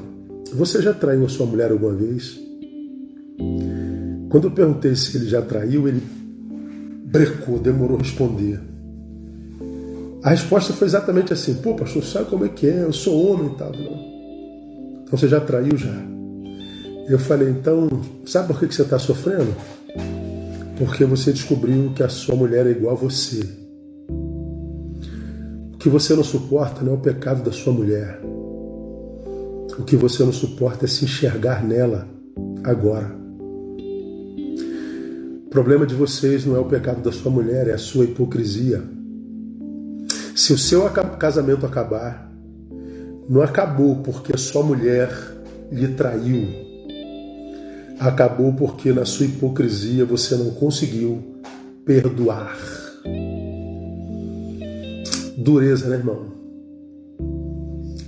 você 0.52 0.80
já 0.80 0.92
traiu 0.92 1.24
a 1.24 1.28
sua 1.28 1.46
mulher 1.46 1.70
alguma 1.70 1.92
vez? 1.92 2.40
Quando 4.28 4.44
eu 4.44 4.50
perguntei 4.50 4.94
se 4.94 5.16
ele 5.16 5.28
já 5.28 5.40
traiu, 5.40 5.86
ele 5.86 6.02
brecou, 7.06 7.58
demorou 7.58 7.96
a 7.96 8.02
responder. 8.02 8.60
A 10.22 10.30
resposta 10.30 10.72
foi 10.72 10.88
exatamente 10.88 11.32
assim: 11.32 11.54
pô, 11.54 11.74
pastor, 11.74 12.02
sabe 12.02 12.28
como 12.28 12.44
é 12.44 12.48
que 12.48 12.66
é? 12.66 12.82
Eu 12.82 12.92
sou 12.92 13.30
homem 13.30 13.52
e 13.52 13.56
tal. 13.56 13.72
Não. 13.72 14.16
Então 15.04 15.16
você 15.18 15.28
já 15.28 15.40
traiu 15.40 15.76
já. 15.76 15.94
Eu 17.08 17.18
falei: 17.18 17.48
então, 17.48 17.88
sabe 18.24 18.48
por 18.48 18.58
que 18.58 18.74
você 18.74 18.82
está 18.82 18.98
sofrendo? 18.98 19.54
Porque 20.76 21.04
você 21.04 21.32
descobriu 21.32 21.92
que 21.94 22.02
a 22.02 22.08
sua 22.08 22.34
mulher 22.34 22.66
é 22.66 22.70
igual 22.70 22.96
a 22.96 22.98
você. 22.98 23.40
O 25.72 25.78
que 25.78 25.88
você 25.88 26.14
não 26.14 26.24
suporta 26.24 26.82
não 26.82 26.94
é 26.94 26.96
o 26.96 27.00
pecado 27.00 27.44
da 27.44 27.52
sua 27.52 27.72
mulher. 27.72 28.20
O 29.78 29.84
que 29.84 29.96
você 29.96 30.24
não 30.24 30.32
suporta 30.32 30.86
é 30.86 30.88
se 30.88 31.04
enxergar 31.04 31.62
nela 31.62 32.08
agora. 32.64 33.25
O 35.46 35.48
problema 35.48 35.86
de 35.86 35.94
vocês 35.94 36.44
não 36.44 36.56
é 36.56 36.58
o 36.58 36.64
pecado 36.64 37.00
da 37.00 37.12
sua 37.12 37.30
mulher, 37.30 37.68
é 37.68 37.72
a 37.72 37.78
sua 37.78 38.04
hipocrisia. 38.04 38.82
Se 40.34 40.52
o 40.52 40.58
seu 40.58 40.82
casamento 40.90 41.64
acabar, 41.64 42.30
não 43.28 43.40
acabou 43.42 43.96
porque 44.02 44.34
a 44.34 44.38
sua 44.38 44.64
mulher 44.64 45.08
lhe 45.70 45.88
traiu. 45.94 46.48
Acabou 47.98 48.52
porque 48.52 48.92
na 48.92 49.04
sua 49.04 49.26
hipocrisia 49.26 50.04
você 50.04 50.34
não 50.34 50.50
conseguiu 50.50 51.22
perdoar. 51.84 52.58
Dureza, 55.38 55.88
né, 55.88 55.96
irmão? 55.96 56.26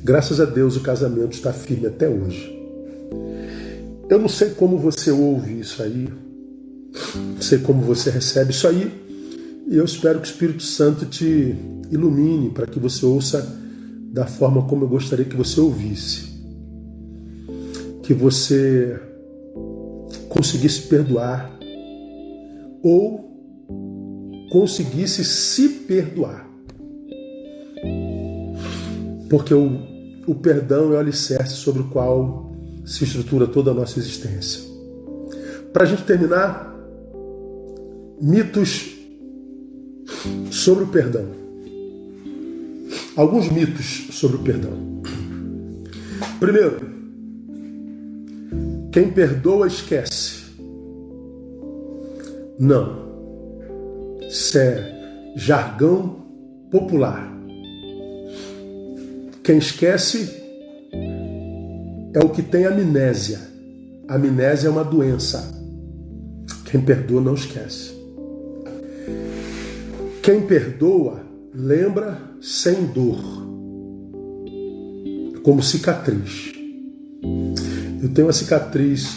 Graças 0.02 0.40
a 0.40 0.44
Deus 0.44 0.76
o 0.76 0.80
casamento 0.80 1.32
está 1.32 1.52
firme 1.52 1.86
até 1.86 2.08
hoje. 2.08 2.52
Eu 4.10 4.18
não 4.18 4.28
sei 4.28 4.50
como 4.50 4.76
você 4.76 5.12
ouve 5.12 5.60
isso 5.60 5.82
aí, 5.82 6.08
sei 7.40 7.58
como 7.58 7.82
você 7.82 8.10
recebe 8.10 8.50
isso 8.50 8.66
aí, 8.66 8.90
e 9.68 9.76
eu 9.76 9.84
espero 9.84 10.20
que 10.20 10.28
o 10.28 10.30
Espírito 10.30 10.62
Santo 10.62 11.04
te 11.06 11.54
ilumine 11.90 12.50
para 12.50 12.66
que 12.66 12.78
você 12.78 13.04
ouça 13.04 13.46
da 14.12 14.26
forma 14.26 14.62
como 14.66 14.84
eu 14.84 14.88
gostaria 14.88 15.24
que 15.24 15.36
você 15.36 15.60
ouvisse. 15.60 16.28
Que 18.02 18.14
você 18.14 18.98
conseguisse 20.28 20.82
perdoar 20.82 21.50
ou 22.82 23.28
conseguisse 24.50 25.24
se 25.24 25.68
perdoar. 25.68 26.48
Porque 29.28 29.52
o, 29.52 29.78
o 30.26 30.34
perdão 30.34 30.92
é 30.92 30.96
o 30.96 30.98
alicerce 30.98 31.56
sobre 31.56 31.82
o 31.82 31.88
qual 31.88 32.50
se 32.84 33.04
estrutura 33.04 33.46
toda 33.46 33.70
a 33.70 33.74
nossa 33.74 33.98
existência. 33.98 34.62
Para 35.72 35.82
a 35.82 35.86
gente 35.86 36.04
terminar, 36.04 36.67
mitos 38.20 38.96
sobre 40.50 40.84
o 40.84 40.88
perdão. 40.88 41.26
Alguns 43.16 43.48
mitos 43.50 44.08
sobre 44.12 44.36
o 44.36 44.40
perdão. 44.40 45.02
Primeiro, 46.38 46.80
quem 48.92 49.10
perdoa 49.10 49.66
esquece. 49.66 50.44
Não. 52.58 53.08
Isso 54.28 54.58
é 54.58 55.32
jargão 55.36 56.24
popular. 56.70 57.32
Quem 59.42 59.58
esquece 59.58 60.30
é 62.14 62.18
o 62.24 62.28
que 62.28 62.42
tem 62.42 62.66
amnésia. 62.66 63.40
Amnésia 64.08 64.68
é 64.68 64.70
uma 64.70 64.84
doença. 64.84 65.54
Quem 66.64 66.80
perdoa 66.80 67.20
não 67.20 67.34
esquece. 67.34 67.97
Quem 70.28 70.42
perdoa 70.42 71.22
lembra 71.54 72.18
sem 72.38 72.84
dor, 72.88 73.16
como 75.42 75.62
cicatriz. 75.62 76.52
Eu 78.02 78.10
tenho 78.10 78.26
uma 78.26 78.32
cicatriz 78.34 79.16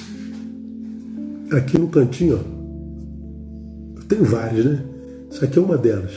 aqui 1.51 1.77
no 1.77 1.89
cantinho, 1.89 2.39
ó. 2.39 3.99
Eu 3.99 4.03
tenho 4.07 4.23
várias, 4.23 4.63
né? 4.63 4.85
Isso 5.29 5.43
aqui 5.43 5.59
é 5.59 5.61
uma 5.61 5.77
delas. 5.77 6.13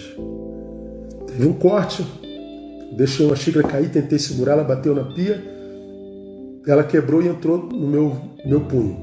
Teve 1.27 1.49
um 1.49 1.55
corte, 1.55 2.07
deixei 2.97 3.27
uma 3.27 3.35
xícara 3.35 3.67
cair, 3.67 3.91
tentei 3.91 4.21
segurar, 4.21 4.53
ela 4.53 4.63
bateu 4.63 4.95
na 4.95 5.13
pia, 5.13 5.43
ela 6.69 6.85
quebrou 6.85 7.21
e 7.21 7.27
entrou 7.27 7.59
no 7.67 7.89
meu, 7.89 8.17
meu 8.47 8.61
punho. 8.61 8.97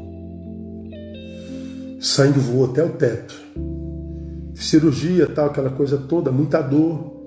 Sangue 1.99 2.39
voou 2.39 2.67
até 2.67 2.81
o 2.81 2.91
teto 2.91 3.50
cirurgia, 4.63 5.27
tal, 5.27 5.47
aquela 5.47 5.69
coisa 5.69 5.97
toda, 5.97 6.31
muita 6.31 6.61
dor. 6.61 7.19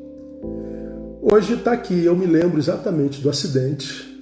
Hoje 1.20 1.54
está 1.54 1.72
aqui, 1.72 2.04
eu 2.04 2.16
me 2.16 2.26
lembro 2.26 2.58
exatamente 2.58 3.20
do 3.20 3.28
acidente. 3.28 4.12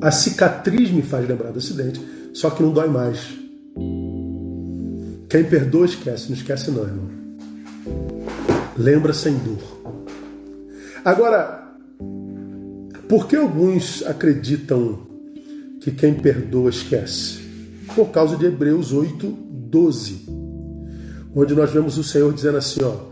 A 0.00 0.10
cicatriz 0.10 0.90
me 0.90 1.02
faz 1.02 1.28
lembrar 1.28 1.50
do 1.50 1.58
acidente, 1.58 2.00
só 2.32 2.50
que 2.50 2.62
não 2.62 2.72
dói 2.72 2.88
mais. 2.88 3.38
Quem 5.28 5.44
perdoa 5.44 5.84
esquece, 5.84 6.28
não 6.28 6.36
esquece 6.36 6.70
não, 6.70 6.82
irmão. 6.82 7.08
Lembra 8.76 9.12
sem 9.12 9.34
dor. 9.38 9.94
Agora, 11.04 11.74
por 13.08 13.26
que 13.26 13.36
alguns 13.36 14.02
acreditam 14.06 14.98
que 15.80 15.90
quem 15.90 16.14
perdoa 16.14 16.70
esquece? 16.70 17.40
Por 17.94 18.10
causa 18.10 18.36
de 18.36 18.46
Hebreus 18.46 18.92
8, 18.92 19.26
12 19.26 20.39
onde 21.34 21.54
nós 21.54 21.70
vemos 21.70 21.96
o 21.98 22.04
Senhor 22.04 22.32
dizendo 22.32 22.58
assim, 22.58 22.82
ó, 22.82 23.10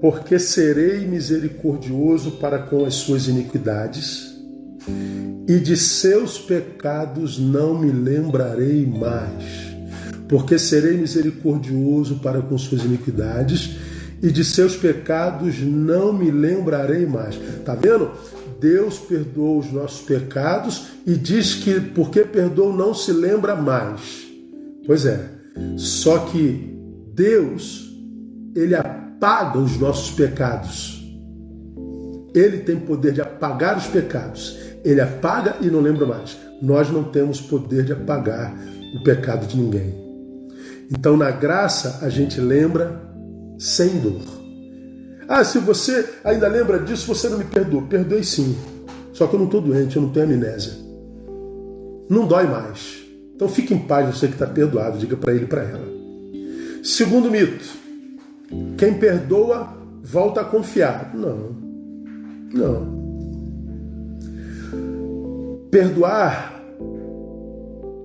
porque 0.00 0.38
serei 0.38 1.06
misericordioso 1.06 2.32
para 2.32 2.58
com 2.58 2.84
as 2.84 2.94
suas 2.94 3.28
iniquidades, 3.28 4.32
e 5.46 5.58
de 5.58 5.76
seus 5.76 6.38
pecados 6.38 7.38
não 7.38 7.78
me 7.78 7.92
lembrarei 7.92 8.84
mais. 8.84 9.72
Porque 10.28 10.58
serei 10.58 10.96
misericordioso 10.96 12.16
para 12.16 12.40
com 12.40 12.56
suas 12.58 12.82
iniquidades, 12.84 13.76
e 14.22 14.30
de 14.30 14.44
seus 14.44 14.76
pecados 14.76 15.60
não 15.60 16.12
me 16.12 16.30
lembrarei 16.30 17.06
mais. 17.06 17.38
Tá 17.64 17.74
vendo? 17.74 18.10
Deus 18.60 18.98
perdoa 18.98 19.58
os 19.58 19.72
nossos 19.72 20.02
pecados 20.02 20.86
e 21.04 21.14
diz 21.14 21.54
que 21.54 21.80
porque 21.80 22.20
perdoa 22.20 22.74
não 22.74 22.94
se 22.94 23.12
lembra 23.12 23.56
mais. 23.56 24.00
Pois 24.86 25.04
é. 25.04 25.28
Só 25.76 26.18
que 26.26 26.72
Deus, 27.14 27.90
ele 28.54 28.74
apaga 28.74 29.58
os 29.58 29.78
nossos 29.78 30.10
pecados. 30.12 31.02
Ele 32.34 32.58
tem 32.58 32.78
poder 32.78 33.12
de 33.12 33.20
apagar 33.20 33.76
os 33.76 33.86
pecados. 33.86 34.58
Ele 34.84 35.00
apaga 35.00 35.56
e 35.60 35.66
não 35.66 35.80
lembra 35.80 36.06
mais. 36.06 36.38
Nós 36.60 36.90
não 36.90 37.04
temos 37.04 37.40
poder 37.40 37.84
de 37.84 37.92
apagar 37.92 38.54
o 38.94 39.02
pecado 39.02 39.46
de 39.46 39.56
ninguém. 39.56 39.94
Então, 40.90 41.16
na 41.16 41.30
graça, 41.30 42.00
a 42.02 42.08
gente 42.08 42.40
lembra 42.40 43.00
sem 43.58 43.98
dor. 43.98 44.22
Ah, 45.28 45.44
se 45.44 45.58
você 45.58 46.08
ainda 46.24 46.48
lembra 46.48 46.78
disso, 46.78 47.06
você 47.06 47.28
não 47.28 47.38
me 47.38 47.44
perdoou. 47.44 47.82
Perdoei 47.82 48.24
sim. 48.24 48.56
Só 49.12 49.26
que 49.26 49.34
eu 49.34 49.38
não 49.38 49.46
estou 49.46 49.60
doente, 49.60 49.96
eu 49.96 50.02
não 50.02 50.10
tenho 50.10 50.26
amnésia. 50.26 50.72
Não 52.08 52.26
dói 52.26 52.46
mais. 52.46 53.02
Então 53.34 53.48
fique 53.48 53.74
em 53.74 53.78
paz, 53.78 54.14
você 54.14 54.26
que 54.26 54.34
está 54.34 54.46
perdoado, 54.46 54.98
diga 54.98 55.16
para 55.16 55.34
ele 55.34 55.44
e 55.44 55.48
para 55.48 55.62
ela. 55.62 55.91
Segundo 56.82 57.30
mito: 57.30 57.64
quem 58.76 58.94
perdoa 58.94 59.72
volta 60.02 60.40
a 60.40 60.44
confiar. 60.44 61.14
Não. 61.14 61.56
Não. 62.52 63.02
Perdoar 65.70 66.60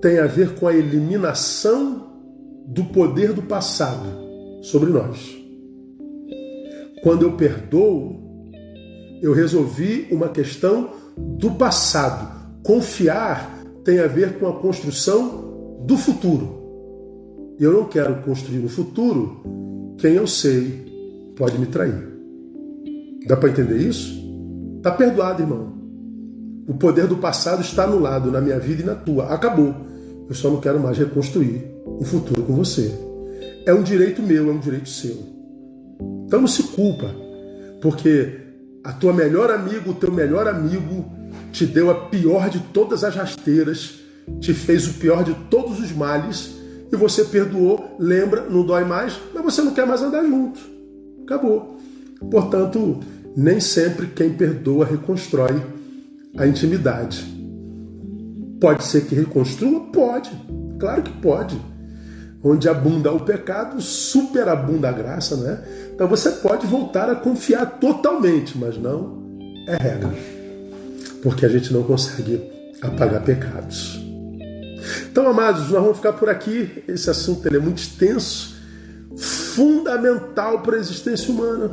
tem 0.00 0.18
a 0.18 0.26
ver 0.26 0.54
com 0.54 0.68
a 0.68 0.72
eliminação 0.72 2.06
do 2.66 2.84
poder 2.84 3.32
do 3.32 3.42
passado 3.42 4.06
sobre 4.62 4.90
nós. 4.90 5.36
Quando 7.02 7.22
eu 7.22 7.32
perdoo, 7.32 8.16
eu 9.20 9.32
resolvi 9.32 10.06
uma 10.10 10.28
questão 10.28 10.90
do 11.16 11.50
passado. 11.52 12.38
Confiar 12.62 13.58
tem 13.84 13.98
a 13.98 14.06
ver 14.06 14.38
com 14.38 14.46
a 14.46 14.52
construção 14.52 15.80
do 15.84 15.96
futuro. 15.96 16.57
Eu 17.58 17.72
não 17.72 17.84
quero 17.86 18.22
construir 18.22 18.58
no 18.58 18.68
futuro 18.68 19.94
quem 19.98 20.14
eu 20.14 20.28
sei 20.28 21.32
pode 21.36 21.58
me 21.58 21.66
trair. 21.66 22.06
Dá 23.26 23.36
para 23.36 23.50
entender 23.50 23.78
isso? 23.78 24.16
Tá 24.80 24.92
perdoado, 24.92 25.42
irmão. 25.42 25.76
O 26.68 26.74
poder 26.74 27.08
do 27.08 27.16
passado 27.16 27.60
está 27.60 27.82
anulado 27.82 28.30
na 28.30 28.40
minha 28.40 28.60
vida 28.60 28.82
e 28.82 28.86
na 28.86 28.94
tua. 28.94 29.34
Acabou. 29.34 29.74
Eu 30.28 30.34
só 30.34 30.50
não 30.50 30.60
quero 30.60 30.78
mais 30.78 30.98
reconstruir 30.98 31.64
um 31.84 32.04
futuro 32.04 32.42
com 32.42 32.54
você. 32.54 32.92
É 33.66 33.74
um 33.74 33.82
direito 33.82 34.22
meu, 34.22 34.50
é 34.50 34.52
um 34.52 34.60
direito 34.60 34.88
seu. 34.88 35.16
Então 36.26 36.40
não 36.40 36.46
se 36.46 36.62
culpa, 36.62 37.12
porque 37.80 38.38
a 38.84 38.92
tua 38.92 39.12
melhor 39.12 39.50
amiga, 39.50 39.90
o 39.90 39.94
teu 39.94 40.12
melhor 40.12 40.46
amigo 40.46 41.06
te 41.50 41.66
deu 41.66 41.90
a 41.90 41.94
pior 41.94 42.50
de 42.50 42.60
todas 42.72 43.02
as 43.02 43.16
rasteiras, 43.16 43.98
te 44.38 44.54
fez 44.54 44.86
o 44.86 44.94
pior 44.94 45.24
de 45.24 45.34
todos 45.50 45.80
os 45.80 45.90
males 45.90 46.57
e 46.90 46.96
você 46.96 47.24
perdoou, 47.24 47.96
lembra, 47.98 48.42
não 48.42 48.64
dói 48.64 48.84
mais, 48.84 49.18
mas 49.34 49.44
você 49.44 49.62
não 49.62 49.74
quer 49.74 49.86
mais 49.86 50.02
andar 50.02 50.24
junto. 50.24 50.60
Acabou. 51.24 51.78
Portanto, 52.30 53.00
nem 53.36 53.60
sempre 53.60 54.06
quem 54.06 54.32
perdoa 54.32 54.86
reconstrói 54.86 55.62
a 56.36 56.46
intimidade. 56.46 57.24
Pode 58.60 58.84
ser 58.84 59.02
que 59.02 59.14
reconstrua? 59.14 59.80
Pode. 59.92 60.30
Claro 60.78 61.02
que 61.02 61.12
pode. 61.20 61.60
Onde 62.42 62.68
abunda 62.68 63.12
o 63.12 63.20
pecado, 63.20 63.80
superabunda 63.80 64.88
a 64.88 64.92
graça, 64.92 65.36
né? 65.36 65.62
Então 65.94 66.08
você 66.08 66.30
pode 66.30 66.66
voltar 66.66 67.10
a 67.10 67.16
confiar 67.16 67.78
totalmente, 67.78 68.56
mas 68.56 68.78
não 68.78 69.22
é 69.66 69.76
regra. 69.76 70.14
Porque 71.22 71.44
a 71.44 71.48
gente 71.48 71.72
não 71.72 71.82
consegue 71.82 72.42
apagar 72.80 73.22
pecados. 73.22 73.97
Então, 75.10 75.26
amados, 75.28 75.62
nós 75.70 75.82
vamos 75.82 75.96
ficar 75.96 76.12
por 76.12 76.28
aqui. 76.28 76.82
Esse 76.86 77.10
assunto 77.10 77.46
é 77.48 77.58
muito 77.58 77.78
extenso, 77.78 78.56
fundamental 79.16 80.62
para 80.62 80.76
a 80.76 80.78
existência 80.78 81.32
humana. 81.32 81.70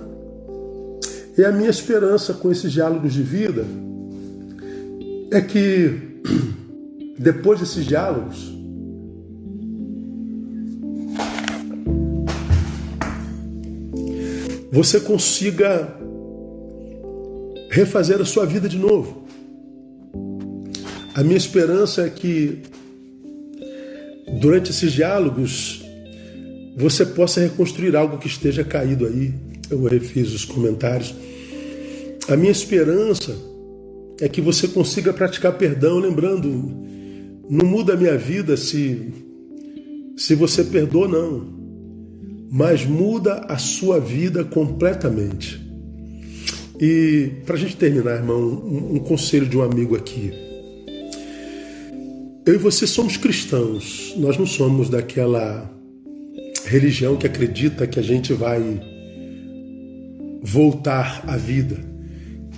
E 1.38 1.44
a 1.44 1.52
minha 1.52 1.70
esperança 1.70 2.34
com 2.34 2.52
esses 2.52 2.72
diálogos 2.72 3.14
de 3.14 3.22
vida 3.22 3.66
é 5.32 5.42
que, 5.42 6.22
depois 7.20 7.60
desses 7.60 7.86
diálogos, 7.86 8.54
você 14.72 15.00
consiga 15.00 15.96
refazer 17.70 18.22
a 18.22 18.26
sua 18.26 18.46
vida 18.46 18.68
de 18.68 18.78
novo. 18.78 19.26
A 21.14 21.24
minha 21.24 21.38
esperança 21.38 22.02
é 22.02 22.10
que 22.10 22.62
durante 24.40 24.72
esses 24.72 24.92
diálogos 24.92 25.84
você 26.78 27.06
possa 27.06 27.42
reconstruir 27.42 27.96
algo 27.96 28.18
que 28.18 28.28
esteja 28.28 28.64
caído 28.64 29.06
aí. 29.06 29.34
Eu 29.70 29.84
refiz 29.84 30.34
os 30.34 30.46
comentários. 30.46 31.16
A 32.28 32.36
minha 32.36 32.52
esperança 32.52 33.36
é 34.22 34.28
que 34.28 34.42
você 34.42 34.68
consiga 34.68 35.14
praticar 35.14 35.54
perdão, 35.54 36.00
lembrando, 36.00 36.50
não 37.50 37.66
muda 37.66 37.94
a 37.94 37.98
minha 37.98 38.18
vida 38.18 38.58
se 38.58 39.14
se 40.18 40.34
você 40.34 40.64
perdoa 40.64 41.08
não 41.08 41.56
mas 42.58 42.86
muda 42.86 43.46
a 43.50 43.58
sua 43.58 44.00
vida 44.00 44.44
completamente. 44.46 45.62
E 46.80 47.32
para 47.46 47.56
a 47.56 47.58
gente 47.58 47.76
terminar, 47.76 48.16
irmão, 48.16 48.40
um, 48.40 48.96
um 48.96 49.00
conselho 49.00 49.46
de 49.46 49.58
um 49.58 49.62
amigo 49.62 49.94
aqui. 49.94 50.32
Eu 52.46 52.54
e 52.54 52.58
você 52.58 52.86
somos 52.86 53.18
cristãos, 53.18 54.14
nós 54.18 54.38
não 54.38 54.46
somos 54.46 54.88
daquela 54.88 55.68
religião 56.66 57.16
que 57.16 57.26
acredita 57.26 57.88
que 57.88 58.00
a 58.00 58.04
gente 58.04 58.34
vai 58.34 58.62
voltar 60.44 61.24
à 61.26 61.38
vida, 61.38 61.80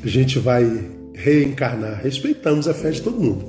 a 0.03 0.07
gente 0.07 0.39
vai 0.39 0.65
reencarnar. 1.13 2.01
Respeitamos 2.03 2.67
a 2.67 2.73
fé 2.73 2.91
de 2.91 3.01
todo 3.01 3.17
mundo. 3.17 3.45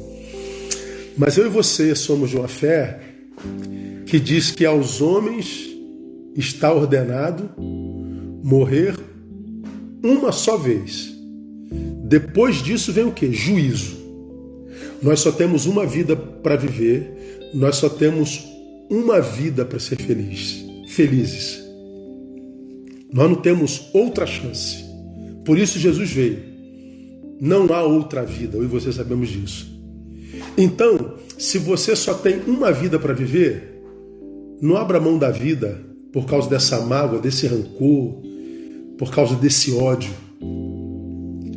Mas 1.17 1.37
eu 1.37 1.47
e 1.47 1.49
você 1.49 1.93
somos 1.97 2.31
de 2.31 2.37
uma 2.37 2.47
fé 2.47 3.01
que 4.07 4.21
diz 4.21 4.53
que 4.53 4.65
aos 4.65 5.01
homens 5.01 5.69
está 6.37 6.73
ordenado 6.73 7.51
morrer 8.45 8.95
uma 10.05 10.31
só 10.31 10.57
vez. 10.57 11.13
Depois 12.05 12.63
disso 12.63 12.93
vem 12.93 13.05
o 13.05 13.13
que? 13.13 13.33
Juízo. 13.33 14.08
Nós 15.03 15.21
só 15.21 15.31
temos 15.31 15.67
uma 15.67 15.87
vida 15.87 16.17
para 16.17 16.57
viver, 16.57 17.51
nós 17.55 17.77
só 17.77 17.89
temos 17.89 18.45
uma 18.91 19.21
vida 19.21 19.65
para 19.65 19.79
ser 19.79 19.97
feliz, 19.97 20.65
felizes. 20.89 21.63
Nós 23.13 23.31
não 23.31 23.37
temos 23.37 23.89
outra 23.93 24.27
chance. 24.27 24.85
Por 25.45 25.59
isso 25.59 25.79
Jesus 25.79 26.11
veio. 26.11 26.39
Não 27.41 27.73
há 27.73 27.83
outra 27.83 28.25
vida, 28.25 28.57
eu 28.57 28.65
e 28.65 28.67
você 28.67 28.93
sabemos 28.93 29.29
disso. 29.29 29.79
Então, 30.57 31.15
se 31.39 31.57
você 31.59 31.95
só 31.95 32.15
tem 32.15 32.41
uma 32.47 32.73
vida 32.73 32.99
para 32.99 33.15
viver, 33.15 33.81
não 34.61 34.77
abra 34.77 35.01
mão 35.01 35.17
da 35.17 35.31
vida 35.31 35.81
por 36.13 36.27
causa 36.27 36.51
dessa 36.51 36.81
mágoa, 36.81 37.21
desse 37.21 37.47
rancor, 37.47 38.21
por 38.99 39.13
causa 39.13 39.37
desse 39.37 39.73
ódio. 39.73 40.11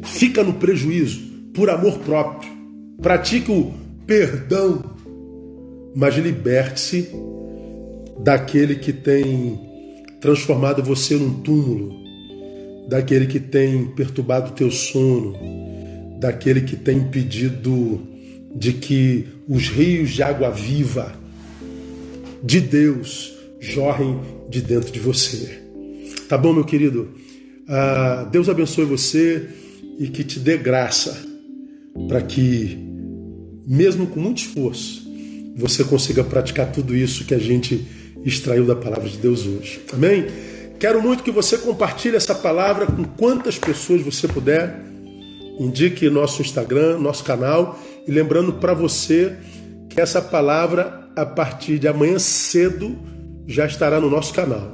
Fica 0.03 0.43
no 0.43 0.53
prejuízo 0.53 1.19
por 1.53 1.69
amor 1.69 1.97
próprio. 1.99 2.50
Pratique 3.01 3.51
o 3.51 3.73
perdão, 4.05 4.83
mas 5.95 6.15
liberte-se 6.15 7.09
daquele 8.19 8.75
que 8.75 8.93
tem 8.93 9.59
transformado 10.19 10.83
você 10.83 11.15
num 11.15 11.41
túmulo, 11.41 11.91
daquele 12.87 13.25
que 13.25 13.39
tem 13.39 13.87
perturbado 13.95 14.51
teu 14.51 14.69
sono, 14.69 15.33
daquele 16.19 16.61
que 16.61 16.75
tem 16.75 16.99
impedido 16.99 18.01
de 18.55 18.73
que 18.73 19.27
os 19.47 19.67
rios 19.69 20.11
de 20.11 20.21
água 20.21 20.51
viva 20.51 21.11
de 22.43 22.61
Deus 22.61 23.33
jorrem 23.59 24.19
de 24.49 24.61
dentro 24.61 24.91
de 24.91 24.99
você. 24.99 25.59
Tá 26.29 26.37
bom, 26.37 26.53
meu 26.53 26.65
querido? 26.65 27.09
Ah, 27.67 28.27
Deus 28.31 28.47
abençoe 28.47 28.85
você 28.85 29.47
e 29.97 30.07
que 30.07 30.23
te 30.23 30.39
dê 30.39 30.57
graça 30.57 31.31
para 32.07 32.21
que, 32.21 32.77
mesmo 33.65 34.07
com 34.07 34.19
muito 34.19 34.39
esforço, 34.39 35.09
você 35.55 35.83
consiga 35.83 36.23
praticar 36.23 36.71
tudo 36.71 36.95
isso 36.95 37.25
que 37.25 37.33
a 37.33 37.39
gente 37.39 37.85
extraiu 38.23 38.65
da 38.65 38.75
palavra 38.75 39.09
de 39.09 39.17
Deus 39.17 39.45
hoje. 39.45 39.81
Amém? 39.93 40.27
Quero 40.79 41.01
muito 41.01 41.23
que 41.23 41.31
você 41.31 41.57
compartilhe 41.57 42.15
essa 42.15 42.33
palavra 42.33 42.85
com 42.85 43.03
quantas 43.03 43.57
pessoas 43.57 44.01
você 44.01 44.27
puder. 44.27 44.83
Indique 45.59 46.09
nosso 46.09 46.41
Instagram, 46.41 46.97
nosso 46.97 47.23
canal. 47.23 47.79
E 48.07 48.11
lembrando 48.11 48.53
para 48.53 48.73
você 48.73 49.35
que 49.89 50.01
essa 50.01 50.21
palavra, 50.21 51.07
a 51.15 51.25
partir 51.25 51.77
de 51.77 51.87
amanhã 51.87 52.17
cedo, 52.17 52.97
já 53.47 53.65
estará 53.65 53.99
no 53.99 54.09
nosso 54.09 54.33
canal, 54.33 54.73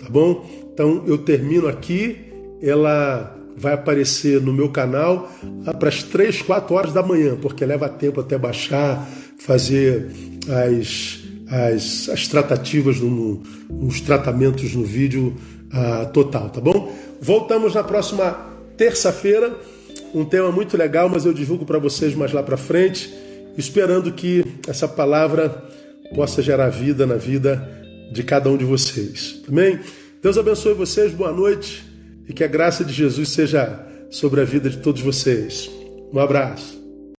tá 0.00 0.08
bom? 0.10 0.44
Então 0.72 1.04
eu 1.06 1.18
termino 1.18 1.68
aqui, 1.68 2.16
ela 2.60 3.35
vai 3.56 3.72
aparecer 3.72 4.40
no 4.40 4.52
meu 4.52 4.68
canal 4.68 5.30
para 5.78 5.88
as 5.88 6.02
3, 6.02 6.42
4 6.42 6.74
horas 6.74 6.92
da 6.92 7.02
manhã, 7.02 7.36
porque 7.40 7.64
leva 7.64 7.88
tempo 7.88 8.20
até 8.20 8.36
baixar, 8.36 9.08
fazer 9.38 10.08
as, 10.48 11.18
as, 11.48 12.08
as 12.08 12.28
tratativas, 12.28 13.00
no, 13.00 13.42
os 13.80 14.00
tratamentos 14.00 14.74
no 14.74 14.84
vídeo 14.84 15.34
uh, 15.72 16.06
total, 16.12 16.50
tá 16.50 16.60
bom? 16.60 16.94
Voltamos 17.20 17.74
na 17.74 17.82
próxima 17.82 18.36
terça-feira. 18.76 19.54
Um 20.14 20.24
tema 20.24 20.52
muito 20.52 20.76
legal, 20.76 21.08
mas 21.08 21.24
eu 21.24 21.32
divulgo 21.32 21.64
para 21.64 21.78
vocês 21.78 22.14
mais 22.14 22.32
lá 22.32 22.42
para 22.42 22.56
frente, 22.56 23.12
esperando 23.56 24.12
que 24.12 24.44
essa 24.68 24.86
palavra 24.86 25.64
possa 26.14 26.42
gerar 26.42 26.68
vida 26.68 27.06
na 27.06 27.16
vida 27.16 27.66
de 28.12 28.22
cada 28.22 28.48
um 28.48 28.56
de 28.56 28.64
vocês. 28.64 29.40
Tá 29.44 29.50
Amém? 29.50 29.80
Deus 30.22 30.38
abençoe 30.38 30.74
vocês, 30.74 31.12
boa 31.12 31.32
noite 31.32 31.85
e 32.28 32.32
que 32.32 32.44
a 32.44 32.48
graça 32.48 32.84
de 32.84 32.92
Jesus 32.92 33.30
seja 33.30 33.86
sobre 34.10 34.40
a 34.40 34.44
vida 34.44 34.68
de 34.68 34.78
todos 34.78 35.00
vocês. 35.00 35.70
Um 36.12 36.18
abraço. 36.18 36.75